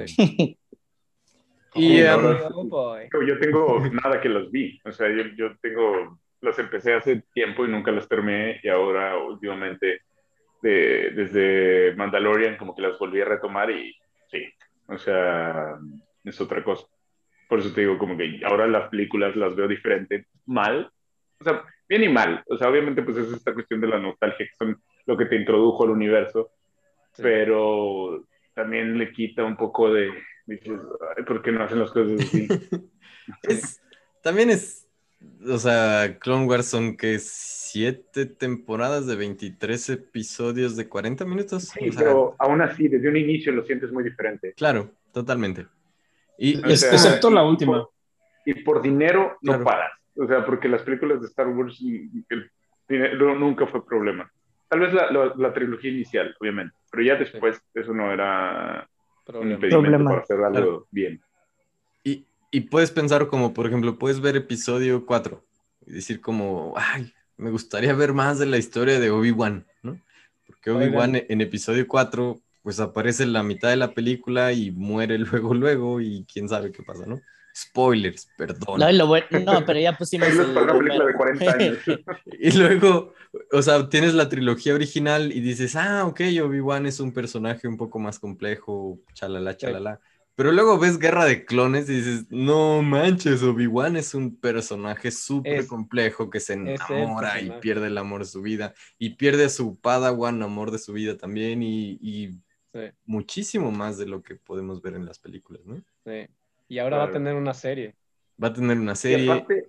Y, 1.78 2.00
em, 2.00 2.20
Oh, 2.54 2.64
boy. 2.66 3.08
Yo 3.28 3.40
tengo 3.40 3.80
nada 4.04 4.20
que 4.22 4.30
los 4.30 4.52
vi, 4.52 4.80
o 4.86 4.92
sea, 4.92 5.10
yo, 5.10 5.24
yo 5.36 5.56
tengo, 5.62 6.20
las 6.42 6.58
empecé 6.60 6.94
hace 6.94 7.24
tiempo 7.34 7.66
y 7.66 7.70
nunca 7.70 7.92
las 7.92 8.08
terminé 8.08 8.60
y 8.64 8.68
ahora 8.70 9.18
últimamente 9.18 10.02
de- 10.62 11.12
desde 11.12 11.96
Mandalorian 11.96 12.58
como 12.58 12.76
que 12.76 12.82
las 12.82 12.98
volví 12.98 13.22
a 13.22 13.26
retomar 13.26 13.70
y 13.72 13.96
sí, 14.30 14.44
o 14.88 14.98
sea, 14.98 15.78
es 16.24 16.42
otra 16.42 16.64
cosa. 16.64 16.88
Por 17.48 17.60
eso 17.60 17.74
te 17.74 17.82
digo 17.82 17.98
como 17.98 18.18
que 18.18 18.42
ahora 18.44 18.68
las 18.68 18.90
películas 18.90 19.36
las 19.36 19.56
veo 19.56 19.68
diferente, 19.68 20.26
mal, 20.46 20.92
o 21.40 21.44
sea, 21.44 21.64
bien 21.88 22.04
y 22.04 22.10
mal, 22.10 22.44
o 22.48 22.58
sea, 22.58 22.70
obviamente 22.70 23.02
pues 23.04 23.18
es 23.18 23.32
esta 23.32 23.54
cuestión 23.54 23.80
de 23.82 23.88
la 23.88 24.00
nostalgia 24.00 24.46
que 24.46 24.56
son 24.58 24.78
lo 25.06 25.16
que 25.18 25.26
te 25.26 25.36
introdujo 25.38 25.84
al 25.84 25.92
universo, 25.92 26.50
Sí. 27.14 27.24
pero 27.24 28.26
también 28.54 28.98
le 28.98 29.12
quita 29.12 29.44
un 29.46 29.56
poco 29.56 29.92
de, 29.94 30.12
dices, 30.48 30.80
"Ay, 31.18 31.24
¿por 31.24 31.42
qué 31.42 31.52
no 31.52 31.64
hacen 31.64 31.80
las 31.80 31.92
cosas 31.92 32.20
así? 32.22 32.48
Es, 33.44 33.82
también 34.24 34.50
es, 34.50 34.88
o 35.46 35.58
sea, 35.58 36.18
Clone 36.20 36.46
Wars 36.46 36.66
son 36.68 36.96
que 36.96 37.20
siete 37.20 38.26
temporadas 38.26 39.06
de 39.06 39.18
23 39.18 39.90
episodios 39.90 40.78
de 40.78 40.88
40 40.88 41.26
minutos. 41.26 41.64
Sí, 41.66 41.90
O 41.90 41.92
sea, 41.92 42.02
pero 42.04 42.36
aún 42.40 42.62
así, 42.62 42.88
desde 42.88 43.10
un 43.10 43.18
inicio 43.18 43.52
lo 43.52 43.66
sientes 43.66 43.92
muy 43.92 44.06
diferente. 44.06 44.54
Claro, 44.56 44.92
totalmente. 45.12 45.68
Y, 46.38 46.58
O 46.66 46.76
sea, 46.78 46.94
Excepto 46.94 47.30
la 47.30 47.44
última. 47.44 47.86
Y 48.46 48.64
por 48.64 48.82
dinero 48.82 49.38
no 49.42 49.52
Claro. 49.54 49.64
paras. 49.66 49.92
O 50.16 50.26
sea, 50.26 50.46
porque 50.46 50.70
las 50.70 50.82
películas 50.84 51.20
de 51.20 51.28
Star 51.28 51.48
Wars, 51.50 51.78
el 52.30 52.50
dinero 52.88 53.36
nunca 53.36 53.68
fue 53.68 53.86
problema. 53.86 54.32
Tal 54.70 54.80
vez 54.80 54.94
la, 54.94 55.12
la- 55.12 55.34
la 55.36 55.54
trilogía 55.54 55.92
inicial, 55.92 56.34
obviamente, 56.40 56.74
pero 56.90 57.04
ya 57.04 57.16
después 57.16 57.62
eso 57.74 57.94
no 57.94 58.12
era 58.12 58.90
Problema. 59.28 59.54
impedimento 59.56 59.82
Problema. 59.82 60.10
para 60.12 60.22
hacer 60.24 60.38
algo 60.38 60.52
Claro. 60.54 60.88
bien. 60.92 61.22
Y, 62.04 62.26
y 62.52 62.62
puedes 62.62 62.92
pensar 62.92 63.28
como, 63.28 63.54
por 63.54 63.68
ejemplo, 63.68 63.98
puedes 64.00 64.20
ver 64.22 64.36
episodio 64.36 65.06
4 65.06 65.44
y 65.86 65.94
decir 65.94 66.22
como, 66.22 66.74
ay, 66.78 67.14
me 67.38 67.52
gustaría 67.52 67.94
ver 67.94 68.14
más 68.14 68.40
de 68.40 68.46
la 68.46 68.58
historia 68.58 69.00
de 69.00 69.12
Obi-Wan, 69.12 69.66
¿no? 69.84 70.00
Porque 70.48 70.72
Obi-Wan 70.72 71.16
Oigan. 71.16 71.26
en 71.30 71.42
episodio 71.42 71.88
4, 71.88 72.40
pues 72.64 72.80
aparece 72.80 73.24
en 73.24 73.34
la 73.34 73.44
mitad 73.44 73.70
de 73.70 73.76
la 73.78 73.94
película 73.94 74.54
y 74.54 74.72
muere 74.72 75.18
luego, 75.20 75.54
luego 75.54 76.02
y 76.02 76.26
quién 76.32 76.48
sabe 76.50 76.72
qué 76.72 76.84
pasa, 76.84 77.06
¿no? 77.06 77.22
Spoilers, 77.60 78.28
perdón. 78.38 78.80
No, 78.80 78.90
y 78.90 78.96
lo 78.96 79.08
bueno- 79.08 79.26
no, 79.46 79.66
pero 79.66 79.80
ya 79.80 79.98
pusimos. 79.98 80.28
Spoilers 80.28 80.54
para 80.54 80.74
una 80.74 80.74
película 80.78 80.94
de 80.94 81.00
número. 81.00 81.18
40 81.18 81.52
años. 81.54 81.78
Y 82.40 82.52
luego, 82.52 83.14
o 83.52 83.62
sea, 83.62 83.90
tienes 83.90 84.14
la 84.14 84.30
trilogía 84.30 84.76
original 84.76 85.32
y 85.32 85.40
dices, 85.42 85.76
ah, 85.76 86.06
ok, 86.06 86.22
Obi-Wan 86.44 86.86
es 86.86 87.00
un 87.00 87.12
personaje 87.14 87.68
un 87.68 87.78
poco 87.78 88.00
más 88.00 88.20
complejo, 88.20 89.00
chalala, 89.14 89.58
chalala. 89.58 90.00
Pero 90.36 90.52
luego 90.52 90.78
ves 90.78 91.00
Guerra 91.00 91.26
de 91.26 91.46
Clones 91.46 91.90
y 91.90 91.96
dices, 91.96 92.26
no 92.30 92.84
manches, 92.84 93.42
Obi-Wan 93.42 93.98
es 93.98 94.14
un 94.14 94.40
personaje 94.40 95.10
súper 95.10 95.66
complejo 95.66 96.30
que 96.30 96.40
se 96.40 96.54
enamora 96.54 97.42
y 97.42 97.50
pierde 97.60 97.88
el 97.88 97.98
amor 97.98 98.22
de 98.22 98.28
su 98.28 98.44
vida 98.44 98.76
y 99.00 99.16
pierde 99.16 99.46
a 99.46 99.50
su 99.50 99.80
Padawan, 99.80 100.44
amor 100.44 100.70
de 100.70 100.78
su 100.78 100.94
vida 100.94 101.18
también 101.18 101.64
y, 101.64 101.98
y 102.02 102.38
Sí, 102.72 102.80
muchísimo 103.06 103.72
más 103.72 103.98
de 103.98 104.06
lo 104.06 104.22
que 104.22 104.36
podemos 104.36 104.82
ver 104.82 104.94
en 104.94 105.06
las 105.06 105.18
películas, 105.18 105.66
¿no? 105.66 105.82
sí. 106.06 106.28
Y 106.68 106.80
ahora 106.80 106.98
va 106.98 107.04
a 107.04 107.06
Claro. 107.08 107.20
tener 107.24 107.36
una 107.36 107.54
serie. 107.54 107.96
Va 108.42 108.50
a 108.50 108.54
tener 108.54 108.78
una 108.78 108.92
Y 108.94 108.96
serie. 108.96 109.32
aparte, 109.32 109.68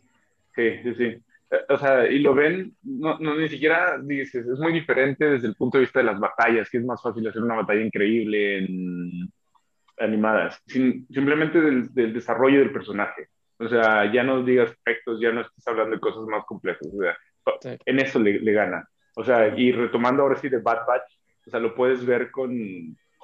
sí, 0.54 0.70
sí, 0.82 0.94
sí. 0.94 1.04
Eh, 1.50 1.56
O 1.70 1.78
sea, 1.78 2.06
y 2.06 2.18
lo 2.18 2.34
ven, 2.34 2.74
no, 2.82 3.18
no, 3.18 3.34
ni 3.36 3.48
siquiera 3.48 3.98
dices, 4.02 4.46
es 4.46 4.58
muy 4.58 4.72
diferente 4.72 5.24
desde 5.24 5.46
el 5.48 5.54
punto 5.54 5.78
de 5.78 5.82
vista 5.84 6.00
de 6.00 6.04
las 6.06 6.18
batallas, 6.20 6.68
que 6.68 6.78
es 6.78 6.84
más 6.84 7.00
fácil 7.02 7.26
hacer 7.26 7.42
una 7.42 7.54
batalla 7.54 7.80
increíble 7.82 8.58
en 8.58 9.32
animadas, 9.98 10.60
sin- 10.66 11.06
simplemente 11.10 11.60
del, 11.60 11.92
del 11.94 12.12
desarrollo 12.12 12.58
del 12.60 12.72
personaje. 12.72 13.28
O 13.58 13.68
sea, 13.68 14.10
ya 14.12 14.22
no 14.22 14.44
digas 14.44 14.70
efectos, 14.70 15.20
ya 15.20 15.32
no 15.32 15.40
estés 15.40 15.66
hablando 15.66 15.96
de 15.96 16.00
cosas 16.00 16.22
más 16.28 16.44
complejas. 16.44 16.86
O 16.92 17.00
sea, 17.00 17.16
Sí. 17.62 17.70
en 17.86 17.98
eso 17.98 18.18
le, 18.20 18.38
le 18.40 18.52
gana. 18.52 18.86
O 19.16 19.24
sea, 19.24 19.48
y 19.56 19.72
retomando 19.72 20.22
ahora 20.22 20.36
sí 20.36 20.48
de 20.50 20.58
Bad 20.58 20.86
Batch, 20.86 21.10
o 21.46 21.50
sea, 21.50 21.58
lo 21.60 21.74
puedes 21.74 22.04
ver 22.04 22.30
con 22.30 22.52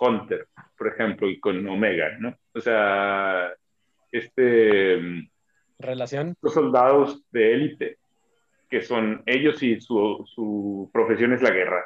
Hunter, 0.00 0.48
por 0.78 0.88
ejemplo, 0.88 1.28
y 1.28 1.38
con 1.38 1.64
Omega, 1.68 2.16
¿no? 2.18 2.34
O 2.54 2.60
sea, 2.60 3.52
este 4.18 5.28
¿Relación? 5.78 6.36
los 6.40 6.54
soldados 6.54 7.22
de 7.32 7.52
élite, 7.54 7.98
que 8.70 8.80
son 8.82 9.22
ellos 9.26 9.62
y 9.62 9.80
su, 9.80 10.24
su 10.34 10.88
profesión 10.92 11.32
es 11.32 11.42
la 11.42 11.50
guerra, 11.50 11.84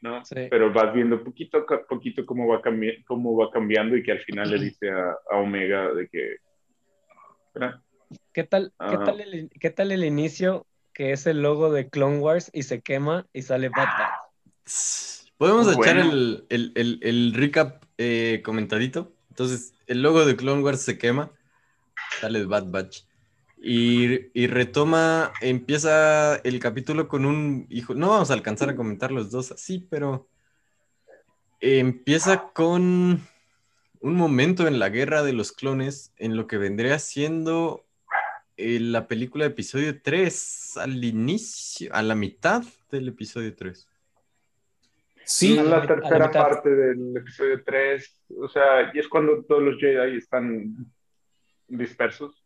¿no? 0.00 0.24
Sí. 0.24 0.46
Pero 0.50 0.72
vas 0.72 0.92
viendo 0.94 1.22
poquito 1.22 1.58
a 1.58 1.86
poquito 1.86 2.24
cómo 2.24 2.48
va, 2.48 2.62
cómo 3.06 3.36
va 3.36 3.50
cambiando 3.50 3.96
y 3.96 4.02
que 4.02 4.12
al 4.12 4.20
final 4.20 4.50
le 4.50 4.58
dice 4.58 4.90
a, 4.90 5.16
a 5.30 5.36
Omega 5.36 5.92
de 5.92 6.08
que... 6.08 6.36
¿verdad? 7.54 7.80
¿Qué 8.32 8.44
tal, 8.44 8.70
qué, 8.78 8.96
Ah. 8.96 9.04
tal 9.04 9.20
el, 9.20 9.50
qué 9.60 9.70
tal 9.70 9.92
el 9.92 10.04
inicio 10.04 10.66
que 10.94 11.12
es 11.12 11.26
el 11.26 11.42
logo 11.42 11.70
de 11.70 11.88
Clone 11.90 12.18
Wars 12.18 12.50
y 12.54 12.62
se 12.62 12.80
quema 12.80 13.26
y 13.34 13.42
sale 13.42 13.68
Bad 13.68 13.86
Batch? 13.86 15.28
Podemos 15.36 15.66
Muy 15.66 15.74
echar 15.86 15.96
bueno. 15.96 16.12
el, 16.12 16.46
el- 16.48 16.72
el- 16.74 16.98
el 17.02 17.34
recap 17.34 17.84
eh, 17.98 18.40
comentadito. 18.44 19.12
Entonces, 19.30 19.74
el 19.88 20.02
logo 20.02 20.24
de 20.24 20.36
Clone 20.36 20.62
Wars 20.62 20.82
se 20.82 20.98
quema, 20.98 21.32
sale 22.20 22.44
Bad 22.44 22.70
Batch. 22.70 23.04
Y, 23.60 24.30
y 24.40 24.46
retoma, 24.46 25.32
empieza 25.40 26.36
el 26.36 26.60
capítulo 26.60 27.08
con 27.08 27.24
un 27.24 27.66
hijo. 27.68 27.94
No 27.94 28.10
vamos 28.10 28.30
a 28.30 28.34
alcanzar 28.34 28.70
a 28.70 28.76
comentar 28.76 29.10
los 29.10 29.32
dos 29.32 29.50
así, 29.50 29.84
pero 29.90 30.28
empieza 31.60 32.52
con 32.52 33.20
un 34.00 34.14
momento 34.14 34.68
en 34.68 34.78
la 34.78 34.90
guerra 34.90 35.22
de 35.22 35.32
los 35.32 35.52
clones 35.52 36.12
en 36.16 36.36
lo 36.36 36.46
que 36.46 36.58
vendría 36.58 36.98
siendo 36.98 37.84
eh, 38.56 38.80
la 38.80 39.08
película 39.08 39.44
episodio 39.46 40.00
3, 40.00 40.76
al 40.78 41.04
inicio, 41.04 41.94
a 41.94 42.02
la 42.02 42.14
mitad 42.14 42.64
del 42.90 43.08
episodio 43.08 43.54
3. 43.54 43.88
Sí, 45.30 45.52
Es 45.52 45.58
a 45.58 45.62
la 45.64 45.70
la 45.70 45.76
la 45.80 45.86
tercera 45.86 46.26
mitad. 46.28 46.40
parte 46.40 46.70
del 46.74 47.16
episodio 47.18 47.62
3. 47.62 48.20
O 48.40 48.48
sea, 48.48 48.90
y 48.94 48.98
es 48.98 49.08
cuando 49.08 49.44
todos 49.44 49.62
los 49.62 49.78
Jedi 49.78 50.16
están 50.16 50.74
dispersos. 51.68 52.42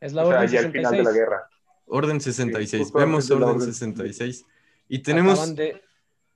Es 0.00 0.12
la 0.12 0.22
o 0.24 0.28
sea, 0.28 0.36
orden 0.40 0.50
ya 0.50 0.60
al 0.60 0.72
final 0.72 0.92
de 0.92 0.98
la 0.98 1.10
66. 1.10 1.14
guerra. 1.16 1.48
Orden 1.86 2.20
66, 2.20 2.82
justo 2.82 2.98
vemos 2.98 3.30
la 3.30 3.36
Orden 3.36 3.48
Orden 3.48 3.60
66. 3.72 4.44
Y 4.88 4.98
tenemos... 4.98 5.38
Acaban 5.38 5.54
de, 5.56 5.82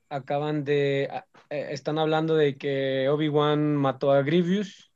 acaban 0.09 0.64
de, 0.64 1.03
eh, 1.51 1.66
están 1.70 1.98
hablando 1.98 2.34
de 2.34 2.57
que 2.57 3.09
Obi-Wan 3.09 3.76
mató 3.76 4.11
a 4.12 4.22
Grievous 4.22 4.90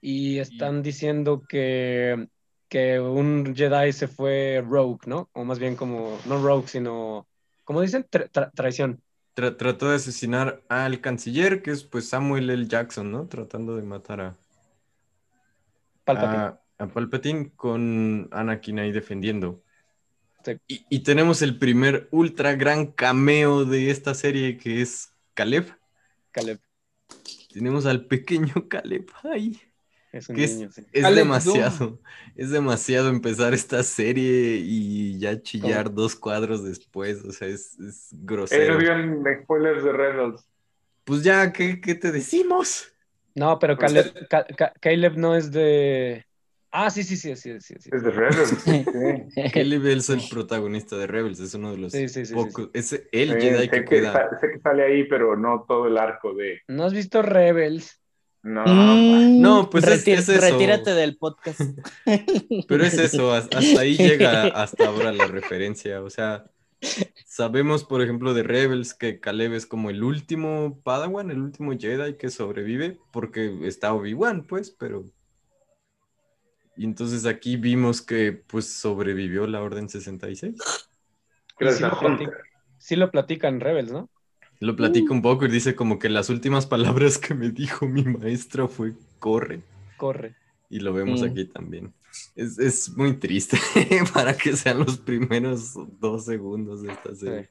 y 0.00 0.38
están 0.38 0.82
diciendo 0.82 1.42
que, 1.46 2.28
que 2.68 2.98
un 2.98 3.54
Jedi 3.54 3.92
se 3.92 4.08
fue 4.08 4.64
rogue, 4.66 5.00
¿no? 5.06 5.28
O 5.34 5.44
más 5.44 5.58
bien 5.58 5.76
como, 5.76 6.18
no 6.26 6.42
rogue, 6.42 6.68
sino, 6.68 7.28
¿cómo 7.64 7.82
dicen? 7.82 8.06
Tra- 8.10 8.30
tra- 8.30 8.50
traición. 8.54 9.02
Tra- 9.34 9.56
trató 9.56 9.90
de 9.90 9.96
asesinar 9.96 10.62
al 10.68 11.00
canciller, 11.00 11.62
que 11.62 11.70
es 11.70 11.84
pues 11.84 12.08
Samuel 12.08 12.50
L. 12.50 12.66
Jackson, 12.66 13.10
¿no? 13.10 13.26
Tratando 13.28 13.76
de 13.76 13.82
matar 13.82 14.20
a, 14.20 14.36
Palpatine. 16.04 16.42
a, 16.42 16.60
a 16.78 16.86
Palpatine 16.88 17.52
con 17.56 18.28
Anakin 18.32 18.78
ahí 18.78 18.92
defendiendo. 18.92 19.62
Sí. 20.44 20.58
Y, 20.66 20.86
y 20.88 20.98
tenemos 21.00 21.42
el 21.42 21.58
primer 21.58 22.08
ultra 22.10 22.54
gran 22.54 22.86
cameo 22.86 23.64
de 23.64 23.90
esta 23.90 24.14
serie 24.14 24.56
que 24.56 24.80
es 24.80 25.12
Caleb. 25.34 25.66
Caleb 26.30 26.60
Tenemos 27.52 27.84
al 27.86 28.06
pequeño 28.06 28.68
Caleb 28.68 29.10
ahí. 29.24 29.60
Es 30.12 30.28
un 30.28 30.36
¿Qué 30.36 30.44
es? 30.44 30.68
sí. 30.70 30.86
Demasiado, 30.92 32.00
es 32.36 32.50
demasiado 32.50 33.08
empezar 33.08 33.54
esta 33.54 33.82
serie 33.82 34.56
y 34.62 35.18
ya 35.18 35.40
chillar 35.42 35.86
¿Cómo? 35.86 35.94
dos 35.94 36.16
cuadros 36.16 36.64
después, 36.64 37.24
o 37.24 37.32
sea, 37.32 37.48
es, 37.48 37.78
es 37.80 38.08
grosero. 38.12 38.78
spoilers 39.44 39.82
de 39.84 39.92
Rebels. 39.92 40.46
Pues 41.04 41.22
ya, 41.24 41.52
¿qué, 41.52 41.80
qué 41.80 41.94
te 41.94 42.12
decimos? 42.12 42.92
No, 43.34 43.58
pero 43.58 43.76
Pues 43.76 43.92
Caleb, 43.92 44.28
Ca- 44.28 44.44
Ca- 44.44 44.72
Caleb 44.80 45.16
no 45.16 45.34
es 45.36 45.50
de... 45.52 46.24
Ah, 46.70 46.90
sí, 46.90 47.02
sí, 47.04 47.16
sí, 47.16 47.34
sí, 47.36 47.58
sí. 47.60 47.74
sí. 47.80 47.90
Es 47.90 48.02
de 48.02 48.10
Rebels. 48.10 48.62
Sí. 49.34 49.42
Caleb 49.52 49.86
es 49.86 50.08
el 50.10 50.28
protagonista 50.28 50.96
de 50.96 51.06
Rebels, 51.06 51.40
es 51.40 51.54
uno 51.54 51.72
de 51.72 51.78
los 51.78 51.92
Sí, 51.92 52.08
sí, 52.08 52.24
sí, 52.24 52.38
sí, 52.38 52.50
pocos, 52.52 52.70
es 52.74 52.92
el 53.12 53.28
Sí, 53.28 53.40
Jedi 53.40 53.68
sé, 53.68 53.70
que 53.70 53.84
que, 53.88 54.02
sé 54.40 54.50
que 54.52 54.60
sale 54.60 54.84
ahí, 54.84 55.04
pero 55.08 55.36
no 55.36 55.64
todo 55.66 55.86
el 55.88 55.98
arco 55.98 56.34
de. 56.34 56.60
¿No 56.68 56.84
has 56.84 56.94
visto 56.94 57.22
Rebels? 57.22 57.99
No, 58.42 58.64
Mm, 58.64 59.40
No, 59.42 59.68
pues 59.70 59.84
es- 59.84 60.04
retir- 60.06 60.18
es 60.18 60.28
eso. 60.28 60.40
Retírate 60.40 60.94
del 60.94 61.16
podcast. 61.16 61.60
Pero 62.68 62.84
es 62.84 62.94
eso, 62.94 63.32
has- 63.32 63.48
hasta 63.54 63.80
ahí 63.80 63.96
llega 63.96 64.44
hasta 64.48 64.86
ahora 64.86 65.12
la 65.12 65.26
referencia. 65.26 66.02
O 66.02 66.08
sea, 66.10 66.44
sabemos, 67.26 67.84
por 67.84 68.00
ejemplo, 68.02 68.32
de 68.32 68.42
Rebels 68.42 68.94
que 68.94 69.20
Caleb 69.20 69.52
es 69.52 69.66
como 69.66 69.90
el 69.90 70.02
último 70.02 70.80
Padawan, 70.82 71.30
el 71.30 71.40
último 71.42 71.72
Jedi 71.78 72.14
que 72.16 72.30
sobrevive, 72.30 72.98
porque 73.12 73.58
está 73.64 73.92
Obi-Wan, 73.92 74.44
pues, 74.46 74.70
pero. 74.70 75.04
Y 76.76 76.84
entonces 76.84 77.26
aquí 77.26 77.56
vimos 77.56 78.00
que 78.00 78.32
pues 78.32 78.72
sobrevivió 78.72 79.46
la 79.46 79.60
Orden 79.60 79.88
66. 79.90 80.54
gracias 81.58 81.78
sí 81.78 81.82
lo 81.84 82.00
platic- 82.00 82.36
Sí 82.78 82.96
lo 82.96 83.10
platican 83.10 83.60
Rebels, 83.60 83.92
¿no? 83.92 84.08
Lo 84.60 84.76
platica 84.76 85.12
un 85.14 85.22
poco 85.22 85.46
y 85.46 85.50
dice 85.50 85.74
como 85.74 85.98
que 85.98 86.08
las 86.10 86.30
últimas 86.30 86.66
palabras 86.66 87.18
que 87.18 87.34
me 87.34 87.50
dijo 87.50 87.86
mi 87.88 88.04
maestra 88.04 88.68
fue 88.68 88.94
corre. 89.18 89.64
Corre. 89.96 90.36
Y 90.68 90.80
lo 90.80 90.92
vemos 90.92 91.22
Mm. 91.22 91.24
aquí 91.24 91.46
también. 91.46 91.94
Es, 92.34 92.58
es 92.58 92.90
muy 92.96 93.14
triste 93.18 93.58
para 94.14 94.36
que 94.36 94.56
sean 94.56 94.80
los 94.80 94.98
primeros 94.98 95.74
dos 96.00 96.24
segundos 96.26 96.82
de 96.82 96.92
esta 96.92 97.14
serie. 97.14 97.44
Sí. 97.44 97.50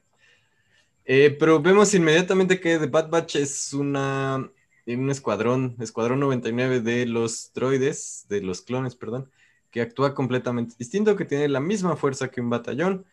Eh, 1.04 1.36
pero 1.38 1.60
vemos 1.60 1.92
inmediatamente 1.94 2.60
que 2.60 2.78
The 2.78 2.86
Bad 2.86 3.10
Batch 3.10 3.36
es 3.36 3.72
una, 3.72 4.50
un 4.86 5.10
escuadrón, 5.10 5.76
escuadrón 5.80 6.20
99 6.20 6.80
de 6.80 7.06
los 7.06 7.52
droides, 7.54 8.26
de 8.28 8.42
los 8.42 8.62
clones, 8.62 8.94
perdón, 8.96 9.30
que 9.70 9.80
actúa 9.80 10.14
completamente 10.14 10.74
distinto, 10.78 11.16
que 11.16 11.24
tiene 11.24 11.48
la 11.48 11.60
misma 11.60 11.96
fuerza 11.96 12.30
que 12.30 12.40
un 12.40 12.50
batallón 12.50 13.06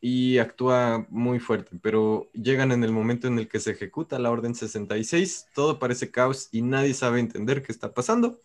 y 0.00 0.38
actúa 0.38 1.06
muy 1.10 1.40
fuerte, 1.40 1.76
pero 1.82 2.28
llegan 2.32 2.70
en 2.72 2.84
el 2.84 2.92
momento 2.92 3.26
en 3.26 3.38
el 3.38 3.48
que 3.48 3.58
se 3.60 3.72
ejecuta 3.72 4.18
la 4.18 4.30
Orden 4.30 4.54
66, 4.54 5.48
todo 5.54 5.78
parece 5.78 6.10
caos 6.10 6.48
y 6.52 6.62
nadie 6.62 6.94
sabe 6.94 7.20
entender 7.20 7.62
qué 7.62 7.72
está 7.72 7.92
pasando. 7.94 8.40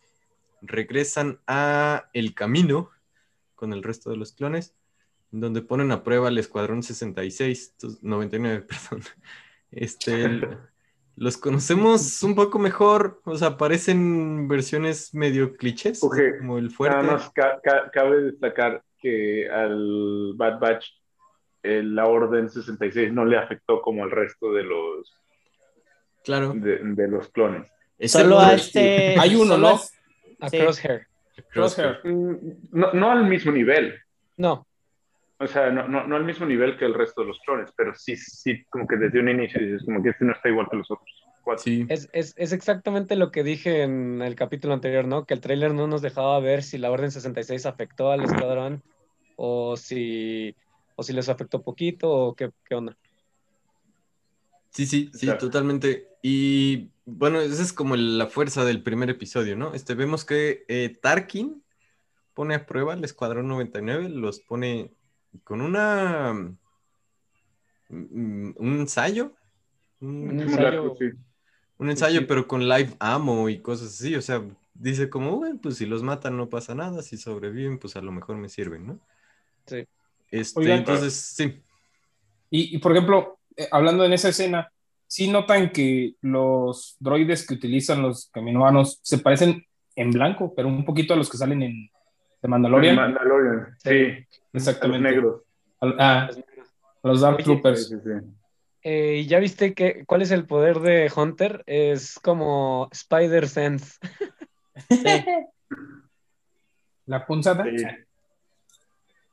Regresan 0.62 1.40
a 1.46 2.10
el 2.14 2.34
camino 2.34 2.90
con 3.56 3.74
el 3.74 3.84
resto 3.84 4.10
de 4.10 4.18
los 4.18 4.32
clones, 4.34 4.74
donde 5.32 5.62
ponen 5.62 5.92
a 5.92 6.04
prueba 6.04 6.30
el 6.30 6.38
Escuadrón 6.38 6.82
66, 6.84 7.76
tus- 7.78 8.02
99, 8.04 8.62
perdón. 8.68 9.04
Este, 9.72 10.24
el- 10.24 10.58
los 11.16 11.38
conocemos 11.38 12.24
un 12.24 12.34
poco 12.34 12.58
mejor, 12.58 13.22
o 13.26 13.38
sea, 13.38 13.58
parecen 13.58 14.48
versiones 14.48 15.14
medio 15.14 15.56
clichés, 15.56 16.02
Ok, 16.04 16.18
como 16.40 16.58
el 16.58 16.72
fuerte. 16.72 16.98
Nada 16.98 17.14
más 17.14 17.30
ca- 17.30 17.60
ca- 17.62 17.92
cabe 17.92 18.24
destacar 18.24 18.84
que 18.98 19.48
al 19.48 20.34
Bad 20.36 20.60
Batch 20.60 20.86
la 21.64 22.06
Orden 22.08 22.50
66 22.50 23.14
no 23.14 23.26
le 23.26 23.38
afectó 23.38 23.82
como 23.82 24.04
al 24.04 24.12
resto 24.12 24.52
de 24.54 24.64
los, 24.64 25.16
Claro. 26.24 26.54
de, 26.54 26.78
de 26.82 27.08
los 27.08 27.30
clones. 27.30 27.70
Solo 28.06 28.40
a 28.40 28.54
este. 28.54 29.16
Hay 29.20 29.36
uno, 29.36 29.58
¿no? 29.58 29.76
es- 29.76 29.94
A 30.40 30.50
Sí. 30.50 30.58
Crosshair. 30.60 31.08
Crosshair. 31.52 32.00
Mm, 32.04 32.36
No, 32.72 32.92
no 32.94 33.12
al 33.12 33.26
mismo 33.26 33.52
nivel, 33.52 33.96
No, 34.38 34.68
o 35.40 35.48
sea, 35.48 35.70
no, 35.70 35.88
no, 35.88 36.06
no 36.08 36.16
al 36.16 36.26
mismo 36.26 36.46
nivel 36.46 36.78
que 36.78 36.86
el 36.86 36.94
resto 36.94 37.22
de 37.22 37.28
los 37.28 37.40
clones, 37.42 37.70
pero 37.78 37.94
sí, 37.96 38.16
sí, 38.18 38.64
como 38.70 38.88
que 38.88 38.96
desde 38.98 39.20
un 39.20 39.30
inicio 39.30 39.62
dices, 39.62 39.84
como 39.86 40.02
que 40.04 40.10
este 40.10 40.26
no 40.26 40.34
está 40.34 40.50
igual 40.50 40.68
que 40.70 40.78
los 40.78 40.90
otros 40.92 41.08
cuatro. 41.44 41.64
Sí, 41.64 41.86
es, 41.90 42.10
es, 42.14 42.34
es 42.38 42.52
exactamente 42.54 43.16
lo 43.16 43.32
que 43.32 43.44
dije 43.44 43.84
en 43.84 44.22
el 44.22 44.36
capítulo 44.36 44.74
anterior, 44.74 45.06
¿no? 45.06 45.26
Que 45.26 45.34
el 45.34 45.42
tráiler 45.42 45.74
no 45.74 45.88
nos 45.88 46.02
dejaba 46.02 46.40
ver 46.40 46.64
si 46.64 46.78
la 46.78 46.92
Orden 46.92 47.12
66 47.12 47.66
afectó 47.66 48.12
al 48.12 48.24
escuadrón 48.24 48.82
o 49.36 49.76
si, 49.78 50.56
o 50.96 51.04
si 51.04 51.14
les 51.14 51.30
afectó 51.30 51.62
poquito 51.62 52.10
o 52.10 52.36
qué, 52.36 52.52
qué 52.66 52.76
onda. 52.76 52.98
Sí, 54.74 54.88
sí, 54.88 55.12
sí, 55.14 55.28
totalmente. 55.40 56.08
Y 56.24 56.90
bueno, 57.06 57.42
esa 57.42 57.62
es 57.62 57.74
como 57.74 57.96
la 57.96 58.28
fuerza 58.28 58.66
del 58.66 58.82
primer 58.82 59.10
episodio, 59.10 59.56
¿no? 59.56 59.74
Este, 59.74 59.94
vemos 59.94 60.26
que 60.26 60.66
eh, 60.68 60.98
Tarkin 61.02 61.64
pone 62.34 62.56
a 62.56 62.66
prueba 62.66 62.94
al 62.94 63.04
Escuadrón 63.04 63.48
99, 63.48 64.10
los 64.10 64.40
pone 64.40 64.92
con 65.44 65.62
una... 65.62 66.34
mm, 67.90 68.54
un 68.56 68.80
ensayo. 68.80 69.34
Un, 70.02 70.40
ensayo. 70.40 70.62
largo, 70.62 70.96
sí. 70.98 71.12
un 71.78 71.90
ensayo, 71.92 72.22
sí. 72.22 72.26
pero 72.28 72.48
con 72.48 72.68
live 72.68 72.96
ammo 73.00 73.50
y 73.50 73.62
cosas 73.62 73.90
así. 73.90 74.16
O 74.16 74.22
sea, 74.22 74.44
dice 74.74 75.10
como, 75.10 75.38
bueno, 75.38 75.60
pues 75.62 75.78
si 75.78 75.86
los 75.86 76.02
matan 76.02 76.36
no 76.36 76.50
pasa 76.50 76.74
nada, 76.74 77.04
si 77.04 77.18
sobreviven, 77.18 77.78
pues 77.78 77.96
a 77.96 78.02
lo 78.02 78.12
mejor 78.12 78.38
me 78.38 78.50
sirven, 78.50 78.88
¿no? 78.88 79.00
Sí. 79.68 79.86
Este, 80.34 80.60
Oigan, 80.60 80.80
entonces, 80.80 81.14
sí. 81.14 81.62
Y, 82.50 82.76
y, 82.76 82.80
por 82.80 82.92
ejemplo, 82.92 83.40
eh, 83.56 83.68
hablando 83.72 84.04
en 84.04 84.14
esa 84.14 84.30
escena, 84.30 84.72
sí 85.06 85.28
notan 85.28 85.70
que 85.72 86.16
los 86.22 86.96
droides 87.00 87.46
que 87.46 87.54
utilizan 87.54 88.02
los 88.02 88.32
caminoanos 88.32 89.00
se 89.04 89.20
parecen 89.20 89.64
en 89.96 90.10
blanco, 90.10 90.54
pero 90.56 90.68
un 90.70 90.86
poquito 90.86 91.14
a 91.14 91.18
los 91.18 91.30
que 91.30 91.38
salen 91.38 91.62
en 91.62 91.90
The 92.42 92.48
Mandalorian. 92.48 92.96
Mandalorian, 92.96 93.78
sí, 93.78 93.90
a 93.90 94.26
los 94.54 94.68
Exactamente. 94.68 95.08
negros. 95.08 95.44
Al- 95.80 95.98
ah, 96.00 96.30
a 97.04 97.08
los 97.08 97.22
Dark 97.22 97.36
Oye, 97.36 97.44
Troopers. 97.44 97.90
Sí, 97.90 97.96
sí, 97.96 98.02
sí. 98.04 98.28
Eh, 98.82 99.18
¿y 99.24 99.28
¿Ya 99.28 99.38
viste 99.38 99.76
que, 99.76 100.04
cuál 100.06 100.24
es 100.24 100.32
el 100.32 100.48
poder 100.48 100.80
de 100.80 101.12
Hunter? 101.16 101.64
Es 101.68 102.20
como 102.20 102.90
Spider 102.92 103.48
Sense. 103.48 104.00
La 107.06 107.26
punzada. 107.28 107.66
Sí. 107.66 107.86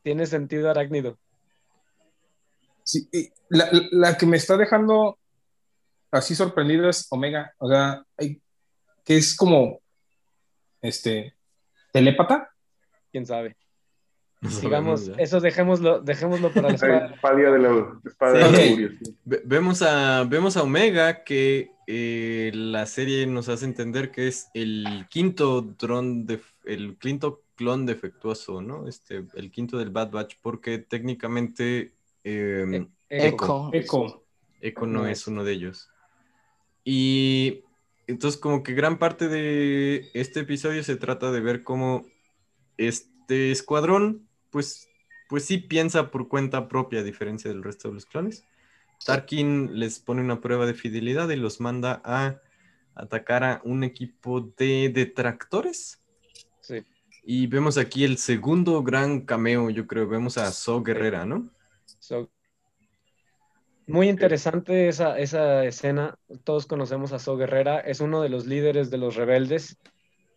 Tiene 0.02 0.26
sentido 0.26 0.70
arácnido. 0.70 1.18
Sí, 2.84 3.08
y 3.12 3.28
la, 3.50 3.68
la 3.92 4.16
que 4.16 4.26
me 4.26 4.36
está 4.36 4.56
dejando 4.56 5.18
así 6.10 6.34
sorprendido 6.34 6.88
es 6.88 7.06
Omega. 7.10 7.52
O 7.58 7.68
sea, 7.68 8.04
hay- 8.16 8.40
que 9.04 9.16
es 9.16 9.36
como 9.36 9.80
este 10.80 11.34
telépata. 11.92 12.50
¿Quién 13.12 13.26
sabe? 13.26 13.56
Digamos, 14.62 15.06
¿ya? 15.06 15.14
eso 15.18 15.38
dejémoslo, 15.40 16.00
dejémoslo 16.00 16.50
para 16.52 16.68
la. 16.70 16.74
Espada 16.74 17.36
de 17.36 17.58
la 17.58 18.00
espada 18.06 18.48
Sí. 18.56 18.76
de 18.82 18.88
sí. 18.96 19.16
Ve- 19.24 19.42
Vemos 19.44 19.82
a, 19.82 20.24
vemos 20.24 20.56
a 20.56 20.62
Omega 20.62 21.24
que 21.24 21.72
eh, 21.86 22.50
la 22.54 22.86
serie 22.86 23.26
nos 23.26 23.48
hace 23.50 23.66
entender 23.66 24.10
que 24.10 24.28
es 24.28 24.48
el 24.54 25.06
quinto 25.10 25.60
dron 25.60 26.24
de, 26.24 26.40
el 26.64 26.96
quinto 26.98 27.42
clon 27.60 27.84
defectuoso, 27.84 28.62
¿no? 28.62 28.88
Este, 28.88 29.26
el 29.34 29.50
quinto 29.50 29.76
del 29.76 29.90
Bad 29.90 30.12
Batch, 30.12 30.36
porque 30.40 30.78
técnicamente 30.78 31.92
eh, 32.24 32.86
Echo. 33.10 33.68
Echo. 33.74 34.24
Echo 34.62 34.86
no 34.86 35.06
es 35.06 35.26
uno 35.26 35.44
de 35.44 35.52
ellos. 35.52 35.90
Y 36.84 37.64
entonces 38.06 38.40
como 38.40 38.62
que 38.62 38.72
gran 38.72 38.98
parte 38.98 39.28
de 39.28 40.10
este 40.14 40.40
episodio 40.40 40.82
se 40.82 40.96
trata 40.96 41.30
de 41.30 41.40
ver 41.40 41.62
cómo 41.62 42.06
este 42.78 43.50
escuadrón, 43.50 44.26
pues, 44.48 44.88
pues 45.28 45.44
sí 45.44 45.58
piensa 45.58 46.10
por 46.10 46.28
cuenta 46.28 46.66
propia, 46.66 47.00
a 47.00 47.04
diferencia 47.04 47.50
del 47.50 47.62
resto 47.62 47.88
de 47.88 47.94
los 47.94 48.06
clones. 48.06 48.46
Tarkin 49.04 49.78
les 49.78 49.98
pone 49.98 50.22
una 50.22 50.40
prueba 50.40 50.64
de 50.64 50.72
fidelidad 50.72 51.28
y 51.28 51.36
los 51.36 51.60
manda 51.60 52.00
a 52.06 52.40
atacar 52.94 53.44
a 53.44 53.60
un 53.64 53.84
equipo 53.84 54.40
de 54.40 54.90
detractores. 54.94 56.02
Sí. 56.62 56.86
Y 57.22 57.46
vemos 57.46 57.78
aquí 57.78 58.04
el 58.04 58.18
segundo 58.18 58.82
gran 58.82 59.20
cameo, 59.20 59.70
yo 59.70 59.86
creo. 59.86 60.08
Vemos 60.08 60.38
a 60.38 60.50
So 60.50 60.82
Guerrera, 60.82 61.24
¿no? 61.24 61.48
So, 61.98 62.30
muy 63.86 64.08
interesante 64.08 64.88
esa, 64.88 65.18
esa 65.18 65.64
escena. 65.64 66.16
Todos 66.44 66.66
conocemos 66.66 67.12
a 67.12 67.18
So 67.18 67.36
Guerrera. 67.36 67.80
Es 67.80 68.00
uno 68.00 68.22
de 68.22 68.28
los 68.28 68.46
líderes 68.46 68.90
de 68.90 68.98
los 68.98 69.16
rebeldes. 69.16 69.78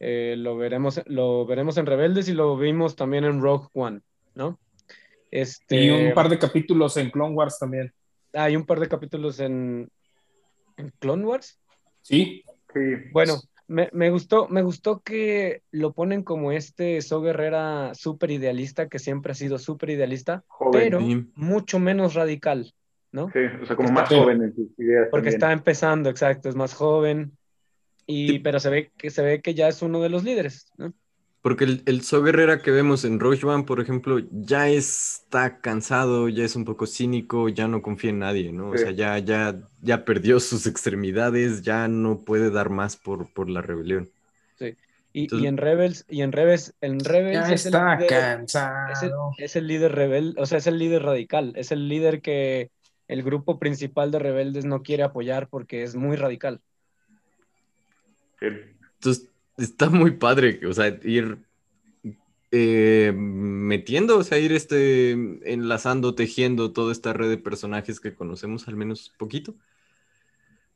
Eh, 0.06 0.36
lo, 0.38 0.58
veremos, 0.58 1.02
lo 1.06 1.46
veremos 1.46 1.78
en 1.78 1.86
Rebeldes 1.86 2.28
y 2.28 2.34
lo 2.34 2.58
vimos 2.58 2.98
también 2.98 3.24
en 3.24 3.42
Rogue 3.42 3.70
One, 3.74 4.02
¿no? 4.36 4.60
Este, 5.32 5.86
Y 5.86 5.90
un 5.90 6.14
par 6.14 6.28
de 6.28 6.38
capítulos 6.38 6.98
en 6.98 7.10
Clone 7.10 7.34
Wars 7.34 7.58
también. 7.58 7.94
Hay 8.34 8.58
un 8.58 8.66
par 8.66 8.82
de 8.82 8.90
capítulos 8.90 9.40
en, 9.40 9.90
en 10.76 10.94
Clone 11.00 11.26
Wars. 11.26 11.58
Sí. 12.02 12.44
Sí. 12.74 12.80
Bueno, 13.14 13.40
me, 13.68 13.90
me 13.94 14.10
gustó, 14.10 14.48
me 14.50 14.62
gustó 14.62 15.02
que 15.02 15.62
lo 15.72 15.94
ponen 15.94 16.24
como 16.24 16.52
este 16.52 17.02
So 17.02 17.22
Guerrera 17.22 17.94
súper 17.96 18.32
idealista, 18.32 18.88
que 18.90 19.00
siempre 19.00 19.32
ha 19.32 19.36
sido 19.36 19.58
súper 19.58 19.92
idealista, 19.92 20.44
Joven. 20.48 20.72
pero 20.82 21.00
mucho 21.36 21.80
menos 21.80 22.14
radical, 22.14 22.74
¿no? 23.12 23.30
Sí, 23.32 23.40
o 23.62 23.66
sea, 23.66 23.76
como 23.76 23.90
Está- 23.90 24.02
más 24.02 24.10
joven 24.10 24.42
en 24.44 24.56
sus 24.56 24.68
ideas. 24.80 25.08
Porque 25.12 25.26
también. 25.32 25.34
está 25.36 25.52
empezando, 25.54 26.10
exacto, 26.10 26.50
es 26.50 26.56
más 26.56 26.74
joven, 26.74 27.38
y, 28.06 28.28
Sí. 28.30 28.40
pero 28.40 28.60
se 28.60 28.70
ve 28.70 28.92
que 28.98 29.10
se 29.10 29.22
ve 29.24 29.42
que 29.42 29.54
ya 29.54 29.68
es 29.70 29.82
uno 29.82 30.02
de 30.02 30.10
los 30.10 30.24
líderes, 30.24 30.72
¿no? 30.78 30.94
Porque 31.44 31.66
el, 31.66 31.84
el 31.86 32.02
So 32.04 32.24
Guerrera 32.24 32.62
que 32.62 32.72
vemos 32.72 33.04
en 33.04 33.20
Rogue 33.20 33.46
One, 33.46 33.66
por 33.66 33.82
ejemplo, 33.82 34.18
ya 34.32 34.70
está 34.70 35.60
cansado, 35.60 36.30
ya 36.30 36.46
es 36.46 36.56
un 36.56 36.64
poco 36.64 36.88
cínico, 36.88 37.50
ya 37.50 37.68
no 37.68 37.82
confía 37.82 38.12
en 38.12 38.20
nadie, 38.20 38.52
¿no? 38.54 38.70
O 38.70 38.78
Sí. 38.78 38.84
sea, 38.86 38.92
ya, 38.92 39.20
ya, 39.20 39.60
ya 39.82 40.06
perdió 40.06 40.40
sus 40.40 40.66
extremidades, 40.68 41.62
ya 41.62 41.90
no 41.90 42.20
puede 42.22 42.50
dar 42.50 42.70
más 42.70 42.96
por, 42.96 43.32
por 43.34 43.50
la 43.50 43.62
rebelión. 43.62 44.10
Y, 45.16 45.26
Entonces- 45.26 45.44
y 45.44 45.48
en 45.48 45.58
Rebels, 45.58 46.06
y 46.10 46.22
en 46.24 46.32
Rebels, 46.32 46.74
en 46.82 47.00
Rebels 47.02 47.48
Ya 47.48 47.54
es 47.54 47.66
el 47.68 47.74
está 47.74 47.96
líder- 47.98 48.06
es 48.06 48.12
el, 48.12 48.18
cansado. 48.20 49.32
es 49.38 49.56
el 49.56 49.68
líder 49.68 49.92
rebelde, 49.92 50.42
o 50.42 50.46
sea, 50.48 50.58
es 50.58 50.66
el 50.66 50.80
líder 50.80 51.04
radical, 51.04 51.54
es 51.56 51.72
el 51.72 51.88
líder 51.88 52.22
que 52.22 52.72
el 53.08 53.22
grupo 53.22 53.60
principal 53.60 54.10
de 54.10 54.18
rebeldes 54.18 54.66
no 54.66 54.82
quiere 54.82 55.04
apoyar 55.04 55.50
porque 55.50 55.84
es 55.84 55.94
muy 55.94 56.16
radical. 56.16 56.62
Sí. 58.40 58.48
Entonces, 58.96 59.30
está 59.58 59.90
muy 59.90 60.12
padre, 60.12 60.60
o 60.66 60.74
sea, 60.74 60.98
ir 61.04 61.38
eh, 62.52 63.12
metiendo, 63.16 64.18
o 64.18 64.24
sea, 64.24 64.38
ir 64.38 64.52
este, 64.52 65.12
enlazando, 65.12 66.16
tejiendo 66.16 66.72
toda 66.72 66.92
esta 66.92 67.14
red 67.14 67.30
de 67.30 67.38
personajes 67.38 68.00
que 68.00 68.14
conocemos 68.14 68.68
al 68.68 68.76
menos 68.76 69.14
poquito. 69.18 69.56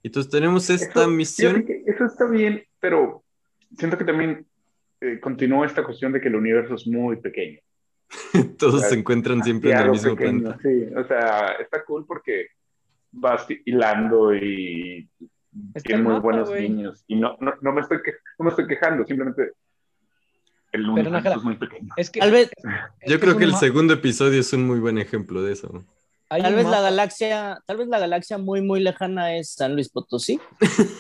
Entonces 0.04 0.32
tenemos 0.32 0.70
esta 0.70 1.02
Eso- 1.02 1.10
misión. 1.10 1.66
Eso 1.86 2.06
está 2.06 2.28
bien, 2.28 2.64
pero 2.80 3.24
siento 3.78 3.98
que 3.98 4.06
también 4.06 4.46
eh, 5.02 5.20
continúa 5.20 5.66
esta 5.66 5.84
cuestión 5.84 6.12
de 6.12 6.22
que 6.22 6.30
el 6.30 6.36
universo 6.36 6.76
es 6.76 6.88
muy 6.88 7.18
pequeño. 7.18 7.60
Todos 8.58 8.82
se 8.84 8.96
encuentran 8.96 9.44
siempre 9.44 9.72
en 9.72 9.78
el 9.78 9.92
mismo 9.92 10.16
pequeño, 10.16 10.40
planeta. 10.42 10.60
Sí, 10.64 10.96
o 10.96 11.08
sea, 11.08 11.52
está 11.60 11.84
cool 11.86 12.06
porque 12.08 12.48
vas 13.12 13.46
hilando 13.66 14.36
y 14.36 15.08
tiene 15.84 16.04
muy 16.04 16.20
buenos 16.20 16.50
niños. 16.52 17.04
Y 17.08 17.16
no, 17.16 17.38
no, 17.40 17.54
no 17.62 17.72
me 17.74 17.82
estoy 17.82 18.02
que- 18.04 18.14
no 18.40 18.46
me 18.46 18.50
estoy 18.50 18.68
quejando, 18.68 19.06
simplemente 19.06 19.52
el 20.72 20.90
universo 20.90 21.38
es 21.38 21.44
muy 21.44 21.56
pequeño. 21.56 21.94
Es 21.98 22.10
que, 22.10 22.20
Tal 22.20 22.32
vez, 22.32 22.52
es 23.02 23.12
Yo 23.12 23.20
creo 23.20 23.38
que 23.38 23.46
el 23.46 23.56
segundo 23.56 23.94
episodio 23.94 24.40
es 24.40 24.52
un 24.54 24.66
muy 24.68 24.80
buen 24.80 24.98
ejemplo 24.98 25.42
de 25.42 25.54
eso. 25.54 25.86
Hay 26.30 26.42
tal 26.42 26.56
vez 26.56 26.66
la 26.66 26.72
mapa- 26.72 26.82
galaxia, 26.84 27.62
tal 27.66 27.78
vez 27.78 27.88
la 27.88 28.00
galaxia 28.00 28.38
muy, 28.38 28.62
muy 28.62 28.80
lejana 28.82 29.36
es 29.38 29.52
San 29.52 29.74
Luis 29.74 29.90
Potosí. 29.90 30.40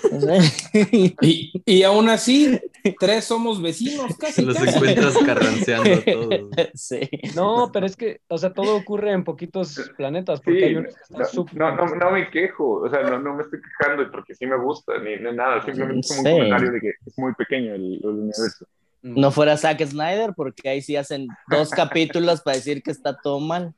Y, 1.22 1.52
y 1.66 1.84
aún 1.84 2.10
así, 2.10 2.60
tres 3.00 3.26
somos 3.26 3.62
vecinos 3.62 4.16
casi. 4.20 4.44
Los 4.44 4.56
casi. 4.58 4.76
encuentras 4.76 5.18
carranceando 5.26 6.02
todos. 6.04 6.40
Sí. 6.74 7.10
No, 7.36 7.70
pero 7.74 7.86
es 7.86 7.96
que, 7.96 8.22
o 8.28 8.38
sea, 8.38 8.54
todo 8.54 8.76
ocurre 8.76 9.12
en 9.12 9.24
poquitos 9.24 9.92
planetas, 9.98 10.40
porque 10.42 10.60
Sí, 10.60 10.66
hay 10.66 10.76
unos 10.76 10.96
que 10.96 11.02
están 11.02 11.20
no, 11.20 11.26
súper... 11.26 11.56
no, 11.58 11.76
no, 11.76 11.86
no 11.96 12.12
me 12.12 12.30
quejo, 12.30 12.82
o 12.82 12.90
sea, 12.90 13.02
no, 13.04 13.20
no 13.20 13.36
me 13.36 13.44
estoy 13.44 13.60
quejando 13.62 14.10
porque 14.12 14.34
sí 14.36 14.46
me 14.46 14.58
gusta, 14.58 14.94
ni, 15.00 15.16
ni 15.18 15.36
nada, 15.36 15.64
simplemente 15.66 16.02
es 16.02 16.16
como 16.16 16.30
un 16.30 16.36
comentario 16.38 16.72
de 16.72 16.80
que 16.82 16.90
es 17.06 17.18
muy 17.18 17.34
pequeño 17.34 17.74
el, 17.76 17.96
el 18.02 18.06
universo. 18.10 18.66
No 19.02 19.32
fuera 19.32 19.58
Zack 19.58 19.84
Snyder, 19.86 20.34
porque 20.36 20.70
ahí 20.70 20.82
sí 20.82 20.96
hacen 20.96 21.28
dos 21.50 21.70
capítulos 21.70 22.42
para 22.42 22.58
decir 22.58 22.82
que 22.82 22.92
está 22.92 23.16
todo 23.18 23.40
mal. 23.40 23.74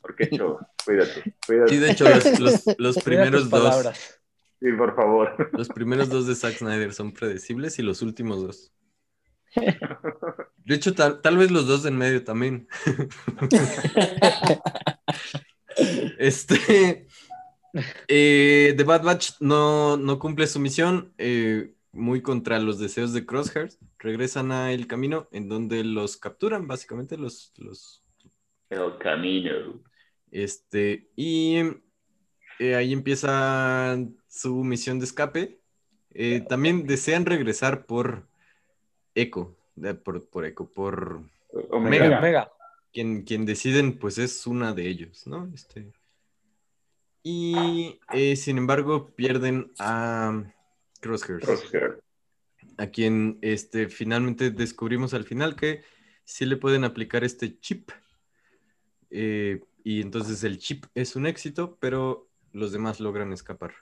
Porque, 0.00 0.28
Cho, 0.36 0.58
cuídate, 0.84 1.34
cuídate. 1.46 1.74
Y 1.74 1.78
de 1.78 1.90
hecho, 1.92 2.08
los, 2.08 2.40
los- 2.40 2.66
los 2.78 2.94
Cuida 2.96 3.04
primeros 3.04 3.50
dos. 3.50 3.86
Sí, 4.60 4.72
por 4.76 4.94
favor. 4.94 5.50
los 5.52 5.68
primeros 5.68 6.08
dos 6.08 6.26
de 6.26 6.34
Zack 6.34 6.58
Snyder 6.58 6.92
son 6.94 7.12
predecibles 7.12 7.78
y 7.78 7.82
los 7.82 8.02
últimos 8.02 8.42
dos. 8.42 8.72
De 10.64 10.76
hecho, 10.76 10.94
tal, 10.94 11.20
tal 11.20 11.36
vez 11.36 11.50
los 11.50 11.66
dos 11.66 11.82
de 11.82 11.88
en 11.90 11.98
medio 11.98 12.22
también. 12.24 12.68
Este. 16.18 17.06
eh, 18.08 18.74
The 18.76 18.84
Bad 18.84 19.02
Batch 19.02 19.30
no, 19.40 19.96
no 19.96 20.18
cumple 20.18 20.46
su 20.46 20.60
misión, 20.60 21.12
eh, 21.18 21.74
muy 21.92 22.22
contra 22.22 22.58
los 22.58 22.78
deseos 22.78 23.12
de 23.12 23.26
Crosshairs. 23.26 23.78
Regresan 23.98 24.52
a 24.52 24.72
el 24.72 24.86
camino 24.86 25.28
en 25.32 25.48
donde 25.48 25.84
los 25.84 26.16
capturan, 26.16 26.66
básicamente, 26.66 27.16
los, 27.16 27.52
los 27.56 28.01
El 28.72 28.98
camino. 28.98 29.82
Este, 30.30 31.08
y 31.14 31.58
eh, 32.58 32.74
ahí 32.74 32.92
empieza 32.92 33.98
su 34.28 34.64
misión 34.64 34.98
de 34.98 35.04
escape. 35.04 35.60
Eh, 36.14 36.44
también 36.48 36.86
desean 36.86 37.26
regresar 37.26 37.86
por 37.86 38.26
Echo, 39.14 39.56
eh, 39.82 39.94
por, 39.94 40.26
por 40.28 40.44
Echo, 40.44 40.66
por 40.66 41.22
Omega. 41.70 42.06
Omega, 42.06 42.18
Omega. 42.18 42.52
quien, 42.92 43.22
quien 43.24 43.44
deciden, 43.44 43.98
pues 43.98 44.18
es 44.18 44.46
una 44.46 44.72
de 44.72 44.88
ellos, 44.88 45.26
¿no? 45.26 45.50
Este, 45.54 45.92
y 47.22 48.00
eh, 48.12 48.36
sin 48.36 48.58
embargo 48.58 49.14
pierden 49.14 49.70
a 49.78 50.42
Crosshairs, 51.00 51.44
Crosshair. 51.44 52.02
a 52.78 52.86
quien 52.88 53.38
este, 53.42 53.88
finalmente 53.88 54.50
descubrimos 54.50 55.14
al 55.14 55.24
final 55.24 55.54
que 55.54 55.84
sí 56.24 56.46
le 56.46 56.56
pueden 56.56 56.84
aplicar 56.84 57.22
este 57.22 57.58
chip. 57.60 57.90
Eh, 59.14 59.60
y 59.84 60.00
entonces 60.00 60.42
el 60.44 60.58
chip 60.58 60.86
es 60.94 61.16
un 61.16 61.26
éxito, 61.26 61.76
pero 61.80 62.28
los 62.52 62.72
demás 62.72 62.98
logran 62.98 63.32
escapar. 63.32 63.72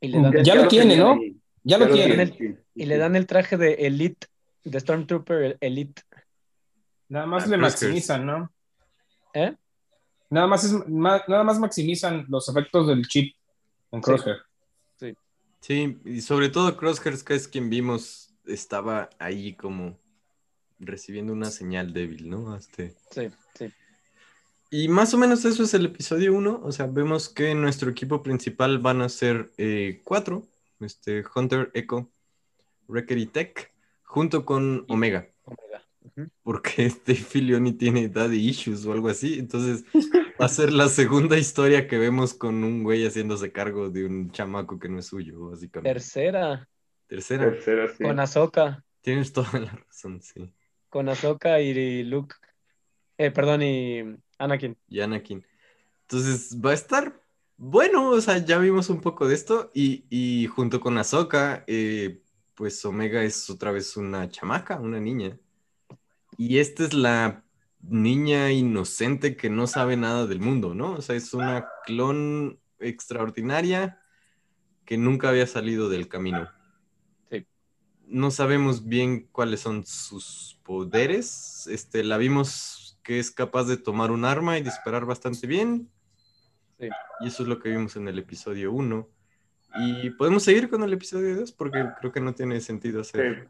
Y 0.00 0.08
le 0.08 0.20
dan, 0.20 0.44
Ya 0.44 0.54
lo 0.54 0.68
tiene, 0.68 0.96
¿no? 0.96 1.12
ahí. 1.12 1.36
Ya 1.62 1.78
lo 1.78 1.88
tiene. 1.92 2.26
sí, 2.26 2.32
sí, 2.38 2.56
y 2.74 2.86
le 2.86 2.98
dan 2.98 3.16
el 3.16 3.26
traje 3.26 3.56
de 3.56 3.74
Elite, 3.74 4.26
de 4.64 4.80
Stormtrooper 4.80 5.56
Elite. 5.60 6.02
Nada 7.08 7.26
más 7.26 7.44
Ah, 7.44 7.48
le 7.48 7.56
maximizan, 7.58 8.26
¿no? 8.26 8.52
¿Eh? 9.34 9.54
Nada 10.30 10.46
más, 10.46 10.64
es, 10.64 10.72
ma- 10.88 11.22
nada 11.28 11.44
más 11.44 11.58
maximizan 11.58 12.26
los 12.28 12.48
efectos 12.48 12.88
del 12.88 13.06
chip 13.06 13.34
en 13.92 14.00
Crosshair. 14.00 14.38
Sí, 15.60 15.98
y 16.04 16.20
sobre 16.20 16.48
todo 16.48 16.76
Crosshairs, 16.76 17.24
que 17.24 17.34
es 17.34 17.48
quien 17.48 17.68
vimos, 17.70 18.32
estaba 18.44 19.10
ahí 19.18 19.54
como 19.54 19.98
recibiendo 20.78 21.32
una 21.32 21.50
señal 21.50 21.92
débil, 21.92 22.30
¿no? 22.30 22.54
Este... 22.56 22.94
Sí, 23.10 23.28
sí. 23.58 23.72
Y 24.70 24.88
más 24.88 25.14
o 25.14 25.18
menos 25.18 25.44
eso 25.44 25.62
es 25.62 25.74
el 25.74 25.86
episodio 25.86 26.34
1. 26.34 26.60
O 26.62 26.72
sea, 26.72 26.86
vemos 26.86 27.28
que 27.28 27.54
nuestro 27.54 27.90
equipo 27.90 28.22
principal 28.22 28.78
van 28.78 29.00
a 29.00 29.08
ser 29.08 29.52
eh, 29.58 30.00
cuatro. 30.04 30.42
Este, 30.80 31.24
Hunter, 31.34 31.70
Echo, 31.72 32.10
Wrecker 32.88 33.18
y 33.18 33.26
Tech, 33.26 33.72
junto 34.02 34.44
con 34.44 34.84
Omega. 34.88 35.28
Omega. 35.44 36.30
Porque 36.42 36.86
este 36.86 37.14
Filioni 37.14 37.72
tiene 37.72 38.08
daddy 38.08 38.48
issues 38.48 38.84
o 38.86 38.92
algo 38.92 39.08
así. 39.08 39.38
Entonces 39.38 39.84
va 40.40 40.46
a 40.46 40.48
ser 40.48 40.72
la 40.72 40.88
segunda 40.88 41.38
historia 41.38 41.86
que 41.86 41.98
vemos 41.98 42.34
con 42.34 42.64
un 42.64 42.82
güey 42.82 43.06
haciéndose 43.06 43.52
cargo 43.52 43.90
de 43.90 44.04
un 44.04 44.30
chamaco 44.32 44.78
que 44.78 44.88
no 44.88 44.98
es 44.98 45.06
suyo, 45.06 45.50
básicamente. 45.50 45.92
Tercera, 45.92 46.68
Tercera. 47.06 47.50
Tercera, 47.50 47.88
sí. 47.88 48.02
con 48.02 48.18
Ahsoka, 48.18 48.84
Tienes 49.00 49.32
toda 49.32 49.60
la 49.60 49.70
razón, 49.70 50.20
sí. 50.20 50.52
con 50.88 51.08
Ahsoka 51.08 51.60
y 51.60 52.02
Luke. 52.02 52.34
Eh, 53.18 53.30
perdón, 53.30 53.62
y 53.62 54.16
Anakin. 54.38 54.76
Y 54.88 55.00
Anakin. 55.00 55.44
Entonces 56.02 56.56
va 56.64 56.70
a 56.70 56.74
estar 56.74 57.20
bueno, 57.58 58.10
o 58.10 58.20
sea, 58.20 58.38
ya 58.44 58.58
vimos 58.58 58.90
un 58.90 59.00
poco 59.00 59.26
de 59.26 59.34
esto 59.34 59.70
y, 59.72 60.04
y 60.10 60.46
junto 60.46 60.78
con 60.78 60.98
Ahsoka, 60.98 61.64
eh, 61.66 62.22
pues 62.54 62.84
Omega 62.84 63.22
es 63.22 63.48
otra 63.48 63.72
vez 63.72 63.96
una 63.96 64.28
chamaca, 64.28 64.78
una 64.78 65.00
niña. 65.00 65.38
Y 66.36 66.58
esta 66.58 66.84
es 66.84 66.92
la 66.92 67.44
niña 67.80 68.52
inocente 68.52 69.36
que 69.36 69.48
no 69.48 69.66
sabe 69.66 69.96
nada 69.96 70.26
del 70.26 70.40
mundo, 70.40 70.74
¿no? 70.74 70.92
O 70.92 71.02
sea, 71.02 71.16
es 71.16 71.32
una 71.32 71.66
clon 71.86 72.60
extraordinaria 72.78 74.02
que 74.84 74.98
nunca 74.98 75.30
había 75.30 75.46
salido 75.46 75.88
del 75.88 76.08
camino. 76.08 76.50
Sí. 77.30 77.46
No 78.06 78.30
sabemos 78.30 78.84
bien 78.86 79.28
cuáles 79.32 79.60
son 79.60 79.86
sus 79.86 80.60
poderes. 80.62 81.66
Este, 81.68 82.04
la 82.04 82.18
vimos 82.18 82.85
que 83.06 83.20
es 83.20 83.30
capaz 83.30 83.64
de 83.64 83.76
tomar 83.76 84.10
un 84.10 84.24
arma 84.24 84.58
y 84.58 84.62
disparar 84.62 85.04
bastante 85.04 85.46
bien. 85.46 85.88
Sí. 86.76 86.88
Y 87.20 87.28
eso 87.28 87.44
es 87.44 87.48
lo 87.48 87.60
que 87.60 87.68
vimos 87.68 87.94
en 87.94 88.08
el 88.08 88.18
episodio 88.18 88.72
1. 88.72 89.08
Y 89.78 90.10
podemos 90.10 90.42
seguir 90.42 90.68
con 90.68 90.82
el 90.82 90.92
episodio 90.92 91.36
2 91.36 91.52
porque 91.52 91.86
creo 92.00 92.10
que 92.10 92.20
no 92.20 92.34
tiene 92.34 92.60
sentido 92.60 93.02
hacer. 93.02 93.44
Sí. 93.44 93.48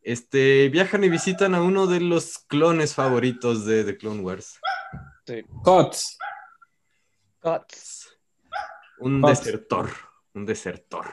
Este, 0.00 0.70
viajan 0.70 1.04
y 1.04 1.10
visitan 1.10 1.54
a 1.54 1.60
uno 1.60 1.86
de 1.86 2.00
los 2.00 2.38
clones 2.38 2.94
favoritos 2.94 3.66
de 3.66 3.84
The 3.84 3.98
Clone 3.98 4.22
Wars. 4.22 4.58
Cots. 5.62 6.16
Guts. 7.42 8.18
Un 9.00 9.20
desertor, 9.20 9.90
un 10.32 10.46
desertor. 10.46 11.06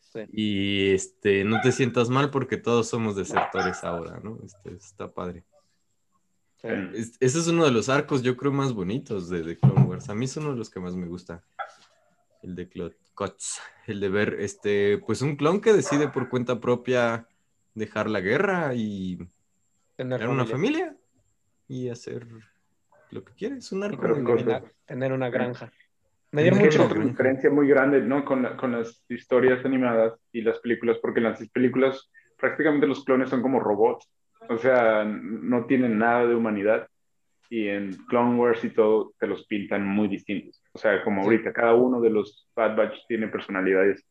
Sí. 0.00 0.20
Y 0.32 0.94
este, 0.94 1.44
no 1.44 1.60
te 1.60 1.72
sientas 1.72 2.08
mal 2.08 2.30
porque 2.30 2.56
todos 2.56 2.88
somos 2.88 3.16
desertores 3.16 3.84
ahora, 3.84 4.18
¿no? 4.22 4.38
Este, 4.42 4.74
está 4.74 5.12
padre. 5.12 5.44
Sí. 6.64 6.98
Es- 7.00 7.16
ese 7.20 7.38
es 7.40 7.48
uno 7.48 7.64
de 7.64 7.70
los 7.70 7.88
arcos, 7.88 8.22
yo 8.22 8.36
creo, 8.36 8.52
más 8.52 8.72
bonitos 8.72 9.28
de 9.28 9.42
The 9.42 9.56
Clone 9.58 9.82
Wars. 9.82 10.08
A 10.08 10.14
mí 10.14 10.24
es 10.24 10.36
uno 10.36 10.52
de 10.52 10.56
los 10.56 10.70
que 10.70 10.80
más 10.80 10.96
me 10.96 11.06
gusta. 11.06 11.42
El 12.42 12.54
de 12.54 12.68
Clo- 12.68 12.94
Cots. 13.14 13.60
El 13.86 14.00
de 14.00 14.08
ver, 14.08 14.36
este, 14.40 14.98
pues 15.06 15.22
un 15.22 15.36
clon 15.36 15.60
que 15.60 15.72
decide 15.72 16.08
por 16.08 16.28
cuenta 16.28 16.58
propia 16.60 17.26
dejar 17.74 18.08
la 18.10 18.20
guerra 18.20 18.72
y 18.74 19.18
Tener 19.96 20.18
crear 20.18 20.30
una 20.30 20.44
familia. 20.46 20.86
familia 20.86 20.96
y 21.68 21.88
hacer 21.90 22.26
lo 23.10 23.24
que 23.24 23.32
quiere. 23.34 23.58
Es 23.58 23.70
un 23.72 23.84
arco. 23.84 24.02
Tener, 24.36 24.64
tener 24.86 25.12
una 25.12 25.28
granja. 25.30 25.70
Me 26.32 26.42
dio 26.42 26.54
mucho. 26.56 26.86
una 26.86 27.04
diferencia 27.04 27.48
muy 27.50 27.68
grande, 27.68 28.00
¿no? 28.00 28.24
Con, 28.24 28.42
la- 28.42 28.56
con 28.56 28.72
las 28.72 29.04
historias 29.08 29.64
animadas 29.64 30.14
y 30.32 30.40
las 30.42 30.58
películas, 30.58 30.98
porque 31.00 31.20
en 31.20 31.24
las 31.26 31.48
películas 31.50 32.10
prácticamente 32.38 32.86
los 32.88 33.04
clones 33.04 33.30
son 33.30 33.40
como 33.42 33.60
robots, 33.60 34.08
o 34.48 34.58
sea, 34.58 35.04
no 35.04 35.66
tienen 35.66 35.98
nada 35.98 36.26
de 36.26 36.34
humanidad. 36.34 36.88
Y 37.50 37.68
en 37.68 37.92
Clone 38.08 38.36
Wars 38.36 38.64
y 38.64 38.70
todo 38.70 39.12
te 39.18 39.26
los 39.26 39.46
pintan 39.46 39.86
muy 39.86 40.08
distintos. 40.08 40.62
O 40.72 40.78
sea, 40.78 41.02
como 41.04 41.22
ahorita, 41.22 41.52
cada 41.52 41.74
uno 41.74 42.00
de 42.00 42.10
los 42.10 42.48
Bad 42.56 42.76
Batch 42.76 43.06
tiene 43.06 43.28
personalidades 43.28 44.04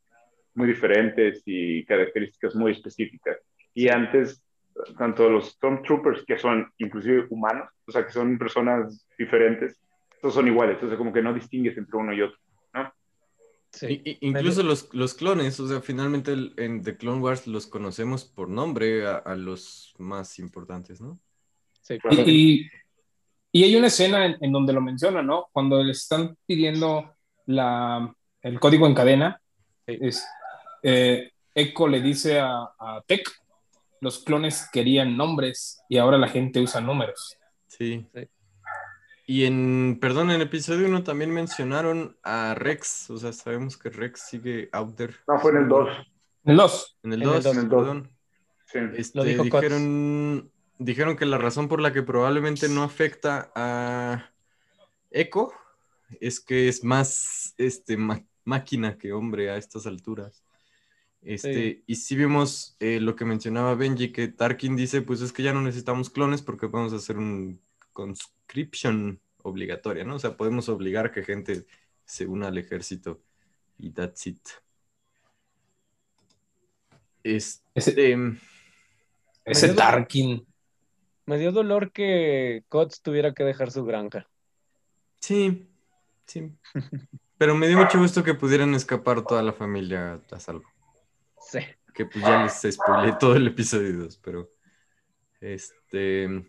muy 0.53 0.67
diferentes 0.67 1.41
y 1.45 1.83
características 1.85 2.55
muy 2.55 2.71
específicas. 2.71 3.37
Y 3.73 3.89
antes, 3.89 4.43
tanto 4.97 5.29
los 5.29 5.51
Stormtroopers, 5.51 6.23
que 6.25 6.37
son 6.37 6.71
inclusive 6.77 7.25
humanos, 7.29 7.69
o 7.87 7.91
sea, 7.91 8.05
que 8.05 8.11
son 8.11 8.37
personas 8.37 9.07
diferentes, 9.17 9.81
todos 10.21 10.35
son 10.35 10.47
iguales, 10.47 10.81
o 10.81 10.87
sea, 10.87 10.97
como 10.97 11.11
que 11.11 11.21
no 11.21 11.33
distingues 11.33 11.77
entre 11.77 11.97
uno 11.97 12.13
y 12.13 12.21
otro. 12.21 12.37
Sí. 13.73 14.03
Incluso 14.21 14.61
los, 14.61 14.93
los 14.93 15.15
clones, 15.15 15.59
o 15.59 15.67
sea, 15.67 15.81
finalmente 15.81 16.31
el- 16.31 16.53
en 16.57 16.83
The 16.83 16.95
Clone 16.95 17.19
Wars 17.21 17.47
los 17.47 17.65
conocemos 17.67 18.23
por 18.23 18.47
nombre 18.47 19.05
a, 19.07 19.15
a 19.17 19.35
los 19.35 19.93
más 19.97 20.37
importantes, 20.39 21.01
¿no? 21.01 21.19
Sí. 21.81 21.97
Claro. 21.97 22.23
Y, 22.27 22.69
y 23.51 23.63
hay 23.63 23.75
una 23.75 23.87
escena 23.87 24.25
en, 24.27 24.37
en 24.41 24.51
donde 24.51 24.73
lo 24.73 24.79
menciona, 24.81 25.23
¿no? 25.23 25.47
Cuando 25.51 25.83
le 25.83 25.91
están 25.91 26.37
pidiendo 26.45 27.15
la, 27.47 28.15
el 28.43 28.59
código 28.59 28.85
en 28.87 28.93
cadena, 28.93 29.39
Sí. 29.85 29.97
es, 30.01 30.23
eh, 30.83 31.31
Echo 31.55 31.87
le 31.87 31.99
dice 32.01 32.39
a, 32.39 32.51
a 32.79 33.03
Tech, 33.05 33.27
los 34.01 34.19
clones 34.23 34.69
querían 34.71 35.17
nombres 35.17 35.81
y 35.89 35.97
ahora 35.97 36.17
la 36.17 36.27
gente 36.29 36.61
usa 36.61 36.79
números. 36.79 37.37
Sí. 37.67 38.05
Sí. 38.13 38.27
Y 39.33 39.45
en, 39.45 39.97
perdón, 39.99 40.29
en 40.29 40.35
el 40.35 40.41
episodio 40.43 40.85
1 40.85 41.03
también 41.03 41.31
mencionaron 41.31 42.15
a 42.21 42.53
Rex, 42.53 43.09
o 43.09 43.17
sea, 43.17 43.33
sabemos 43.33 43.79
que 43.79 43.89
Rex 43.89 44.27
sigue 44.29 44.69
out 44.71 44.95
there. 44.95 45.15
No, 45.27 45.39
fue 45.39 45.49
en 45.49 45.57
el 45.57 45.67
2. 45.67 45.89
En 46.43 46.51
el 46.51 46.57
2. 46.57 46.99
En 47.01 47.13
el 47.13 47.21
En 47.23 47.27
el 47.27 47.33
2, 47.33 47.43
dos. 47.43 47.53
En 47.55 47.63
el 47.63 47.69
dos. 47.69 47.79
perdón. 47.79 48.11
Sí. 48.67 48.79
Este, 48.95 49.17
Lo 49.17 49.23
dijo 49.23 49.41
dijeron, 49.41 50.51
dijeron 50.77 51.15
que 51.15 51.25
la 51.25 51.39
razón 51.39 51.67
por 51.67 51.81
la 51.81 51.91
que 51.91 52.03
probablemente 52.03 52.69
no 52.69 52.83
afecta 52.83 53.51
a 53.55 54.29
Echo 55.09 55.51
es 56.21 56.39
que 56.39 56.67
es 56.67 56.83
más 56.83 57.55
este, 57.57 57.97
máquina 58.43 58.99
que 58.99 59.13
hombre 59.13 59.49
a 59.49 59.57
estas 59.57 59.87
alturas. 59.87 60.43
Este, 61.23 61.53
Sí. 61.53 61.83
Y 61.87 61.95
si 61.95 62.15
vimos 62.15 62.77
eh, 62.79 62.99
lo 62.99 63.15
que 63.15 63.25
mencionaba 63.25 63.73
Benji, 63.73 64.11
que 64.11 64.27
Tarkin 64.27 64.75
dice, 64.75 65.01
pues 65.01 65.21
es 65.21 65.33
que 65.33 65.41
ya 65.41 65.53
no 65.53 65.61
necesitamos 65.63 66.11
clones 66.11 66.43
porque 66.43 66.69
podemos 66.69 66.93
hacer 66.93 67.17
un 67.17 67.59
conscription 67.93 69.21
obligatoria, 69.43 70.03
¿no? 70.03 70.15
O 70.15 70.19
sea, 70.19 70.35
podemos 70.37 70.67
obligar 70.69 71.11
que 71.11 71.23
gente 71.23 71.65
se 72.05 72.27
una 72.27 72.47
al 72.49 72.57
ejército 72.57 73.21
y 73.77 73.91
that's 73.91 74.27
it. 74.27 74.39
Este, 77.23 78.13
Ese 79.45 79.67
Me 79.67 79.73
dio- 79.73 79.75
Tarkin. 79.75 80.47
Me 81.25 81.37
dio 81.37 81.51
dolor 81.53 81.91
que 81.93 82.65
Cots 82.67 83.01
tuviera 83.01 83.33
que 83.33 83.43
dejar 83.45 83.71
su 83.71 83.85
granja. 83.85 84.27
Sí, 85.21 85.69
sí. 86.25 86.51
Pero 87.37 87.55
me 87.55 87.67
dio 87.67 87.77
mucho 87.77 87.97
gusto 87.97 88.23
que 88.23 88.33
pudieran 88.33 88.75
escapar 88.75 89.23
toda 89.23 89.41
la 89.41 89.53
familia 89.53 90.19
a 90.31 90.39
salvo. 90.39 90.65
Sí. 91.39 91.59
Que 91.93 92.05
pues 92.05 92.23
ya 92.25 92.43
les 92.43 92.75
spoileé 92.75 93.13
todo 93.19 93.35
el 93.35 93.47
episodio 93.47 93.93
2, 93.99 94.17
pero. 94.17 94.49
Este. 95.39 96.45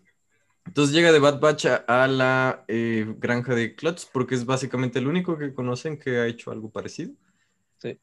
Entonces 0.65 0.93
llega 0.95 1.11
de 1.11 1.19
Bad 1.19 1.39
Batch 1.39 1.65
a, 1.67 1.75
a 1.87 2.07
la 2.07 2.65
eh, 2.67 3.05
granja 3.19 3.53
de 3.55 3.75
Klutz 3.75 4.05
porque 4.11 4.35
es 4.35 4.45
básicamente 4.45 4.99
el 4.99 5.07
único 5.07 5.37
que 5.37 5.53
conocen 5.53 5.97
que 5.97 6.17
ha 6.17 6.27
hecho 6.27 6.51
algo 6.51 6.69
parecido. 6.69 7.13
Sí. 7.77 7.99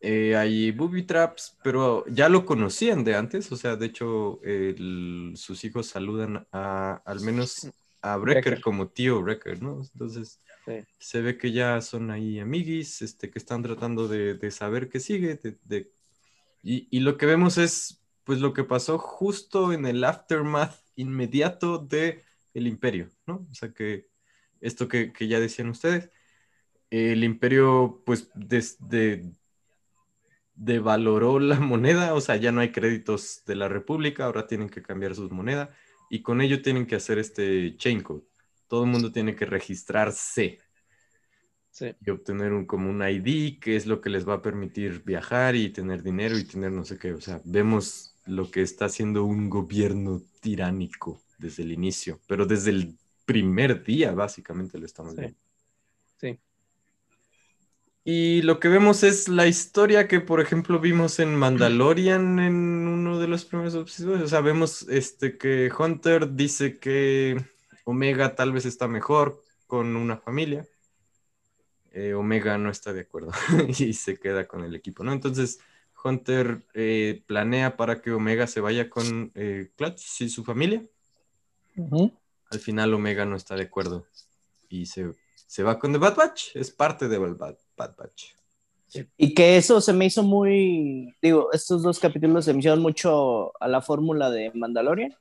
Eh, 0.00 0.36
hay 0.36 0.70
booby 0.70 1.02
traps, 1.02 1.56
pero 1.62 2.04
ya 2.06 2.28
lo 2.28 2.44
conocían 2.46 3.02
de 3.02 3.16
antes, 3.16 3.50
o 3.50 3.56
sea, 3.56 3.76
de 3.76 3.86
hecho, 3.86 4.40
el- 4.44 5.32
sus 5.36 5.64
hijos 5.64 5.88
saludan 5.88 6.46
a, 6.52 7.02
al 7.04 7.20
menos 7.20 7.68
a 8.02 8.16
Brecker 8.16 8.44
Wrecker. 8.44 8.60
como 8.62 8.88
tío 8.88 9.22
Brecker, 9.22 9.62
¿no? 9.62 9.80
Entonces, 9.92 10.40
Sí. 10.64 10.84
se 10.98 11.20
ve 11.22 11.38
que 11.38 11.52
ya 11.52 11.80
son 11.80 12.10
ahí 12.10 12.40
amiguis, 12.40 13.00
este, 13.00 13.30
que 13.30 13.38
están 13.38 13.62
tratando 13.62 14.08
de, 14.08 14.34
de 14.34 14.50
saber 14.50 14.88
qué 14.88 14.98
sigue, 15.00 15.36
de- 15.36 15.58
de- 15.64 15.92
y, 16.62 16.88
y 16.90 17.00
lo 17.00 17.16
que 17.16 17.26
vemos 17.26 17.56
es, 17.58 18.00
pues, 18.24 18.40
lo 18.40 18.52
que 18.52 18.64
pasó 18.64 18.98
justo 18.98 19.72
en 19.72 19.86
el 19.86 20.02
aftermath 20.04 20.74
inmediato 20.96 21.78
de 21.78 22.22
el 22.54 22.66
imperio, 22.66 23.10
¿no? 23.26 23.46
O 23.50 23.54
sea, 23.54 23.72
que 23.72 24.08
esto 24.60 24.88
que, 24.88 25.12
que 25.12 25.28
ya 25.28 25.40
decían 25.40 25.68
ustedes, 25.70 26.10
el 26.90 27.24
imperio, 27.24 28.02
pues, 28.06 28.30
desde 28.34 29.24
devaloró 30.54 31.38
la 31.38 31.60
moneda, 31.60 32.14
o 32.14 32.20
sea, 32.20 32.36
ya 32.36 32.52
no 32.52 32.60
hay 32.60 32.72
créditos 32.72 33.42
de 33.46 33.56
la 33.56 33.68
república, 33.68 34.24
ahora 34.24 34.46
tienen 34.46 34.68
que 34.68 34.82
cambiar 34.82 35.14
sus 35.14 35.30
monedas 35.30 35.70
y 36.10 36.22
con 36.22 36.40
ello 36.40 36.62
tienen 36.62 36.86
que 36.86 36.96
hacer 36.96 37.18
este 37.18 37.76
chain 37.76 38.02
code. 38.02 38.24
Todo 38.68 38.84
el 38.84 38.90
mundo 38.90 39.12
tiene 39.12 39.36
que 39.36 39.46
registrarse 39.46 40.58
Sí. 41.70 41.94
y 42.00 42.10
obtener 42.10 42.52
un, 42.52 42.66
como 42.66 42.90
un 42.90 43.02
ID, 43.02 43.58
que 43.60 43.76
es 43.76 43.86
lo 43.86 44.00
que 44.00 44.10
les 44.10 44.28
va 44.28 44.34
a 44.34 44.42
permitir 44.42 45.02
viajar 45.04 45.56
y 45.56 45.70
tener 45.70 46.02
dinero 46.02 46.38
y 46.38 46.44
tener 46.44 46.72
no 46.72 46.84
sé 46.84 46.98
qué. 46.98 47.12
O 47.12 47.20
sea, 47.20 47.40
vemos 47.44 48.15
lo 48.26 48.50
que 48.50 48.62
está 48.62 48.86
haciendo 48.86 49.24
un 49.24 49.48
gobierno 49.50 50.22
tiránico 50.40 51.20
desde 51.38 51.62
el 51.62 51.72
inicio, 51.72 52.20
pero 52.26 52.46
desde 52.46 52.70
el 52.70 52.96
primer 53.24 53.82
día 53.84 54.12
básicamente 54.12 54.78
lo 54.78 54.86
estamos 54.86 55.14
Sí. 55.14 55.20
viendo. 55.20 55.38
Sí. 56.20 56.38
Y 58.04 58.42
lo 58.42 58.60
que 58.60 58.68
vemos 58.68 59.02
es 59.02 59.28
la 59.28 59.48
historia 59.48 60.06
que, 60.06 60.20
por 60.20 60.40
ejemplo, 60.40 60.78
vimos 60.78 61.18
en 61.18 61.34
Mandalorian 61.34 62.38
en 62.38 62.54
uno 62.86 63.18
de 63.18 63.26
los 63.28 63.44
primeros 63.44 63.74
episodios. 63.74 64.22
O 64.22 64.28
sea, 64.28 64.40
vemos 64.40 64.82
este, 64.88 65.36
que 65.36 65.70
Hunter 65.76 66.34
dice 66.34 66.78
que 66.78 67.36
Omega 67.84 68.34
tal 68.36 68.52
vez 68.52 68.64
está 68.64 68.86
mejor 68.86 69.42
con 69.66 69.96
una 69.96 70.16
familia. 70.18 70.66
Eh, 71.90 72.14
Omega 72.14 72.58
no 72.58 72.70
está 72.70 72.92
de 72.92 73.00
acuerdo 73.00 73.32
y 73.78 73.92
se 73.94 74.18
queda 74.18 74.46
con 74.46 74.62
el 74.64 74.74
equipo, 74.74 75.02
¿no? 75.02 75.12
Entonces, 75.12 75.58
Hunter 76.02 76.62
eh, 76.74 77.22
planea 77.26 77.76
para 77.76 78.00
que 78.00 78.12
Omega 78.12 78.46
se 78.46 78.60
vaya 78.60 78.88
con 78.88 79.32
eh, 79.34 79.70
Clutch 79.76 80.20
y 80.20 80.28
su 80.28 80.44
familia. 80.44 80.82
Al 82.50 82.58
final, 82.58 82.94
Omega 82.94 83.24
no 83.24 83.36
está 83.36 83.56
de 83.56 83.64
acuerdo 83.64 84.06
y 84.68 84.86
se, 84.86 85.12
se 85.46 85.62
va 85.62 85.78
con 85.78 85.92
The 85.92 85.98
Bad 85.98 86.16
Batch. 86.16 86.56
Es 86.56 86.70
parte 86.70 87.08
de 87.08 87.18
Bad, 87.18 87.56
Bad 87.76 87.96
Batch. 87.96 88.36
Y 89.16 89.34
que 89.34 89.56
eso 89.56 89.80
se 89.80 89.92
me 89.92 90.06
hizo 90.06 90.22
muy, 90.22 91.14
digo, 91.20 91.52
estos 91.52 91.82
dos 91.82 91.98
capítulos 91.98 92.44
se 92.44 92.52
me 92.52 92.60
hicieron 92.60 92.80
mucho 92.80 93.52
a 93.60 93.68
la 93.68 93.82
fórmula 93.82 94.30
de 94.30 94.52
Mandalorian, 94.54 95.14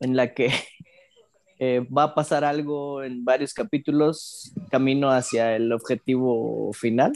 en 0.00 0.16
la 0.16 0.34
que 0.34 0.50
eh, 1.58 1.86
va 1.96 2.04
a 2.04 2.14
pasar 2.14 2.44
algo 2.44 3.02
en 3.02 3.24
varios 3.24 3.54
capítulos 3.54 4.52
camino 4.70 5.10
hacia 5.10 5.56
el 5.56 5.72
objetivo 5.72 6.72
final. 6.72 7.12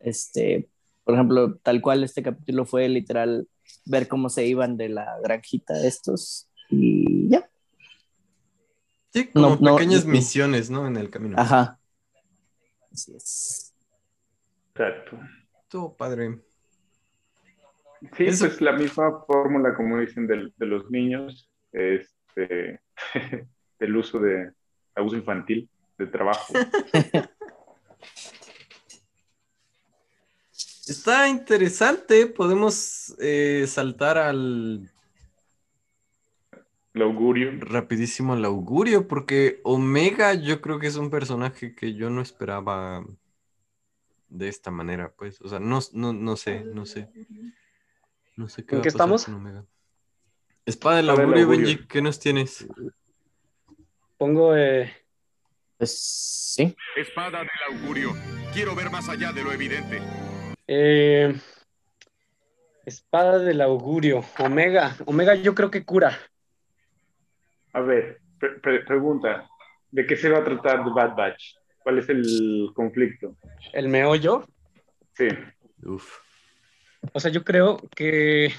Este, 0.00 0.68
por 1.08 1.14
ejemplo, 1.14 1.56
tal 1.62 1.80
cual 1.80 2.04
este 2.04 2.22
capítulo 2.22 2.66
fue 2.66 2.86
literal 2.86 3.48
ver 3.86 4.08
cómo 4.08 4.28
se 4.28 4.46
iban 4.46 4.76
de 4.76 4.90
la 4.90 5.18
granjita 5.24 5.72
estos 5.86 6.50
y 6.68 7.30
ya. 7.30 7.48
Sí, 9.14 9.28
como 9.28 9.56
No, 9.58 9.76
pequeñas 9.76 10.04
no. 10.04 10.12
misiones, 10.12 10.68
¿no? 10.68 10.86
En 10.86 10.98
el 10.98 11.08
camino. 11.08 11.38
Ajá. 11.40 11.80
Así 12.92 13.14
es. 13.16 13.72
Exacto. 14.74 15.18
Todo 15.68 15.94
padre. 15.94 16.42
Sí, 18.14 18.26
Eso- 18.26 18.44
pues 18.44 18.60
la 18.60 18.72
misma 18.74 19.24
fórmula, 19.26 19.74
como 19.74 19.98
dicen, 20.00 20.26
del- 20.26 20.52
de, 20.58 20.66
los 20.66 20.90
niños, 20.90 21.48
este, 21.72 22.80
del 23.80 23.96
uso 23.96 24.18
de 24.18 24.52
abuso 24.94 25.16
infantil, 25.16 25.70
de 25.96 26.06
trabajo. 26.06 26.52
Está 30.88 31.28
interesante. 31.28 32.26
Podemos 32.26 33.14
eh, 33.20 33.64
saltar 33.68 34.18
al 34.18 34.90
El 36.94 37.02
augurio. 37.02 37.52
rapidísimo 37.60 38.32
al 38.32 38.44
augurio, 38.44 39.06
porque 39.06 39.60
Omega 39.64 40.34
yo 40.34 40.60
creo 40.60 40.78
que 40.78 40.86
es 40.86 40.96
un 40.96 41.10
personaje 41.10 41.74
que 41.74 41.94
yo 41.94 42.10
no 42.10 42.20
esperaba 42.22 43.04
de 44.28 44.48
esta 44.48 44.70
manera, 44.70 45.12
pues. 45.16 45.40
O 45.40 45.48
sea, 45.48 45.60
no, 45.60 45.80
no, 45.92 46.12
no 46.12 46.36
sé, 46.36 46.64
no 46.64 46.86
sé. 46.86 47.08
No 48.36 48.48
sé 48.48 48.64
qué 48.64 48.76
¿En 48.76 48.80
va 48.80 48.82
qué 48.82 48.88
a 48.88 48.92
pasar 48.92 49.16
estamos? 49.16 49.24
con 49.26 49.34
Omega. 49.34 49.64
Espada 50.66 50.96
del 50.98 51.10
augurio. 51.10 51.48
Benji, 51.48 51.86
¿qué 51.86 52.02
nos 52.02 52.18
tienes? 52.20 52.66
Pongo 54.16 54.54
eh, 54.56 54.92
Pues 55.76 55.98
sí. 55.98 56.74
Espada 56.96 57.40
del 57.40 57.78
augurio. 57.80 58.12
Quiero 58.52 58.74
ver 58.74 58.90
más 58.90 59.08
allá 59.08 59.32
de 59.32 59.42
lo 59.44 59.52
evidente. 59.52 60.00
Eh, 60.68 61.34
Espada 62.84 63.38
del 63.38 63.60
augurio. 63.60 64.24
Omega. 64.38 64.96
Omega 65.04 65.34
yo 65.34 65.54
creo 65.54 65.70
que 65.70 65.84
cura. 65.84 66.18
A 67.72 67.80
ver, 67.80 68.20
pre- 68.38 68.58
pre- 68.60 68.84
pregunta, 68.84 69.46
¿de 69.90 70.06
qué 70.06 70.16
se 70.16 70.30
va 70.30 70.38
a 70.38 70.44
tratar 70.44 70.84
The 70.84 70.90
Bad 70.90 71.16
Batch? 71.16 71.54
¿Cuál 71.82 71.98
es 71.98 72.08
el 72.08 72.70
conflicto? 72.74 73.36
El 73.72 73.88
meollo. 73.88 74.46
Sí, 75.14 75.28
Uf. 75.84 76.18
O 77.12 77.20
sea, 77.20 77.30
yo 77.30 77.44
creo 77.44 77.78
que 77.94 78.52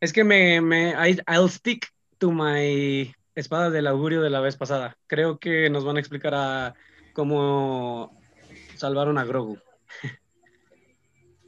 es 0.00 0.12
que 0.12 0.24
me, 0.24 0.60
me 0.60 0.90
I- 0.90 1.20
I'll 1.26 1.48
stick 1.48 1.86
to 2.18 2.30
my 2.30 3.14
espada 3.34 3.70
del 3.70 3.86
augurio 3.86 4.20
de 4.22 4.30
la 4.30 4.40
vez 4.40 4.56
pasada. 4.56 4.96
Creo 5.06 5.38
que 5.38 5.70
nos 5.70 5.84
van 5.84 5.96
a 5.96 6.00
explicar 6.00 6.34
a 6.34 6.74
cómo 7.12 8.20
salvaron 8.76 9.18
a 9.18 9.24
Grogu. 9.24 9.58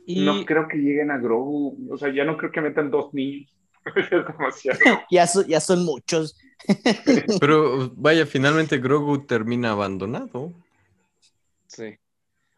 y 0.06 0.24
no 0.24 0.44
creo 0.44 0.68
que 0.68 0.76
lleguen 0.78 1.10
a 1.10 1.18
Grogu, 1.18 1.88
o 1.90 1.96
sea, 1.96 2.12
ya 2.12 2.24
no 2.24 2.36
creo 2.36 2.50
que 2.52 2.60
metan 2.60 2.90
dos 2.90 3.12
niños. 3.14 3.50
es 3.96 4.10
demasiado. 4.10 4.78
Ya, 5.10 5.26
so- 5.26 5.46
ya 5.46 5.60
son 5.60 5.84
muchos. 5.84 6.36
Pero 7.40 7.90
vaya, 7.96 8.24
finalmente 8.26 8.78
Grogu 8.78 9.26
termina 9.26 9.70
abandonado. 9.72 10.52
sí. 11.66 11.96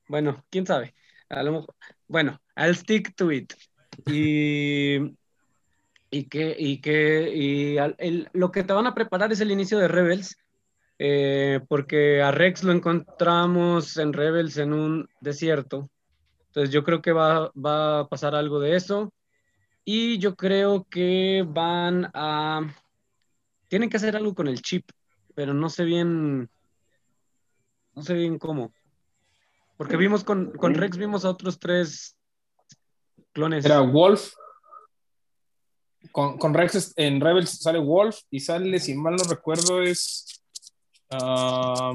Bueno, 0.08 0.44
quién 0.50 0.64
sabe. 0.66 0.94
A 1.28 1.42
lo 1.42 1.52
mejor- 1.52 1.74
bueno, 2.06 2.40
I'll 2.56 2.76
stick 2.76 3.14
to 3.16 3.32
it. 3.32 3.52
Y 4.06 4.98
y 6.10 6.24
que 6.28 6.54
y 6.56 6.80
que 6.80 7.34
y 7.34 7.78
al- 7.78 7.96
el- 7.98 8.28
lo 8.32 8.52
que 8.52 8.62
te 8.62 8.72
van 8.72 8.86
a 8.86 8.94
preparar 8.94 9.32
es 9.32 9.40
el 9.40 9.50
inicio 9.50 9.78
de 9.78 9.88
Rebels. 9.88 10.36
eh, 10.98 11.60
porque 11.68 12.22
a 12.22 12.30
Rex 12.30 12.62
lo 12.62 12.72
encontramos 12.72 13.96
en 13.98 14.12
Rebels 14.14 14.56
en 14.58 14.72
un 14.72 15.08
desierto. 15.20 15.90
Entonces 16.56 16.72
yo 16.72 16.84
creo 16.84 17.02
que 17.02 17.12
va, 17.12 17.52
va 17.52 18.00
a 18.00 18.08
pasar 18.08 18.34
algo 18.34 18.58
de 18.58 18.76
eso. 18.76 19.12
Y 19.84 20.16
yo 20.16 20.36
creo 20.36 20.84
que 20.84 21.44
van 21.46 22.10
a... 22.14 22.62
Tienen 23.68 23.90
que 23.90 23.98
hacer 23.98 24.16
algo 24.16 24.34
con 24.34 24.48
el 24.48 24.62
chip, 24.62 24.88
pero 25.34 25.52
no 25.52 25.68
sé 25.68 25.84
bien... 25.84 26.48
No 27.92 28.02
sé 28.02 28.14
bien 28.14 28.38
cómo. 28.38 28.72
Porque 29.76 29.98
vimos 29.98 30.24
con, 30.24 30.50
con 30.52 30.72
Rex, 30.72 30.96
vimos 30.96 31.26
a 31.26 31.30
otros 31.30 31.58
tres 31.58 32.16
clones. 33.34 33.66
Era 33.66 33.80
Wolf. 33.80 34.32
Con, 36.10 36.38
con 36.38 36.54
Rex 36.54 36.94
en 36.96 37.20
Rebels 37.20 37.60
sale 37.60 37.80
Wolf 37.80 38.20
y 38.30 38.40
sale, 38.40 38.80
si 38.80 38.94
mal 38.94 39.16
no 39.16 39.24
recuerdo, 39.24 39.82
es. 39.82 40.42
ah, 41.10 41.92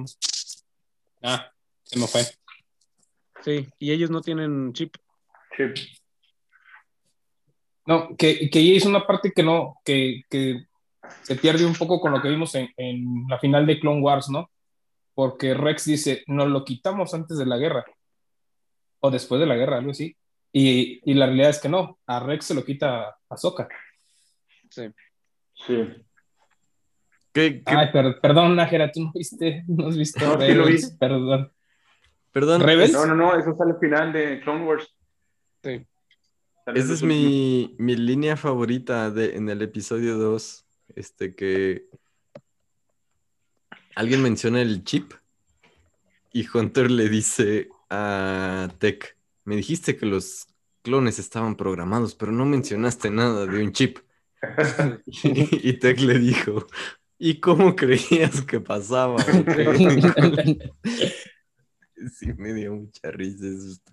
ah, 1.24 1.52
se 1.82 1.98
me 1.98 2.06
fue. 2.06 2.22
Sí, 3.44 3.68
y 3.80 3.92
ellos 3.92 4.10
no 4.10 4.22
tienen 4.22 4.72
chip. 4.74 4.96
Sí. 5.58 5.64
No, 7.86 8.16
que, 8.16 8.50
que 8.50 8.60
ahí 8.60 8.76
es 8.76 8.86
una 8.86 9.06
parte 9.06 9.32
que 9.32 9.44
no, 9.44 9.76
que, 9.84 10.22
que 10.30 10.66
se 11.24 11.36
pierde 11.36 11.66
un 11.66 11.74
poco 11.74 12.00
con 12.00 12.12
lo 12.12 12.22
que 12.22 12.30
vimos 12.30 12.54
en, 12.56 12.70
en 12.78 13.26
la 13.28 13.40
final 13.40 13.66
de 13.66 13.80
Clone 13.80 14.02
Wars, 14.02 14.30
¿no? 14.30 14.50
Porque 15.14 15.54
Rex 15.54 15.86
dice, 15.86 16.24
nos 16.28 16.48
lo 16.48 16.64
quitamos 16.64 17.14
antes 17.14 17.38
de 17.38 17.46
la 17.46 17.58
guerra. 17.58 17.84
O 19.00 19.10
después 19.10 19.42
de 19.42 19.48
la 19.48 19.56
guerra, 19.56 19.78
algo 19.78 19.92
así. 19.92 20.16
Y, 20.54 21.02
y 21.10 21.14
la 21.16 21.26
realidad 21.26 21.50
es 21.50 21.60
que 21.60 21.70
no, 21.70 21.98
a 22.06 22.20
Rex 22.20 22.46
se 22.46 22.54
lo 22.54 22.64
quita 22.64 23.18
a 23.30 23.38
Soka. 23.38 23.68
Sí. 24.70 24.84
Sí. 25.56 25.76
¿Qué, 27.34 27.62
qué- 27.66 27.74
Ay, 27.76 27.92
per- 27.92 28.20
perdón, 28.22 28.56
Nájera, 28.56 28.92
tú 28.92 29.02
no 29.06 29.12
viste, 29.14 29.64
no 29.68 29.88
has 29.88 29.98
visto 29.98 30.20
No, 30.26 30.40
sí 30.46 30.54
lo 30.54 30.66
vi. 30.66 30.78
Perdón. 31.00 31.52
Perdón, 32.32 32.62
¿Rebels? 32.62 32.94
No, 32.94 33.06
no, 33.06 33.16
no, 33.16 33.38
eso 33.38 33.56
sale 33.58 33.72
al 33.72 33.80
final 33.80 34.14
de 34.14 34.40
Clone 34.42 34.66
Wars. 34.66 34.96
Sí. 35.64 35.86
Sale 36.66 36.80
Esa 36.80 36.94
es 36.94 37.04
mi, 37.04 37.76
mi 37.78 37.96
línea 37.96 38.38
favorita 38.38 39.12
de, 39.12 39.36
en 39.36 39.50
el 39.50 39.62
episodio 39.62 40.18
2. 40.18 40.66
Este 40.96 41.36
que 41.36 41.88
alguien 43.96 44.22
menciona 44.22 44.62
el 44.62 44.84
chip 44.84 45.14
y 46.34 46.48
Hunter 46.54 46.90
le 46.90 47.10
dice 47.10 47.70
a 47.90 48.70
Tech, 48.80 49.18
me 49.44 49.56
dijiste 49.56 49.98
que 49.98 50.06
los 50.06 50.48
clones 50.82 51.20
estaban 51.20 51.56
programados, 51.56 52.16
pero 52.16 52.32
no 52.32 52.46
mencionaste 52.46 53.10
nada 53.10 53.46
de 53.46 53.64
un 53.64 53.74
chip. 53.74 54.00
y 55.24 55.74
Tech 55.74 56.00
le 56.00 56.20
dijo, 56.20 56.66
¿y 57.18 57.40
cómo 57.40 57.76
creías 57.76 58.42
que 58.42 58.60
pasaba? 58.60 59.18
sí, 62.10 62.34
me 62.38 62.54
dio 62.54 62.74
mucha 62.76 63.12
risa. 63.12 63.46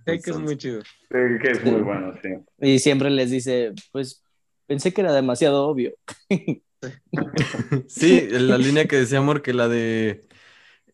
Sé 0.04 0.20
que 0.20 0.30
es 0.30 0.38
muy 0.38 0.56
chido. 0.56 0.82
Sí, 0.82 1.18
que 1.42 1.50
es 1.50 1.64
muy 1.64 1.80
bueno, 1.82 2.14
sí. 2.22 2.28
Y 2.60 2.78
siempre 2.78 3.10
les 3.10 3.30
dice, 3.30 3.72
pues 3.92 4.22
pensé 4.66 4.92
que 4.92 5.00
era 5.02 5.12
demasiado 5.12 5.66
obvio. 5.66 5.94
Sí, 7.88 8.28
la 8.30 8.56
línea 8.58 8.86
que 8.86 8.96
decía 8.96 9.18
Amor, 9.18 9.42
que 9.42 9.52
la 9.52 9.68
de 9.68 10.26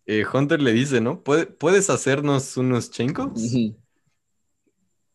eh, 0.06 0.24
Hunter 0.32 0.60
le 0.62 0.72
dice, 0.72 1.00
¿no? 1.00 1.22
¿Puede- 1.22 1.46
¿Puedes 1.46 1.90
hacernos 1.90 2.56
unos 2.56 2.90
chencos? 2.90 3.32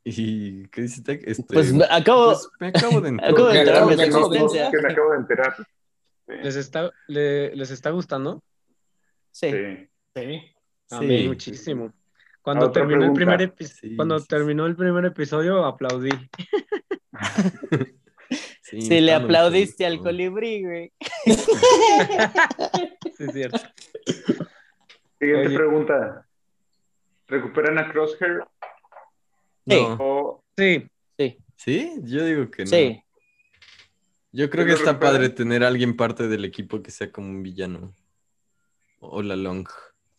¿Y 0.04 0.68
qué 0.70 0.82
dice 0.84 1.02
Tech? 1.04 1.22
Este, 1.28 1.44
Pues 1.54 1.74
me 1.74 1.86
acabo, 1.90 2.26
pues, 2.32 2.50
me 2.60 2.68
acabo 2.68 3.02
de 3.02 3.10
enterar. 3.10 3.32
acabo 3.34 3.48
de 3.48 3.54
Me 3.54 3.60
enterarme 3.60 3.94
acabo- 3.94 3.96
de 3.96 3.98
me 3.98 4.04
acabo 4.04 4.30
de- 4.30 4.38
existencia. 4.40 4.72
Que 4.72 4.82
me 4.88 4.92
acabo 4.94 5.12
de 5.12 5.18
enterar. 5.18 5.56
Sí. 5.58 6.34
¿Les 6.44 6.56
está, 6.56 6.92
le- 7.08 7.56
¿Les 7.56 7.72
está 7.72 7.90
gustando? 7.92 8.44
Sí. 9.32 9.52
Sí. 9.52 9.90
Sí. 10.16 10.42
A 10.92 11.00
Sí. 11.00 11.06
mí 11.06 11.28
muchísimo. 11.28 11.94
Cuando 12.42 12.72
terminó 12.72 13.06
el 13.06 13.14
primer 13.14 13.40
epi- 13.42 13.66
Sí, 13.68 13.96
cuando 13.96 14.18
sí, 14.18 14.24
sí. 14.24 14.28
terminó 14.30 14.66
el 14.66 14.76
primer 14.76 15.06
episodio 15.06 15.66
aplaudí. 15.66 16.10
Si 18.62 18.82
Sí, 18.82 18.90
le 19.02 19.12
está 19.12 19.20
muy 19.20 19.26
aplaudiste 19.26 19.86
al 19.86 20.00
colibrí, 20.00 20.64
güey. 20.64 20.94
Sí, 23.18 23.24
es 23.26 23.34
cierto. 23.34 23.60
Siguiente 25.20 25.48
Oye. 25.48 25.56
pregunta. 25.58 26.26
¿Recuperan 27.28 27.78
a 27.78 27.92
Crosshair 27.92 28.44
No. 29.66 29.98
o 30.00 30.44
Sí, 30.58 30.88
¿Sí? 31.58 31.92
Yo 32.04 32.24
digo 32.26 32.50
que 32.50 32.64
no. 32.64 32.70
Sí. 32.70 33.04
Yo 34.32 34.50
creo 34.50 34.64
¿Sí 34.64 34.70
que 34.70 34.74
está 34.76 34.92
recuperan? 34.94 35.14
padre 35.16 35.30
tener 35.30 35.64
a 35.64 35.68
alguien 35.68 35.98
parte 35.98 36.30
del 36.30 36.46
equipo 36.46 36.82
que 36.82 36.90
sea 36.90 37.12
como 37.12 37.28
un 37.28 37.44
villano. 37.44 37.94
O 39.02 39.22
la 39.22 39.36
long. 39.36 39.68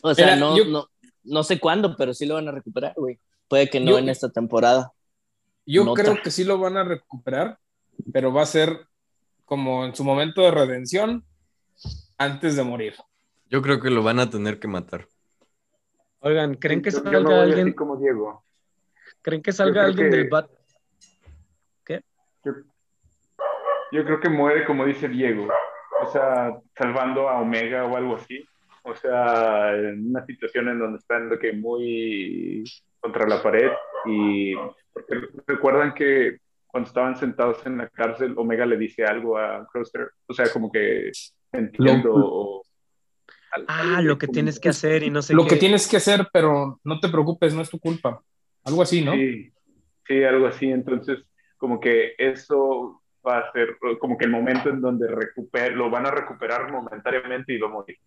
O 0.02 0.14
sea, 0.14 0.36
no, 0.36 0.56
yo- 0.56 0.64
no, 0.64 0.86
no 1.24 1.42
sé 1.42 1.58
cuándo, 1.60 1.96
pero 1.96 2.14
sí 2.14 2.26
lo 2.26 2.34
van 2.34 2.48
a 2.48 2.52
recuperar, 2.52 2.94
güey. 2.96 3.18
Puede 3.48 3.68
que 3.68 3.80
no 3.80 3.92
Yo- 3.92 3.98
en 3.98 4.08
esta 4.08 4.30
temporada. 4.30 4.92
Yo 5.66 5.84
Nota. 5.84 6.02
creo 6.02 6.22
que 6.22 6.30
sí 6.30 6.44
lo 6.44 6.58
van 6.58 6.76
a 6.76 6.84
recuperar, 6.84 7.58
pero 8.12 8.32
va 8.32 8.42
a 8.42 8.46
ser 8.46 8.86
como 9.44 9.84
en 9.84 9.94
su 9.94 10.04
momento 10.04 10.42
de 10.42 10.50
redención 10.50 11.24
antes 12.18 12.56
de 12.56 12.62
morir. 12.64 12.94
Yo 13.48 13.60
creo 13.62 13.80
que 13.80 13.90
lo 13.90 14.02
van 14.02 14.18
a 14.20 14.30
tener 14.30 14.58
que 14.58 14.68
matar. 14.68 15.06
oigan, 16.22 16.54
¿creen 16.56 16.82
que 16.82 16.90
Yo- 16.90 16.98
yo 16.98 17.04
me 17.04 17.10
salga 17.12 17.42
así 17.42 17.50
alguien? 17.52 17.72
como 17.72 17.96
Diego. 17.96 18.44
¿Creen 19.22 19.42
que 19.42 19.52
salga 19.52 19.84
alguien 19.86 20.10
que- 20.10 20.16
del 20.18 20.28
bat? 20.28 20.50
Yo, 22.44 22.52
yo 23.92 24.04
creo 24.04 24.20
que 24.20 24.28
muere 24.28 24.64
como 24.64 24.84
dice 24.86 25.08
Diego. 25.08 25.48
O 26.02 26.10
sea, 26.12 26.58
salvando 26.76 27.28
a 27.28 27.40
Omega 27.40 27.84
o 27.84 27.96
algo 27.96 28.16
así. 28.16 28.42
O 28.82 28.94
sea, 28.94 29.76
en 29.76 30.10
una 30.10 30.24
situación 30.26 30.68
en 30.68 30.78
donde 30.78 30.98
están 30.98 31.28
de 31.28 31.38
que 31.38 31.52
muy 31.52 32.64
contra 33.00 33.26
la 33.26 33.42
pared 33.42 33.70
y 34.06 34.54
porque 34.92 35.16
recuerdan 35.46 35.94
que 35.94 36.38
cuando 36.66 36.88
estaban 36.88 37.16
sentados 37.16 37.64
en 37.66 37.78
la 37.78 37.88
cárcel, 37.88 38.34
Omega 38.36 38.64
le 38.66 38.76
dice 38.76 39.04
algo 39.04 39.36
a 39.38 39.66
Crosshair, 39.70 40.08
o 40.26 40.32
sea, 40.32 40.46
como 40.52 40.70
que 40.70 41.10
entiendo 41.52 42.12
o- 42.14 42.62
Ah, 43.66 44.00
lo 44.00 44.16
que 44.16 44.28
tienes 44.28 44.60
que 44.60 44.68
hacer 44.68 45.02
y 45.02 45.10
no 45.10 45.22
sé 45.22 45.34
Lo 45.34 45.42
qué. 45.42 45.50
que 45.50 45.56
tienes 45.56 45.88
que 45.88 45.96
hacer, 45.96 46.28
pero 46.32 46.78
no 46.84 47.00
te 47.00 47.08
preocupes, 47.08 47.52
no 47.52 47.62
es 47.62 47.68
tu 47.70 47.80
culpa. 47.80 48.22
Algo 48.64 48.82
así, 48.82 49.02
¿no? 49.04 49.12
Sí, 49.14 49.52
sí, 50.06 50.22
algo 50.22 50.46
así. 50.46 50.70
Entonces, 50.70 51.18
como 51.56 51.80
que 51.80 52.14
eso 52.16 53.02
va 53.26 53.38
a 53.40 53.52
ser 53.52 53.76
como 53.98 54.16
que 54.16 54.24
el 54.26 54.30
momento 54.30 54.70
en 54.70 54.80
donde 54.80 55.08
recuper, 55.08 55.72
lo 55.72 55.90
van 55.90 56.06
a 56.06 56.12
recuperar 56.12 56.70
momentáneamente 56.70 57.52
y 57.52 57.62
a 57.62 57.66
morir. 57.66 57.98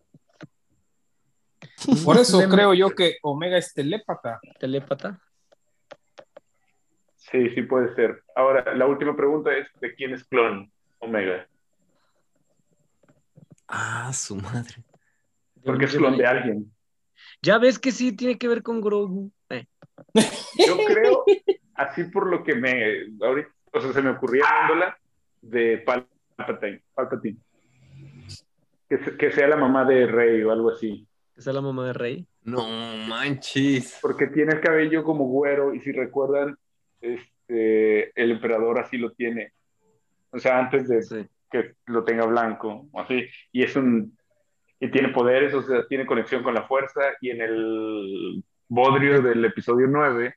Por 2.04 2.16
eso 2.16 2.40
creo 2.48 2.74
yo 2.74 2.90
que 2.90 3.16
Omega 3.22 3.58
es 3.58 3.74
telépata. 3.74 4.40
Telépata. 4.58 5.20
Sí, 7.16 7.50
sí 7.50 7.62
puede 7.62 7.94
ser. 7.94 8.22
Ahora, 8.36 8.74
la 8.74 8.86
última 8.86 9.16
pregunta 9.16 9.52
es, 9.56 9.66
¿de 9.80 9.94
quién 9.94 10.12
es 10.12 10.24
clon 10.24 10.70
Omega? 11.00 11.46
Ah, 13.66 14.12
su 14.12 14.36
madre. 14.36 14.84
Porque 15.64 15.86
es 15.86 15.96
clon 15.96 16.16
de 16.16 16.26
alguien. 16.26 16.72
Ya 17.42 17.58
ves 17.58 17.78
que 17.78 17.92
sí 17.92 18.12
tiene 18.12 18.38
que 18.38 18.48
ver 18.48 18.62
con 18.62 18.80
Grogu. 18.80 19.32
Eh, 19.50 19.66
Yo 20.66 20.76
creo, 20.86 21.24
así 21.74 22.04
por 22.04 22.28
lo 22.28 22.44
que 22.44 22.54
me, 22.54 23.06
ahorita, 23.20 23.50
o 23.72 23.80
sea, 23.80 23.92
se 23.92 24.02
me 24.02 24.10
ocurría 24.10 24.44
viéndola 24.66 24.98
de 25.42 25.78
Palpatine, 25.78 26.82
Palpatine. 26.94 27.38
Que, 28.88 29.16
que 29.16 29.32
sea 29.32 29.48
la 29.48 29.56
mamá 29.56 29.84
de 29.84 30.06
Rey 30.06 30.42
o 30.42 30.52
algo 30.52 30.70
así. 30.70 31.06
Esa 31.36 31.50
es 31.50 31.54
la 31.54 31.60
mamá 31.60 31.86
de 31.86 31.92
Rey. 31.92 32.26
No 32.42 32.66
manches. 33.08 33.98
Porque 34.02 34.26
tiene 34.28 34.54
el 34.54 34.60
cabello 34.60 35.02
como 35.04 35.24
güero 35.26 35.74
y 35.74 35.80
si 35.80 35.92
recuerdan, 35.92 36.56
este, 37.00 38.10
el 38.20 38.30
emperador 38.32 38.78
así 38.78 38.98
lo 38.98 39.12
tiene. 39.12 39.52
O 40.30 40.38
sea, 40.38 40.58
antes 40.58 40.88
de 40.88 41.02
Sí. 41.02 41.26
que 41.50 41.74
lo 41.86 42.04
tenga 42.04 42.26
blanco, 42.26 42.88
así. 42.94 43.26
Y 43.52 43.62
es 43.62 43.76
un, 43.76 44.16
y 44.80 44.90
tiene 44.90 45.08
poderes, 45.10 45.54
o 45.54 45.62
sea, 45.62 45.86
tiene 45.86 46.06
conexión 46.06 46.42
con 46.42 46.54
la 46.54 46.64
fuerza 46.66 47.00
y 47.20 47.30
en 47.30 47.40
el 47.40 48.44
bodrio 48.68 49.22
del 49.22 49.44
episodio 49.44 49.86
9, 49.86 50.34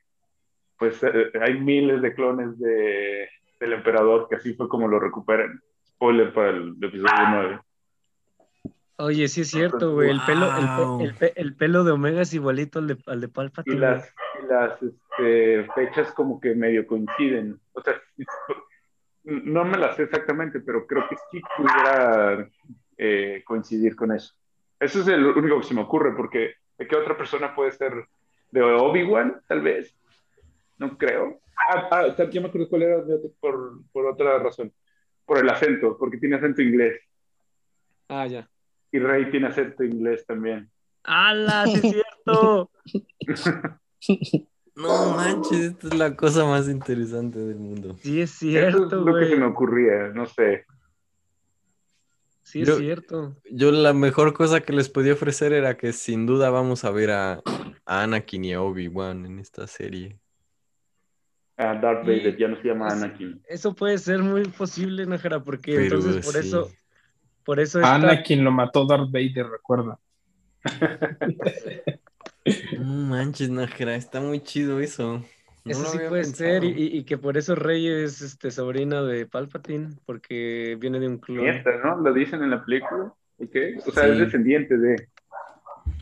pues 0.78 1.02
eh, 1.02 1.30
hay 1.40 1.58
miles 1.60 2.00
de 2.02 2.14
clones 2.14 2.58
de, 2.58 3.28
del 3.58 3.72
emperador 3.72 4.28
que 4.28 4.36
así 4.36 4.54
fue 4.54 4.68
como 4.68 4.86
lo 4.88 5.00
recuperan. 5.00 5.60
Spoiler 5.88 6.32
para 6.32 6.50
el 6.50 6.76
episodio 6.80 7.12
9. 7.30 7.60
Oye, 9.00 9.28
sí 9.28 9.42
es 9.42 9.50
cierto, 9.50 9.92
güey. 9.92 10.10
El 10.10 10.20
pelo, 10.26 10.98
el, 11.36 11.54
pelo 11.54 11.84
de 11.84 11.92
Omega 11.92 12.22
es 12.22 12.34
igualito 12.34 12.80
al 12.80 12.88
de, 12.88 12.98
al 13.06 13.20
de 13.20 13.28
Palpatine. 13.28 13.76
y 13.76 13.78
las, 13.78 14.12
y 14.42 14.46
las 14.48 14.82
este, 14.82 15.68
fechas 15.72 16.12
como 16.12 16.40
que 16.40 16.56
medio 16.56 16.84
coinciden. 16.84 17.60
O 17.74 17.80
sea, 17.80 17.94
no 19.22 19.64
me 19.64 19.78
las 19.78 19.94
sé 19.94 20.02
exactamente, 20.02 20.58
pero 20.58 20.84
creo 20.84 21.08
que 21.08 21.14
sí 21.30 21.40
pudiera 21.56 22.50
eh, 22.96 23.42
coincidir 23.46 23.94
con 23.94 24.10
eso. 24.10 24.34
Eso 24.80 25.00
es 25.00 25.06
el 25.06 25.24
único 25.26 25.60
que 25.60 25.66
se 25.66 25.74
me 25.74 25.82
ocurre, 25.82 26.16
porque 26.16 26.54
¿de 26.76 26.88
qué 26.88 26.96
otra 26.96 27.16
persona 27.16 27.54
puede 27.54 27.70
ser? 27.70 27.92
¿De 28.50 28.62
Obi-Wan, 28.62 29.42
tal 29.46 29.60
vez? 29.60 29.96
No 30.76 30.98
creo. 30.98 31.40
Ah, 31.70 31.88
ah, 31.92 32.28
ya 32.30 32.40
me 32.40 32.48
acuerdo 32.48 32.68
cuál 32.68 32.82
era 32.82 33.04
por, 33.38 33.80
por 33.92 34.06
otra 34.06 34.40
razón. 34.40 34.72
Por 35.24 35.38
el 35.38 35.48
acento, 35.48 35.96
porque 35.96 36.18
tiene 36.18 36.34
acento 36.34 36.62
inglés. 36.62 37.00
Ah, 38.08 38.26
ya. 38.26 38.48
Y 38.92 38.98
Rey 38.98 39.30
tiene 39.30 39.48
acento 39.48 39.84
inglés 39.84 40.24
también. 40.26 40.70
¡Hala! 41.04 41.64
Sí 41.66 41.74
es 41.74 41.80
cierto. 41.92 42.70
No 44.74 45.16
manches, 45.16 45.58
esta 45.72 45.88
es 45.88 45.94
la 45.94 46.14
cosa 46.14 46.44
más 46.44 46.68
interesante 46.68 47.40
del 47.40 47.56
mundo. 47.56 47.96
Sí 48.00 48.20
es 48.20 48.30
Eso 48.36 48.46
es 48.46 48.50
cierto, 48.52 49.04
lo 49.04 49.18
que 49.18 49.26
se 49.26 49.34
me 49.34 49.46
ocurría, 49.46 50.10
no 50.14 50.24
sé. 50.26 50.66
Sí 52.42 52.62
es 52.62 52.68
Yo- 52.68 52.76
cierto. 52.78 53.36
Yo 53.50 53.72
la 53.72 53.92
mejor 53.92 54.34
cosa 54.34 54.60
que 54.60 54.72
les 54.72 54.88
podía 54.88 55.14
ofrecer 55.14 55.52
era 55.52 55.76
que 55.76 55.92
sin 55.92 56.26
duda 56.26 56.50
vamos 56.50 56.84
a 56.84 56.92
ver 56.92 57.10
a, 57.10 57.40
a 57.86 58.02
Anakin 58.04 58.44
y 58.44 58.52
a 58.52 58.62
Obi-Wan 58.62 59.26
en 59.26 59.40
esta 59.40 59.66
serie. 59.66 60.20
Ah, 61.56 61.74
Darth 61.74 62.04
Y- 62.06 62.10
Vader, 62.18 62.36
ya 62.38 62.46
no 62.46 62.56
se 62.62 62.68
llama 62.68 62.86
Anakin. 62.86 63.42
Eso 63.48 63.74
puede 63.74 63.98
ser 63.98 64.20
muy 64.20 64.44
posible, 64.44 65.04
Najara, 65.06 65.42
porque 65.42 65.72
Pero 65.74 65.96
entonces 65.96 66.24
por 66.24 66.34
sí. 66.40 66.46
eso, 66.48 66.70
por 67.48 67.60
eso 67.60 67.78
esta- 67.78 67.94
Anakin 67.94 68.44
lo 68.44 68.52
mató 68.52 68.84
Darth 68.84 69.10
Vader, 69.10 69.46
recuerda. 69.48 69.98
No 72.78 72.84
manches, 73.08 73.48
Najera, 73.48 73.94
está 73.96 74.20
muy 74.20 74.40
chido 74.40 74.80
eso. 74.80 75.24
No 75.64 75.70
eso 75.70 75.84
sí 75.86 75.98
puede 76.08 76.24
ser, 76.24 76.62
y, 76.64 77.04
que 77.04 77.16
por 77.16 77.38
eso 77.38 77.54
Rey 77.54 77.86
es 77.88 78.20
este, 78.20 78.50
sobrina 78.50 79.02
de 79.02 79.24
Palpatine, 79.26 79.96
porque 80.04 80.76
viene 80.78 81.00
de 81.00 81.08
un 81.08 81.18
clon. 81.18 81.44
Nieta, 81.44 81.70
¿no? 81.82 81.96
Lo 81.96 82.12
dicen 82.12 82.42
en 82.42 82.50
la 82.50 82.62
película. 82.62 83.12
¿Ok? 83.38 83.56
O 83.86 83.90
sea, 83.92 84.04
Sí. 84.04 84.10
es 84.10 84.18
descendiente 84.18 84.76
de. 84.76 85.08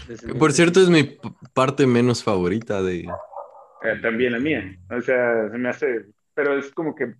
Descendiente. 0.08 0.34
por 0.38 0.52
cierto 0.52 0.80
es 0.80 0.88
mi 0.88 1.16
parte 1.54 1.86
menos 1.86 2.24
favorita 2.24 2.82
de... 2.82 3.00
eh, 3.82 3.98
también 4.02 4.32
la 4.32 4.40
mía. 4.40 4.76
O 4.90 5.00
sea, 5.00 5.48
se 5.48 5.58
me 5.58 5.68
hace. 5.68 6.06
Pero 6.34 6.58
es 6.58 6.72
como 6.72 6.94
que 6.96 7.14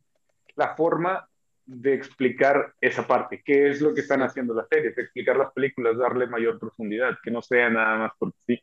la 0.57 0.75
forma 0.75 1.29
de 1.67 1.95
explicar 1.95 2.73
esa 2.81 3.07
parte. 3.07 3.43
¿Qué 3.45 3.69
es 3.71 3.81
lo 3.81 3.93
que 3.93 4.01
están 4.01 4.23
haciendo 4.23 4.55
las 4.55 4.69
series? 4.69 4.97
Explicar 4.97 5.37
las 5.37 5.53
películas, 5.53 5.97
darle 5.99 6.27
mayor 6.27 6.59
profundidad, 6.59 7.19
que 7.23 7.31
no 7.31 7.43
sea 7.43 7.69
nada 7.69 7.99
más 7.99 8.13
porque 8.19 8.39
sí. 8.47 8.63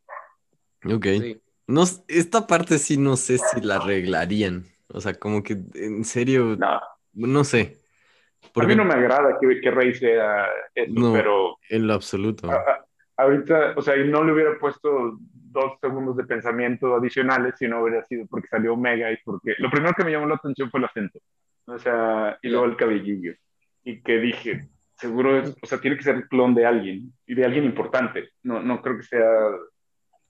Ok. 0.92 1.06
Sí. 1.20 1.42
No, 1.68 1.84
esta 2.08 2.46
parte 2.48 2.78
sí 2.78 2.98
no 2.98 3.16
sé 3.18 3.38
si 3.38 3.62
la 3.62 3.76
arreglarían. 3.78 4.66
O 4.88 5.00
sea, 5.02 5.14
como 5.14 5.44
que 5.44 5.58
en 5.76 6.04
serio, 6.04 6.56
No, 6.58 6.82
no 7.14 7.44
sé. 7.44 7.78
a 8.44 8.48
Porque 8.54 8.68
mí 8.70 8.76
no 8.76 8.86
me 8.86 8.94
agrada 8.94 9.38
que, 9.40 9.60
que 9.62 9.72
Rey 9.72 9.94
sea 9.94 10.48
eso, 10.76 10.94
No. 10.94 11.14
pero 11.14 11.58
en 11.70 11.88
lo 11.88 11.94
absoluto. 11.94 12.50
a- 12.52 12.56
a- 12.56 12.86
ahorita, 13.18 13.74
o 13.78 13.82
sea, 13.82 13.96
no 13.98 14.24
le 14.24 14.34
hubiera 14.34 14.58
puesto 14.60 15.18
dos 15.22 15.74
segundos 15.82 16.18
de 16.18 16.24
pensamiento 16.26 16.96
adicionales 16.96 17.56
si 17.58 17.68
no 17.68 17.82
hubiera 17.84 18.04
sido 18.06 18.26
porque 18.28 18.48
salió 18.48 18.74
Omega 18.74 19.12
y 19.12 19.18
porque 19.24 19.54
lo 19.60 19.70
primero 19.70 19.94
que 19.96 20.04
me 20.04 20.12
llamó 20.12 20.26
la 20.28 20.36
atención 20.36 20.70
fue 20.72 20.80
el 20.80 20.86
acento, 20.88 21.20
o 21.66 21.78
sea, 21.80 22.38
y 22.42 22.50
luego 22.50 22.66
el 22.66 22.76
cabellillo, 22.78 23.34
y 23.84 24.02
que 24.02 24.18
dije, 24.20 24.70
seguro 24.98 25.40
es, 25.40 25.56
o 25.62 25.66
sea, 25.66 25.80
tiene 25.80 25.98
que 25.98 26.04
ser 26.04 26.16
el 26.16 26.28
clon 26.28 26.54
de 26.56 26.66
alguien, 26.66 27.14
y 27.26 27.36
de 27.36 27.46
alguien 27.46 27.64
importante, 27.66 28.30
no, 28.44 28.62
no 28.62 28.82
creo 28.82 28.98
que 28.98 29.04
sea, 29.04 29.26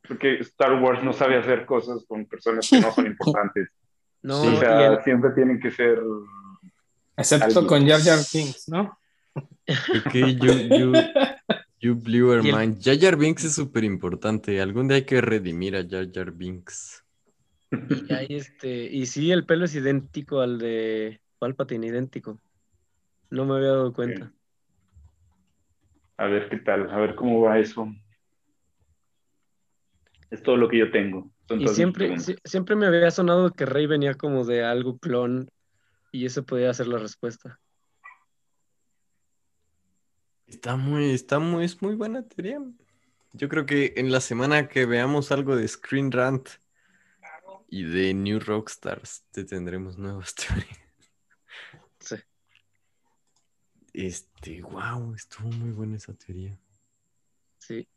porque 0.07 0.35
Star 0.39 0.81
Wars 0.81 1.03
no 1.03 1.13
sabe 1.13 1.37
hacer 1.37 1.65
cosas 1.65 2.03
con 2.07 2.25
personas 2.25 2.69
que 2.69 2.79
no 2.81 2.91
son 2.91 3.05
importantes, 3.13 3.69
No, 4.21 4.41
o 4.41 4.55
sea, 4.59 4.93
el- 4.93 5.03
siempre 5.03 5.31
tienen 5.35 5.59
que 5.59 5.71
ser, 5.71 5.99
Excepto 7.15 7.45
Alguien. 7.59 7.65
con 7.67 7.87
Jar 7.87 8.01
Jar 8.01 8.19
Binks, 8.33 8.69
¿no? 8.69 8.97
Ok, 9.35 10.13
you, 10.13 10.53
you, 10.77 10.93
you 11.79 11.95
blew 11.95 12.33
el- 12.33 12.41
mind. 12.43 12.81
Jar 12.83 12.97
Jar 12.99 13.17
Binks 13.17 13.43
es 13.45 13.53
súper 13.53 13.83
importante. 13.83 14.59
Algún 14.59 14.87
día 14.87 14.97
hay 14.97 15.05
que 15.05 15.21
redimir 15.21 15.75
a 15.75 15.85
Jar 15.87 16.07
Jar 16.11 16.31
Binks. 16.31 17.03
y 17.71 18.11
hay 18.13 18.27
este, 18.29 18.85
y 18.85 19.05
sí, 19.05 19.31
el 19.31 19.45
pelo 19.45 19.65
es 19.65 19.75
idéntico 19.75 20.41
al 20.41 20.57
de 20.57 21.21
Palpatine, 21.47 21.87
idéntico. 21.87 22.39
No 23.29 23.43
me 23.43 23.55
había 23.55 23.67
dado 23.69 23.91
cuenta. 23.91 24.31
a 26.15 26.25
ver 26.27 26.47
qué 26.47 26.55
tal, 26.59 26.89
a 26.89 26.97
ver 26.99 27.15
cómo 27.15 27.41
va 27.41 27.59
eso. 27.59 27.85
Es 30.31 30.41
todo 30.41 30.55
lo 30.55 30.69
que 30.69 30.77
yo 30.77 30.89
tengo. 30.89 31.29
Y 31.49 31.67
siempre, 31.67 32.17
si- 32.19 32.37
siempre 32.45 32.77
me 32.77 32.85
había 32.85 33.11
sonado 33.11 33.51
que 33.51 33.65
Rey 33.65 33.87
venía 33.87 34.13
como 34.13 34.45
de 34.45 34.63
algo 34.63 34.97
clon 34.99 35.49
y 36.13 36.25
eso 36.25 36.45
podía 36.45 36.73
ser 36.73 36.87
la 36.87 36.97
respuesta. 36.97 37.59
Está 40.47 40.77
muy, 40.77 41.11
está 41.11 41.39
muy, 41.39 41.65
es 41.65 41.81
muy 41.81 41.95
buena 41.95 42.25
teoría. 42.25 42.59
Yo 43.33 43.49
creo 43.49 43.65
que 43.65 43.95
en 43.97 44.13
la 44.13 44.21
semana 44.21 44.69
que 44.69 44.85
veamos 44.85 45.33
algo 45.33 45.57
de 45.57 45.67
Screen 45.67 46.09
Rant 46.09 46.47
y 47.67 47.83
de 47.83 48.13
New 48.13 48.39
Rockstars, 48.39 49.25
te 49.31 49.43
tendremos 49.43 49.97
nuevas 49.97 50.33
teorías. 50.35 50.79
Sí. 51.99 52.15
Este, 53.93 54.61
wow, 54.63 55.13
estuvo 55.13 55.47
muy 55.49 55.71
buena 55.71 55.97
esa 55.97 56.13
teoría. 56.13 56.57
Sí. 57.59 57.87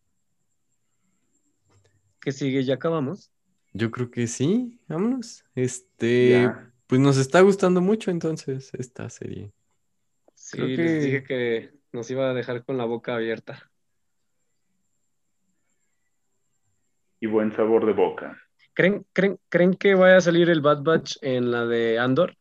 ¿Qué 2.20 2.32
sigue? 2.32 2.62
¿Ya 2.64 2.74
acabamos? 2.74 3.30
Yo 3.72 3.90
creo 3.90 4.10
que 4.10 4.26
sí, 4.26 4.78
vámonos. 4.88 5.44
Este, 5.54 6.30
Ya. 6.30 6.72
pues 6.86 7.00
nos 7.00 7.16
está 7.16 7.40
gustando 7.40 7.80
mucho 7.80 8.10
entonces 8.10 8.70
esta 8.74 9.08
serie. 9.10 9.52
Sí, 10.34 10.56
Creo 10.58 10.66
les 10.68 10.76
que- 10.76 11.00
dije 11.00 11.24
que 11.24 11.70
nos 11.92 12.10
iba 12.10 12.30
a 12.30 12.34
dejar 12.34 12.64
con 12.64 12.76
la 12.76 12.84
boca 12.84 13.14
abierta. 13.14 13.70
Y 17.20 17.26
buen 17.26 17.54
sabor 17.56 17.86
de 17.86 17.92
boca. 17.92 18.38
¿Creen, 18.74 19.06
creen, 19.14 19.38
¿Creen 19.48 19.74
que 19.74 19.94
vaya 19.94 20.18
a 20.18 20.20
salir 20.20 20.50
el 20.50 20.60
Bad 20.60 20.82
Batch 20.82 21.16
en 21.22 21.50
la 21.50 21.64
de 21.64 21.98
Andor? 21.98 22.36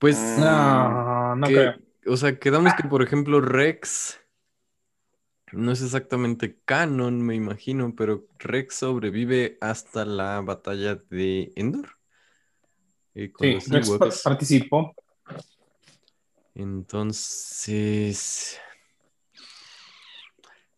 Pues. 0.00 0.18
No, 0.38 1.36
no 1.36 1.46
que, 1.46 1.52
creo. 1.52 1.74
o 2.06 2.16
sea, 2.16 2.38
quedamos 2.38 2.72
que, 2.74 2.88
por 2.88 3.02
ejemplo, 3.02 3.42
Rex 3.42 4.18
no 5.52 5.72
es 5.72 5.82
exactamente 5.82 6.58
canon, 6.64 7.22
me 7.22 7.34
imagino, 7.34 7.94
pero 7.94 8.26
Rex 8.38 8.76
sobrevive 8.76 9.58
hasta 9.60 10.04
la 10.04 10.40
batalla 10.40 10.96
de 11.10 11.52
Endor. 11.54 11.98
eh, 13.14 13.30
con 13.30 13.60
Sí, 13.60 13.70
Rex 13.70 14.22
participó. 14.24 14.94
Entonces, 16.54 18.58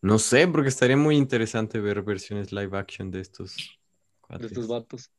no 0.00 0.18
sé, 0.18 0.48
porque 0.48 0.68
estaría 0.68 0.96
muy 0.96 1.16
interesante 1.16 1.78
ver 1.78 2.02
versiones 2.02 2.50
live 2.50 2.76
action 2.76 3.10
de 3.10 3.20
estos 3.20 3.56
de 3.56 3.62
cuates. 4.20 4.46
estos 4.46 4.68
vatos. 4.68 5.10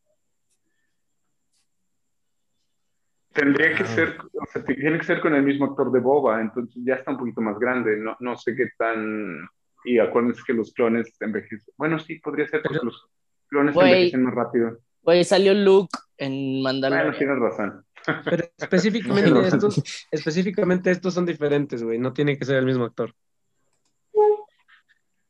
Tendría 3.34 3.76
que 3.76 3.86
ser, 3.86 4.18
o 4.34 4.46
sea, 4.52 4.64
tiene 4.64 4.98
que 5.00 5.04
ser 5.06 5.20
con 5.20 5.34
el 5.34 5.42
mismo 5.44 5.66
actor 5.66 5.92
de 5.92 6.00
Boba, 6.00 6.40
entonces 6.40 6.82
ya 6.86 6.96
está 6.96 7.12
un 7.12 7.18
poquito 7.18 7.42
más 7.42 7.58
grande, 7.58 7.98
no, 7.98 8.16
no 8.20 8.36
sé 8.38 8.56
qué 8.56 8.68
tan... 8.78 9.50
Y 9.86 9.98
acuérdense 10.00 10.42
que 10.46 10.54
los 10.54 10.72
clones 10.74 11.16
envejecen. 11.20 11.74
Bueno, 11.78 11.98
sí, 12.00 12.20
podría 12.20 12.48
ser 12.48 12.62
porque 12.62 12.78
Pero- 12.80 12.86
los 12.92 13.08
clones 13.50 13.74
Güey. 13.74 13.88
envejecen 13.92 14.24
más 14.24 14.34
rápido. 14.36 14.78
Güey, 15.02 15.24
salió 15.26 15.54
Luke 15.54 15.90
en 16.18 16.32
Bueno, 16.32 16.64
Mandalorian. 16.64 17.18
tienes 17.18 17.40
razón. 17.40 17.84
Pero 18.24 18.44
específicamente 18.58 19.30
No. 19.32 19.42
estos, 19.42 20.08
específicamente 20.12 20.92
estos 20.92 21.14
son 21.14 21.26
diferentes, 21.26 21.84
güey. 21.84 21.98
No 22.00 22.14
tiene 22.14 22.38
que 22.38 22.46
ser 22.46 22.58
el 22.58 22.66
mismo 22.66 22.86
actor. 22.86 23.12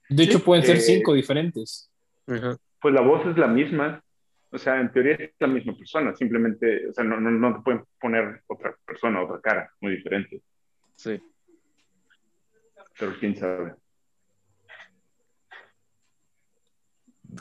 De 0.10 0.24
hecho, 0.24 0.44
pueden 0.44 0.64
ser 0.66 0.78
Eh, 0.78 0.82
cinco 0.82 1.14
diferentes. 1.14 1.90
Pues 2.26 2.94
la 2.94 3.02
voz 3.02 3.26
es 3.26 3.38
la 3.38 3.48
misma, 3.48 4.04
o 4.54 4.58
sea, 4.60 4.80
en 4.80 4.92
teoría 4.92 5.16
es 5.16 5.32
la 5.40 5.48
misma 5.48 5.76
persona, 5.76 6.16
simplemente, 6.16 6.88
o 6.88 6.94
sea, 6.94 7.04
no, 7.04 7.20
no, 7.20 7.32
no 7.32 7.56
te 7.58 7.64
pueden 7.64 7.84
poner 8.00 8.44
otra 8.48 8.78
persona, 8.86 9.22
otra 9.24 9.42
cara, 9.42 9.72
muy 9.82 9.96
diferente, 9.96 10.42
Sí. 10.96 11.20
pero 13.00 13.16
quién 13.20 13.36
sabe. 13.36 13.74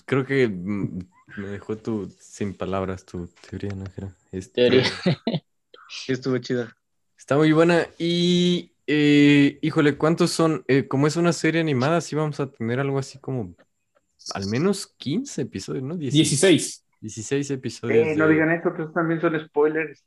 Creo 0.06 0.24
que 0.24 0.48
mm, 0.48 0.98
me 1.36 1.48
dejó 1.48 1.76
tu, 1.76 2.08
sin 2.18 2.54
palabras 2.54 3.04
tu 3.04 3.28
teoría, 3.48 3.74
Nájera. 3.74 4.14
Este, 4.32 4.62
Teoría. 4.62 4.84
Sí, 5.94 6.12
estuvo 6.12 6.38
chida. 6.38 6.74
Está 7.18 7.36
muy 7.36 7.52
buena. 7.52 7.86
Y, 7.98 8.72
eh, 8.86 9.58
híjole, 9.60 9.98
¿cuántos 9.98 10.30
son? 10.30 10.64
Eh, 10.66 10.88
como 10.88 11.06
es 11.06 11.16
una 11.16 11.34
serie 11.34 11.60
animada, 11.60 12.00
sí 12.00 12.16
vamos 12.16 12.40
a 12.40 12.50
tener 12.50 12.80
algo 12.80 12.98
así 12.98 13.18
como 13.18 13.54
al 14.34 14.46
menos 14.46 14.86
15 14.96 15.42
episodios, 15.42 15.84
¿no? 15.84 15.96
16, 15.98 16.30
16. 16.40 16.81
16 17.02 17.50
episodios. 17.50 18.08
Eh, 18.08 18.14
no 18.16 18.26
de- 18.26 18.32
digan 18.34 18.50
eso, 18.50 18.68
entonces 18.70 18.94
también 18.94 19.20
son 19.20 19.38
spoilers. 19.46 20.02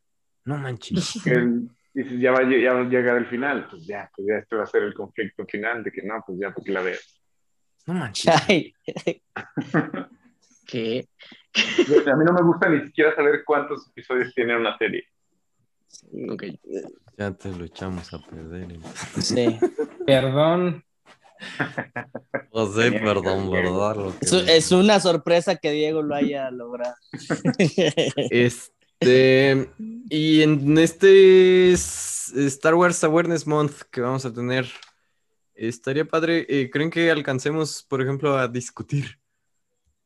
No 0.45 0.57
manches. 0.57 1.15
El- 1.27 1.69
dices, 1.93 2.19
ya 2.19 2.31
va, 2.31 2.39
a 2.39 2.43
lle- 2.43 2.61
ya 2.63 2.73
va 2.73 2.81
a 2.81 2.83
llegar 2.85 3.17
el 3.17 3.25
final, 3.27 3.67
pues 3.69 3.85
ya, 3.85 4.09
pues 4.15 4.27
ya 4.27 4.35
este 4.37 4.55
va 4.55 4.63
a 4.63 4.67
ser 4.67 4.83
el 4.83 4.93
conflicto 4.93 5.45
final, 5.45 5.83
de 5.83 5.91
que 5.91 6.01
no, 6.01 6.23
pues 6.25 6.39
ya, 6.39 6.51
porque 6.51 6.71
la 6.71 6.81
veo. 6.81 6.97
No 7.87 7.93
manches. 7.93 8.33
Ay, 8.49 8.73
¿Qué? 10.67 11.07
A 11.55 12.15
mí 12.15 12.25
no 12.25 12.33
me 12.33 12.41
gusta 12.41 12.67
ni 12.69 12.81
siquiera 12.87 13.15
saber 13.15 13.43
cuántos 13.45 13.87
episodios 13.89 14.33
tiene 14.33 14.57
una 14.57 14.77
serie. 14.77 15.03
Ok. 16.29 16.43
Ya 17.17 17.31
te 17.31 17.49
lo 17.55 17.63
echamos 17.65 18.13
a 18.13 18.19
perder. 18.19 18.71
eh. 18.73 18.79
sí. 19.21 19.57
Perdón. 20.05 20.83
No 22.53 22.71
sé, 22.71 22.89
perdón, 22.93 23.51
¿verdad? 23.51 23.97
Lo 23.97 24.17
que 24.17 24.25
Es, 24.25 24.31
es 24.31 24.71
una 24.71 25.01
sorpresa 25.01 25.57
que 25.57 25.71
Diego 25.71 26.01
lo 26.01 26.15
haya 26.15 26.49
logrado. 26.51 26.95
Este, 28.31 29.69
y 30.09 30.41
en 30.41 30.77
este 30.77 31.73
Star 31.73 32.75
Wars 32.75 33.03
Awareness 33.03 33.45
Month 33.45 33.81
que 33.91 33.99
vamos 33.99 34.25
a 34.25 34.33
tener, 34.33 34.67
estaría 35.53 36.05
padre. 36.05 36.45
eh, 36.47 36.69
¿Creen 36.71 36.89
que 36.89 37.11
alcancemos, 37.11 37.83
por 37.83 38.01
ejemplo, 38.01 38.37
a 38.37 38.47
discutir 38.47 39.19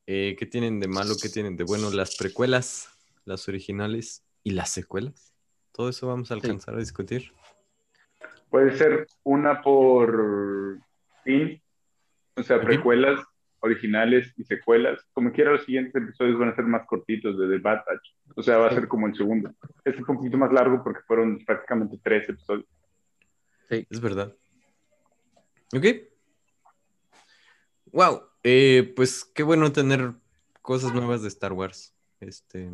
eh, 0.08 0.36
qué 0.38 0.48
tienen 0.48 0.80
de 0.80 0.88
malo, 0.88 1.14
qué 1.22 1.30
tienen 1.30 1.56
de 1.56 1.64
bueno 1.64 1.92
las 1.92 2.16
precuelas, 2.16 2.90
las 3.26 3.48
originales 3.48 4.24
y 4.44 4.52
las 4.52 4.72
secuelas? 4.72 5.36
Todo 5.72 5.90
eso 5.90 6.08
vamos 6.08 6.32
a 6.32 6.34
alcanzar 6.34 6.74
a 6.74 6.80
discutir. 6.80 7.32
Puede 8.50 8.76
ser 8.76 9.08
una 9.24 9.62
por 9.62 10.80
o 12.36 12.44
sea, 12.44 12.62
precuelas, 12.62 13.20
originales 13.60 14.34
y 14.38 14.44
secuelas. 14.44 15.06
Como 15.14 15.32
quiera, 15.32 15.52
los 15.52 15.66
siguientes 15.66 15.96
episodios 15.96 16.40
van 16.40 16.50
a 16.50 16.56
ser 16.56 16.66
más 16.66 16.86
cortitos 16.88 17.38
de 17.38 17.48
The 17.48 17.58
Bad 17.58 17.84
Batch. 17.86 18.16
O 18.36 18.44
sea, 18.44 18.58
va 18.58 18.68
a 18.68 18.74
ser 18.74 18.88
como 18.88 19.08
el 19.08 19.16
segundo. 19.16 19.54
Este 19.84 20.04
fue 20.04 20.16
un 20.16 20.22
poquito 20.22 20.38
más 20.38 20.52
largo 20.52 20.84
porque 20.84 21.02
fueron 21.06 21.44
prácticamente 21.46 22.00
tres 22.04 22.30
episodios. 22.30 22.68
Es 23.70 24.02
verdad. 24.02 24.36
Ok. 25.76 25.86
Wow. 27.92 28.22
eh, 28.44 28.94
pues 28.96 29.26
qué 29.26 29.44
bueno 29.44 29.72
tener 29.72 30.14
cosas 30.62 30.94
nuevas 30.94 31.22
de 31.22 31.28
Star 31.28 31.54
Wars. 31.54 31.94
Este. 32.20 32.72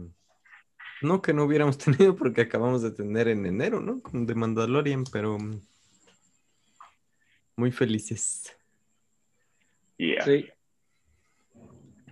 No 1.01 1.21
que 1.21 1.33
no 1.33 1.43
hubiéramos 1.43 1.77
tenido 1.77 2.15
porque 2.15 2.41
acabamos 2.41 2.81
de 2.81 2.91
tener 2.91 3.27
en 3.27 3.45
enero, 3.45 3.81
¿no? 3.81 4.01
Con 4.01 4.25
The 4.25 4.35
Mandalorian, 4.35 5.03
pero. 5.11 5.37
Muy 7.55 7.71
felices. 7.71 8.55
Yeah. 9.97 10.23
Sí. 10.23 10.49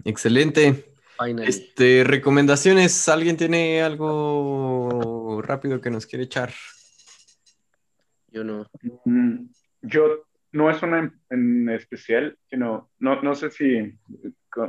Excelente. 0.05 0.93
Finally. 1.17 1.47
Este, 1.47 2.03
recomendaciones. 2.03 3.07
¿Alguien 3.09 3.37
tiene 3.37 3.81
algo 3.81 5.41
rápido 5.41 5.81
que 5.81 5.89
nos 5.89 6.05
quiere 6.05 6.25
echar? 6.25 6.51
Yo 8.29 8.43
no. 8.43 8.65
Mm, 9.05 9.45
Yo, 9.81 10.25
no 10.53 10.69
es 10.69 10.81
una 10.81 10.99
en, 10.99 11.21
en 11.29 11.69
especial, 11.69 12.37
sino, 12.49 12.89
no, 12.99 13.21
no 13.21 13.35
sé 13.35 13.51
si, 13.51 13.93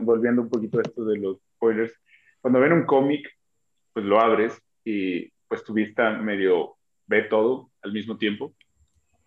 volviendo 0.01 0.43
un 0.43 0.51
poquito 0.51 0.79
a 0.79 0.83
esto 0.83 1.05
de 1.05 1.19
los 1.19 1.39
spoilers, 1.55 1.93
cuando 2.41 2.61
ven 2.61 2.73
un 2.73 2.85
cómic, 2.85 3.27
pues 3.93 4.05
lo 4.05 4.21
abres 4.21 4.61
y 4.85 5.31
pues 5.49 5.65
tu 5.65 5.73
vista 5.73 6.11
medio 6.19 6.77
ve 7.07 7.23
todo 7.23 7.71
al 7.83 7.93
mismo 7.93 8.19
tiempo, 8.19 8.55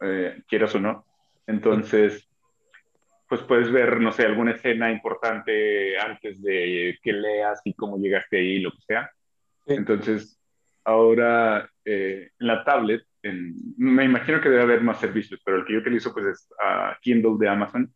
eh, 0.01 0.43
quieras 0.47 0.75
o 0.75 0.79
no. 0.79 1.06
Entonces, 1.47 2.27
pues 3.27 3.41
puedes 3.41 3.71
ver, 3.71 3.99
no 3.99 4.11
sé, 4.11 4.25
alguna 4.25 4.51
escena 4.51 4.91
importante 4.91 5.97
antes 5.99 6.41
de 6.41 6.97
que 7.01 7.13
leas 7.13 7.61
y 7.65 7.73
cómo 7.73 7.97
llegaste 7.97 8.37
ahí, 8.37 8.59
lo 8.59 8.71
que 8.71 8.81
sea. 8.85 9.11
Sí. 9.65 9.73
Entonces, 9.73 10.39
ahora 10.85 11.69
eh, 11.83 12.29
en 12.39 12.47
la 12.47 12.63
tablet, 12.63 13.03
en- 13.23 13.53
me 13.77 14.05
imagino 14.05 14.39
que 14.39 14.49
debe 14.49 14.61
haber 14.63 14.81
más 14.81 14.99
servicios, 14.99 15.41
pero 15.43 15.57
el 15.57 15.65
que 15.65 15.73
yo 15.73 15.79
utilizo 15.79 16.13
pues 16.13 16.25
es 16.27 16.49
ah, 16.63 16.97
Kindle 17.01 17.35
de 17.39 17.49
Amazon. 17.49 17.93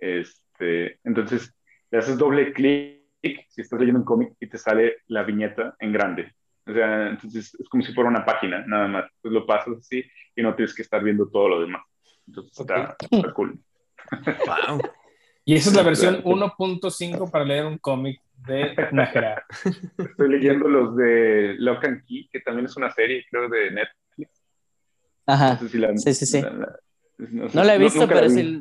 Este, 0.00 0.98
entonces, 1.04 1.54
le 1.90 1.98
haces 1.98 2.18
doble 2.18 2.52
clic 2.52 3.00
si 3.48 3.60
estás 3.60 3.78
leyendo 3.78 4.00
un 4.00 4.06
cómic 4.06 4.32
y 4.40 4.48
te 4.48 4.58
sale 4.58 4.98
la 5.08 5.22
viñeta 5.22 5.74
en 5.78 5.92
grande. 5.92 6.32
O 6.66 6.72
sea, 6.72 7.08
entonces 7.10 7.54
es 7.58 7.68
como 7.68 7.82
si 7.82 7.92
fuera 7.92 8.10
una 8.10 8.24
página, 8.24 8.64
nada 8.66 8.88
más. 8.88 9.10
Pues 9.20 9.32
lo 9.32 9.46
pasas 9.46 9.76
así 9.78 10.04
y 10.36 10.42
no 10.42 10.54
tienes 10.54 10.74
que 10.74 10.82
estar 10.82 11.02
viendo 11.02 11.28
todo 11.28 11.48
lo 11.48 11.60
demás. 11.60 11.82
Entonces 12.30 12.58
está, 12.60 12.96
está 13.10 13.32
cool. 13.34 13.58
Wow. 14.46 14.80
Y 15.44 15.54
esa 15.56 15.70
es 15.70 15.76
la 15.76 15.82
versión 15.82 16.22
claro. 16.22 16.54
1.5 16.56 17.30
para 17.30 17.44
leer 17.44 17.66
un 17.66 17.78
cómic 17.78 18.20
de 18.46 18.74
Nájera. 18.92 19.44
Estoy 19.98 20.28
leyendo 20.30 20.68
los 20.68 20.96
de 20.96 21.54
Lock 21.58 21.84
and 21.84 22.04
Key, 22.06 22.28
que 22.32 22.40
también 22.40 22.66
es 22.66 22.76
una 22.76 22.90
serie, 22.90 23.24
creo, 23.30 23.48
de 23.48 23.70
Netflix. 23.72 24.42
Ajá. 25.26 25.54
No 25.54 25.58
sé 25.60 25.68
si 25.68 25.78
la- 25.78 25.96
Sí, 25.96 26.14
sí, 26.14 26.26
sí. 26.26 26.40
la- 26.42 26.50
la- 26.50 26.78
no, 27.18 27.64
la 27.64 27.74
he 27.74 27.78
visto, 27.78 28.06
pero 28.08 28.22
vi. 28.22 28.30
sí, 28.30 28.60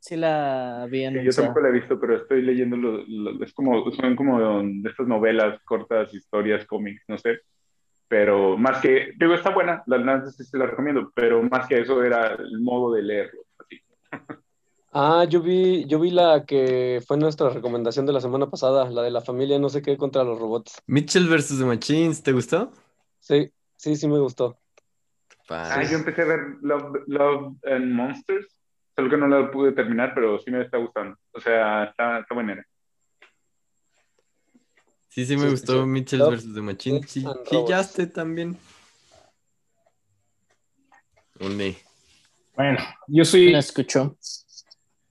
sí 0.00 0.16
la 0.16 0.86
vi 0.90 1.06
Sí, 1.06 1.22
yo 1.24 1.32
tampoco 1.32 1.60
la 1.60 1.68
he 1.68 1.72
visto, 1.72 2.00
pero 2.00 2.16
estoy 2.16 2.42
leyendo, 2.42 2.76
lo- 2.76 3.04
lo- 3.06 3.44
es 3.44 3.52
como, 3.52 3.90
son 3.92 4.16
como 4.16 4.62
de 4.62 4.90
estas 4.90 5.06
novelas 5.06 5.60
cortas, 5.64 6.12
historias, 6.14 6.64
cómics, 6.66 7.02
no 7.06 7.18
sé. 7.18 7.40
Pero 8.10 8.58
más 8.58 8.80
que, 8.80 9.12
digo, 9.16 9.34
está 9.34 9.50
buena, 9.50 9.84
la 9.86 9.98
verdad 9.98 10.26
sí 10.26 10.42
se 10.42 10.58
la 10.58 10.66
recomiendo, 10.66 11.12
pero 11.14 11.40
más 11.44 11.68
que 11.68 11.78
eso 11.78 12.02
era 12.02 12.34
el 12.34 12.60
modo 12.60 12.92
de 12.92 13.02
leerlo. 13.02 13.42
Así. 13.56 13.80
Ah, 14.92 15.24
yo 15.28 15.40
vi, 15.40 15.86
yo 15.86 16.00
vi 16.00 16.10
la 16.10 16.44
que 16.44 17.00
fue 17.06 17.16
nuestra 17.16 17.50
recomendación 17.50 18.06
de 18.06 18.12
la 18.12 18.20
semana 18.20 18.50
pasada, 18.50 18.90
la 18.90 19.02
de 19.02 19.12
la 19.12 19.20
familia 19.20 19.60
no 19.60 19.68
sé 19.68 19.80
qué 19.80 19.96
contra 19.96 20.24
los 20.24 20.40
robots. 20.40 20.82
Mitchell 20.88 21.28
vs. 21.28 21.60
The 21.60 21.64
Machines, 21.64 22.20
¿te 22.20 22.32
gustó? 22.32 22.72
Sí, 23.20 23.52
sí, 23.76 23.94
sí 23.94 24.08
me 24.08 24.18
gustó. 24.18 24.58
Ah, 25.48 25.84
yo 25.88 25.98
empecé 25.98 26.22
a 26.22 26.24
ver 26.24 26.40
Love, 26.62 27.04
Love 27.06 27.58
and 27.62 27.92
Monsters, 27.92 28.56
solo 28.96 29.08
que 29.08 29.16
no 29.18 29.28
la 29.28 29.52
pude 29.52 29.70
terminar, 29.70 30.14
pero 30.16 30.36
sí 30.40 30.50
me 30.50 30.62
está 30.62 30.78
gustando. 30.78 31.16
O 31.30 31.38
sea, 31.38 31.84
está, 31.84 32.18
está 32.18 32.34
buena. 32.34 32.60
Sí, 35.10 35.26
sí 35.26 35.36
me 35.36 35.44
Sí, 35.44 35.50
gustó 35.50 35.82
sí. 35.82 35.88
Mitchell 35.88 36.20
vs. 36.22 36.54
The 36.54 36.60
Machine. 36.62 37.06
Sí, 37.06 37.24
chillaste 37.48 38.06
también. 38.06 38.56
Ole. 41.40 41.76
Bueno, 42.54 42.78
yo 43.06 43.24
soy, 43.24 43.52
No 43.52 43.58
escuchó. 43.58 44.16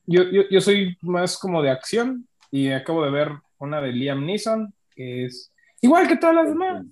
yo, 0.06 0.24
yo, 0.32 0.44
yo 0.50 0.62
soy 0.62 0.98
más 1.02 1.38
como 1.38 1.62
de 1.62 1.72
acción 1.72 2.28
y 2.52 2.70
acabo 2.72 3.04
de 3.04 3.12
ver 3.12 3.32
una 3.58 3.82
de 3.82 3.92
Liam 3.92 4.26
Neeson, 4.26 4.74
que 4.96 5.26
es 5.26 5.52
igual 5.82 6.08
que 6.08 6.18
todas 6.18 6.36
las 6.36 6.48
demás. 6.50 6.86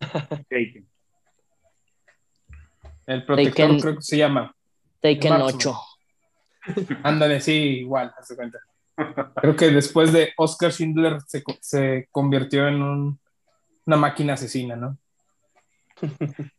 Taken. 0.48 0.88
El 3.06 3.24
protector 3.24 3.68
Taken- 3.70 3.80
creo 3.80 3.94
que 3.96 4.02
se 4.02 4.16
llama. 4.16 4.54
Taken 5.00 5.30
Marksman. 5.30 5.54
8. 5.56 5.80
Ándale, 7.04 7.40
sí, 7.40 7.52
igual, 7.52 8.12
haz 8.18 8.28
de 8.28 8.36
cuenta. 8.36 8.58
Creo 9.36 9.56
que 9.56 9.70
después 9.70 10.12
de 10.12 10.32
Oscar 10.36 10.72
Schindler 10.72 11.20
se, 11.26 11.42
se 11.60 12.08
convirtió 12.10 12.66
en 12.68 12.82
un- 12.82 13.20
una 13.86 13.96
máquina 13.96 14.32
asesina, 14.34 14.74
¿no? 14.76 14.98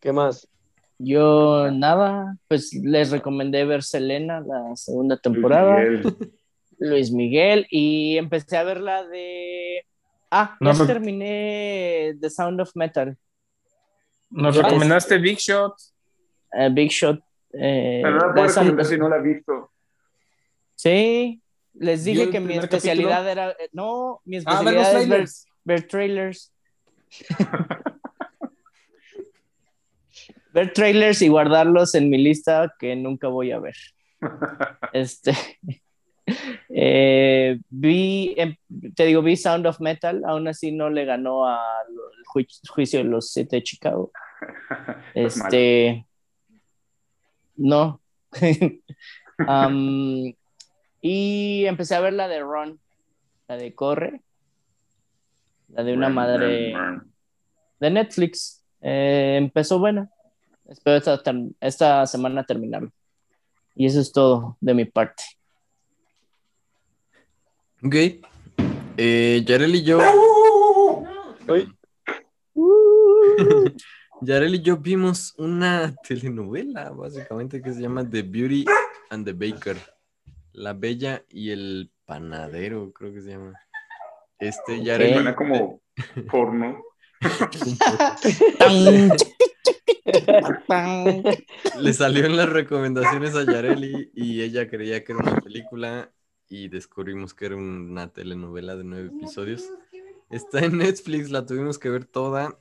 ¿Qué 0.00 0.12
más? 0.12 0.48
Yo 0.98 1.70
nada, 1.72 2.36
pues 2.48 2.72
les 2.74 3.10
recomendé 3.10 3.64
ver 3.64 3.82
Selena, 3.82 4.40
la 4.40 4.76
segunda 4.76 5.16
temporada, 5.16 5.80
Luis 5.82 6.04
Miguel. 6.04 6.32
Luis 6.78 7.10
Miguel, 7.12 7.66
y 7.70 8.16
empecé 8.18 8.56
a 8.56 8.64
ver 8.64 8.80
la 8.80 9.04
de... 9.04 9.84
Ah, 10.30 10.56
No, 10.60 10.72
ya 10.72 10.78
no. 10.78 10.86
terminé 10.86 12.14
The 12.20 12.30
Sound 12.30 12.60
of 12.60 12.70
Metal, 12.74 13.16
Nos 14.30 14.56
recomendaste 14.56 15.18
Big 15.18 15.38
Shot. 15.38 15.74
eh, 16.52 16.68
Big 16.72 16.90
Shot. 16.90 17.18
eh, 17.52 18.00
Pero 18.02 18.16
no 18.16 18.20
la 18.20 18.26
la 18.28 18.34
puedo 18.34 18.48
Sound- 18.48 18.54
recomendar 18.70 18.86
si 18.86 18.98
no 18.98 19.08
la 19.08 19.16
he 19.16 19.22
visto. 19.22 19.70
Sí, 20.84 21.40
les 21.72 22.04
¿Vio 22.04 22.12
dije 22.14 22.30
que 22.30 22.40
mi 22.40 22.58
especialidad 22.58 23.26
era... 23.26 23.52
eh, 23.52 23.70
No, 23.72 24.20
mi 24.26 24.36
Ah, 24.36 24.40
especialidad 24.40 25.00
es 25.00 25.08
ver, 25.08 25.10
trailers. 25.16 25.46
ver 25.64 25.86
trailers. 25.88 26.52
ver 30.52 30.72
trailers 30.74 31.22
y 31.22 31.28
guardarlos 31.28 31.94
en 31.94 32.10
mi 32.10 32.18
lista 32.18 32.74
que 32.78 32.94
nunca 32.96 33.28
voy 33.28 33.50
a 33.52 33.60
ver. 33.60 33.76
Este, 34.92 35.32
eh, 36.68 37.58
vi, 37.70 38.34
em, 38.36 38.54
te 38.94 39.06
digo, 39.06 39.22
vi 39.22 39.38
Sound 39.38 39.66
of 39.66 39.80
Metal, 39.80 40.22
aún 40.26 40.48
así 40.48 40.70
no 40.70 40.90
le 40.90 41.06
ganó 41.06 41.46
al 41.46 41.86
juicio 42.68 42.98
de 42.98 43.04
los 43.04 43.30
siete 43.30 43.56
de 43.56 43.62
Chicago. 43.62 44.12
Este, 45.14 46.04
no. 47.56 48.02
Y 51.06 51.66
empecé 51.66 51.94
a 51.94 52.00
ver 52.00 52.14
la 52.14 52.28
de 52.28 52.40
Ron, 52.40 52.80
la 53.46 53.58
de 53.58 53.74
Corre, 53.74 54.22
la 55.68 55.84
de 55.84 55.92
una 55.92 56.08
madre 56.08 56.74
de 57.78 57.90
Netflix. 57.90 58.64
Eh, 58.80 59.34
empezó 59.36 59.78
buena. 59.78 60.08
Espero 60.66 60.96
esta, 60.96 61.20
esta 61.60 62.06
semana 62.06 62.42
terminarlo. 62.44 62.90
Y 63.74 63.84
eso 63.84 64.00
es 64.00 64.12
todo 64.12 64.56
de 64.62 64.72
mi 64.72 64.86
parte. 64.86 65.24
Ok. 67.84 67.96
Eh, 68.96 69.42
Yarel 69.44 69.74
y 69.74 69.82
yo. 69.82 69.98
Yarel 74.22 74.54
y 74.54 74.62
yo 74.62 74.78
vimos 74.78 75.34
una 75.36 75.94
telenovela, 75.96 76.88
básicamente, 76.92 77.60
que 77.60 77.74
se 77.74 77.82
llama 77.82 78.08
The 78.08 78.22
Beauty 78.22 78.64
and 79.10 79.26
the 79.26 79.34
Baker. 79.34 79.76
La 80.54 80.72
Bella 80.72 81.24
y 81.28 81.50
el 81.50 81.90
Panadero, 82.06 82.92
creo 82.92 83.12
que 83.12 83.20
se 83.20 83.30
llama. 83.30 83.52
Este, 84.38 84.82
Yarel. 84.82 85.14
Suena 85.14 85.34
como 85.36 85.82
porno. 86.30 86.82
Le 91.80 91.92
salió 91.92 92.26
en 92.26 92.36
las 92.36 92.48
recomendaciones 92.48 93.34
a 93.34 93.44
Yareli 93.44 94.12
y 94.14 94.42
ella 94.42 94.68
creía 94.68 95.02
que 95.02 95.12
era 95.12 95.22
una 95.22 95.40
película 95.40 96.12
y 96.48 96.68
descubrimos 96.68 97.34
que 97.34 97.46
era 97.46 97.56
una 97.56 98.12
telenovela 98.12 98.76
de 98.76 98.84
nueve 98.84 99.10
episodios. 99.16 99.64
Está 100.30 100.60
en 100.60 100.78
Netflix, 100.78 101.30
la 101.30 101.46
tuvimos 101.46 101.78
que 101.78 101.90
ver 101.90 102.04
toda 102.04 102.60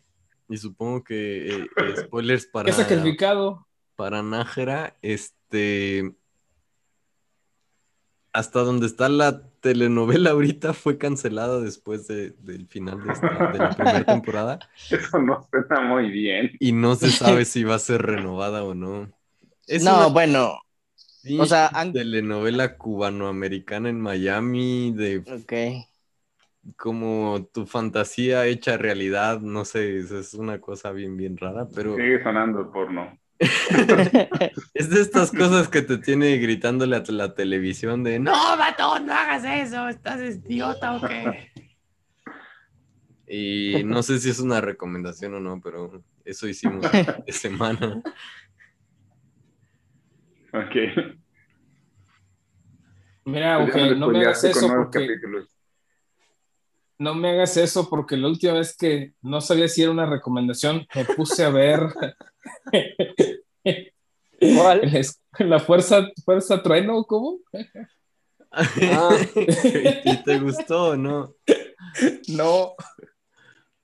y 0.49 0.57
supongo 0.57 1.03
que 1.03 1.47
eh, 1.47 1.67
eh, 1.75 1.95
spoilers 1.97 2.47
para, 2.47 2.65
¿Qué 2.65 2.73
sacrificado? 2.73 3.67
para 3.95 4.23
Nájera, 4.23 4.97
este... 5.01 6.15
Hasta 8.33 8.61
donde 8.61 8.87
está 8.87 9.09
la 9.09 9.47
telenovela 9.61 10.31
ahorita 10.31 10.73
fue 10.73 10.97
cancelada 10.97 11.59
después 11.61 12.07
de- 12.07 12.31
del 12.31 12.67
final 12.67 13.03
de, 13.03 13.11
esta- 13.13 13.43
de 13.45 13.59
la 13.59 13.73
primera 13.75 14.07
temporada 14.07 14.65
Eso 14.89 15.19
no 15.19 15.47
suena 15.51 15.81
muy 15.81 16.09
bien. 16.11 16.51
y 16.59 16.71
no 16.71 16.95
se 16.95 17.11
sabe 17.11 17.45
si 17.45 17.63
va 17.63 17.75
a 17.75 17.79
ser 17.79 18.01
renovada 18.01 18.63
o 18.63 18.73
no. 18.73 19.11
Es 19.67 19.87
No, 19.87 19.89
una 19.89 20.11
bueno, 20.11 20.59
o 21.37 21.45
sea, 21.45 21.67
han- 21.73 21.93
telenovela 21.93 22.77
cubanoamericana 22.77 23.87
en 23.89 24.01
Miami, 24.01 24.91
de 24.91 25.25
ok. 25.25 25.53
como 26.77 27.45
tu 27.53 27.65
fantasía 27.65 28.45
hecha 28.47 28.77
realidad, 28.77 29.39
no 29.41 29.65
sé, 29.65 29.97
es- 29.99 30.11
es 30.11 30.33
una 30.33 30.59
cosa 30.61 30.91
bien, 30.91 31.17
bien 31.17 31.37
rara, 31.37 31.67
pero 31.73 32.05
Sigue 32.05 32.21
sonando 32.23 32.71
porno. 32.71 33.17
es 34.73 34.89
de 34.89 35.01
estas 35.01 35.31
cosas 35.31 35.67
que 35.67 35.81
te 35.81 35.97
tiene 35.97 36.37
gritándole 36.37 36.95
a 36.95 37.03
la 37.07 37.33
televisión 37.33 38.03
de 38.03 38.19
no, 38.19 38.31
vato, 38.31 38.99
no 38.99 39.13
hagas 39.13 39.43
eso, 39.45 39.87
estás 39.89 40.19
idiota 40.21 40.95
o 40.95 41.01
qué. 41.01 41.51
Y 43.27 43.83
no 43.83 44.03
sé 44.03 44.19
si 44.19 44.29
es 44.29 44.39
una 44.39 44.61
recomendación 44.61 45.33
o 45.35 45.39
no, 45.39 45.59
pero 45.61 46.03
eso 46.23 46.47
hicimos 46.47 46.83
de 47.25 47.33
semana. 47.33 48.01
Ok. 50.53 50.75
Mira, 53.25 53.57
Ya 53.57 53.63
Eugenio, 53.63 53.95
no 53.95 54.09
me 54.09 54.19
hagas 54.19 54.43
eso 54.43 54.67
porque 54.67 55.07
capítulos. 55.07 55.47
no 56.99 57.15
me 57.15 57.31
hagas 57.31 57.57
eso 57.57 57.89
porque 57.89 58.17
la 58.17 58.27
última 58.27 58.53
vez 58.53 58.75
que 58.77 59.13
no 59.21 59.41
sabía 59.41 59.67
si 59.67 59.81
era 59.81 59.91
una 59.91 60.05
recomendación, 60.05 60.85
me 60.93 61.05
puse 61.05 61.43
a 61.43 61.49
ver 61.49 61.81
¿Cuál? 64.39 64.81
la 65.39 65.59
fuerza, 65.59 66.07
fuerza 66.23 66.61
trueno, 66.61 67.03
¿cómo? 67.05 67.39
Ah. 68.51 69.15
¿Y 70.05 70.23
te 70.23 70.39
gustó 70.39 70.89
o 70.89 70.95
no? 70.95 71.35
No, 72.27 72.75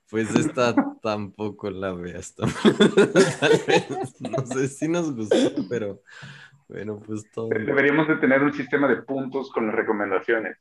Pues 0.10 0.34
esta 0.36 0.76
tampoco 1.02 1.69
la 1.69 1.94
veas. 1.94 2.34
Tal 2.36 2.49
vez, 3.68 4.22
no 4.22 4.45
sé 4.45 4.68
si 4.68 4.88
nos 4.88 5.15
gustó, 5.15 5.68
pero 5.69 6.02
bueno, 6.68 6.99
pues 6.99 7.30
todo. 7.31 7.49
Deberíamos 7.49 8.07
de 8.07 8.15
tener 8.18 8.41
un 8.41 8.53
sistema 8.53 8.88
de 8.88 8.98
puntos 8.98 9.52
con 9.52 9.68
las 9.68 9.76
recomendaciones. 9.76 10.57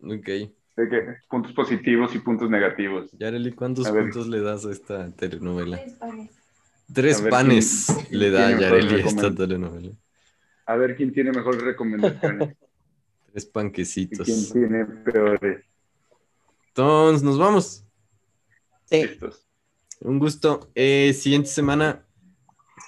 Ok. 0.00 0.26
De 0.74 0.88
que 0.88 1.16
puntos 1.28 1.52
positivos 1.52 2.14
y 2.14 2.20
puntos 2.20 2.48
negativos. 2.48 3.10
Yareli, 3.12 3.52
¿cuántos 3.52 3.88
puntos 3.88 4.26
le 4.28 4.40
das 4.40 4.64
a 4.64 4.72
esta 4.72 5.10
telenovela? 5.12 5.80
Tres 6.92 7.20
A 7.24 7.28
panes 7.30 7.86
¿quién- 8.08 8.20
le 8.20 8.30
da 8.30 8.48
mejor 8.48 8.60
Yareli 8.60 8.94
a 9.02 9.06
esta 9.06 9.34
telenovela. 9.34 9.90
A 10.66 10.76
ver 10.76 10.96
quién 10.96 11.12
tiene 11.12 11.32
mejores 11.32 11.60
recomendaciones 11.62 12.56
Tres 13.32 13.44
y 13.44 13.50
panquecitos. 13.50 14.26
quién 14.26 14.52
tiene 14.52 14.84
peores. 14.84 15.64
Entonces, 16.68 17.22
nos 17.22 17.38
vamos. 17.38 17.84
Sí. 18.84 19.02
Listos. 19.06 19.46
Un 20.00 20.18
gusto. 20.18 20.70
Eh, 20.74 21.12
siguiente 21.14 21.48
semana, 21.48 22.04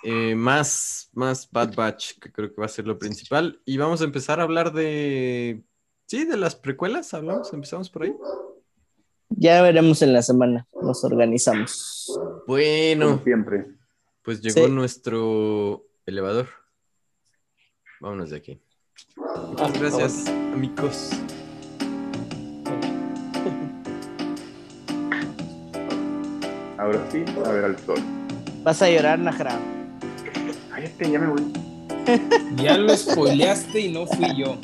eh, 0.03 0.35
más, 0.35 1.09
más 1.15 1.49
Bad 1.51 1.75
Batch, 1.75 2.19
que 2.19 2.31
creo 2.33 2.51
que 2.55 2.61
va 2.61 2.67
a 2.67 2.69
ser 2.69 2.87
lo 2.87 2.99
principal. 2.99 3.61
Y 3.65 3.77
vamos 3.79 4.01
a 4.01 4.05
empezar 4.05 4.41
a 4.41 4.43
hablar 4.45 4.73
de. 4.73 5.63
Sí, 6.07 6.25
de 6.25 6.37
las 6.37 6.55
precuelas. 6.57 7.15
Hablamos, 7.15 7.53
empezamos 7.53 7.89
por 7.89 8.03
ahí. 8.05 8.15
Ya 9.31 9.63
veremos 9.63 10.03
en 10.03 10.13
la 10.13 10.23
semana. 10.23 10.67
Nos 10.83 11.03
organizamos. 11.05 12.05
Como 12.15 12.45
Bueno, 12.47 13.21
siempre. 13.25 13.67
Pues 14.25 14.41
llegó 14.41 14.67
Sí. 14.67 14.73
nuestro 14.73 15.87
elevador. 16.07 16.49
Vámonos 18.01 18.31
de 18.31 18.37
aquí. 18.37 18.61
Muchas 19.17 19.79
gracias, 19.79 20.27
amigos. 20.29 21.11
Ahora 26.79 27.07
sí, 27.11 27.25
a 27.45 27.49
ver 27.53 27.65
al 27.65 27.79
sol. 27.79 27.99
Vas 28.63 28.83
a 28.83 28.91
llorar, 28.91 29.19
Najra. 29.19 29.59
Cállate, 30.71 31.11
ya 31.11 31.19
me 31.21 31.27
voy. 31.29 31.53
ya 32.57 32.77
lo 32.77 32.95
spoileaste 32.97 33.81
y 33.81 33.93
no 33.93 34.07
fui 34.07 34.37
yo. 34.37 34.57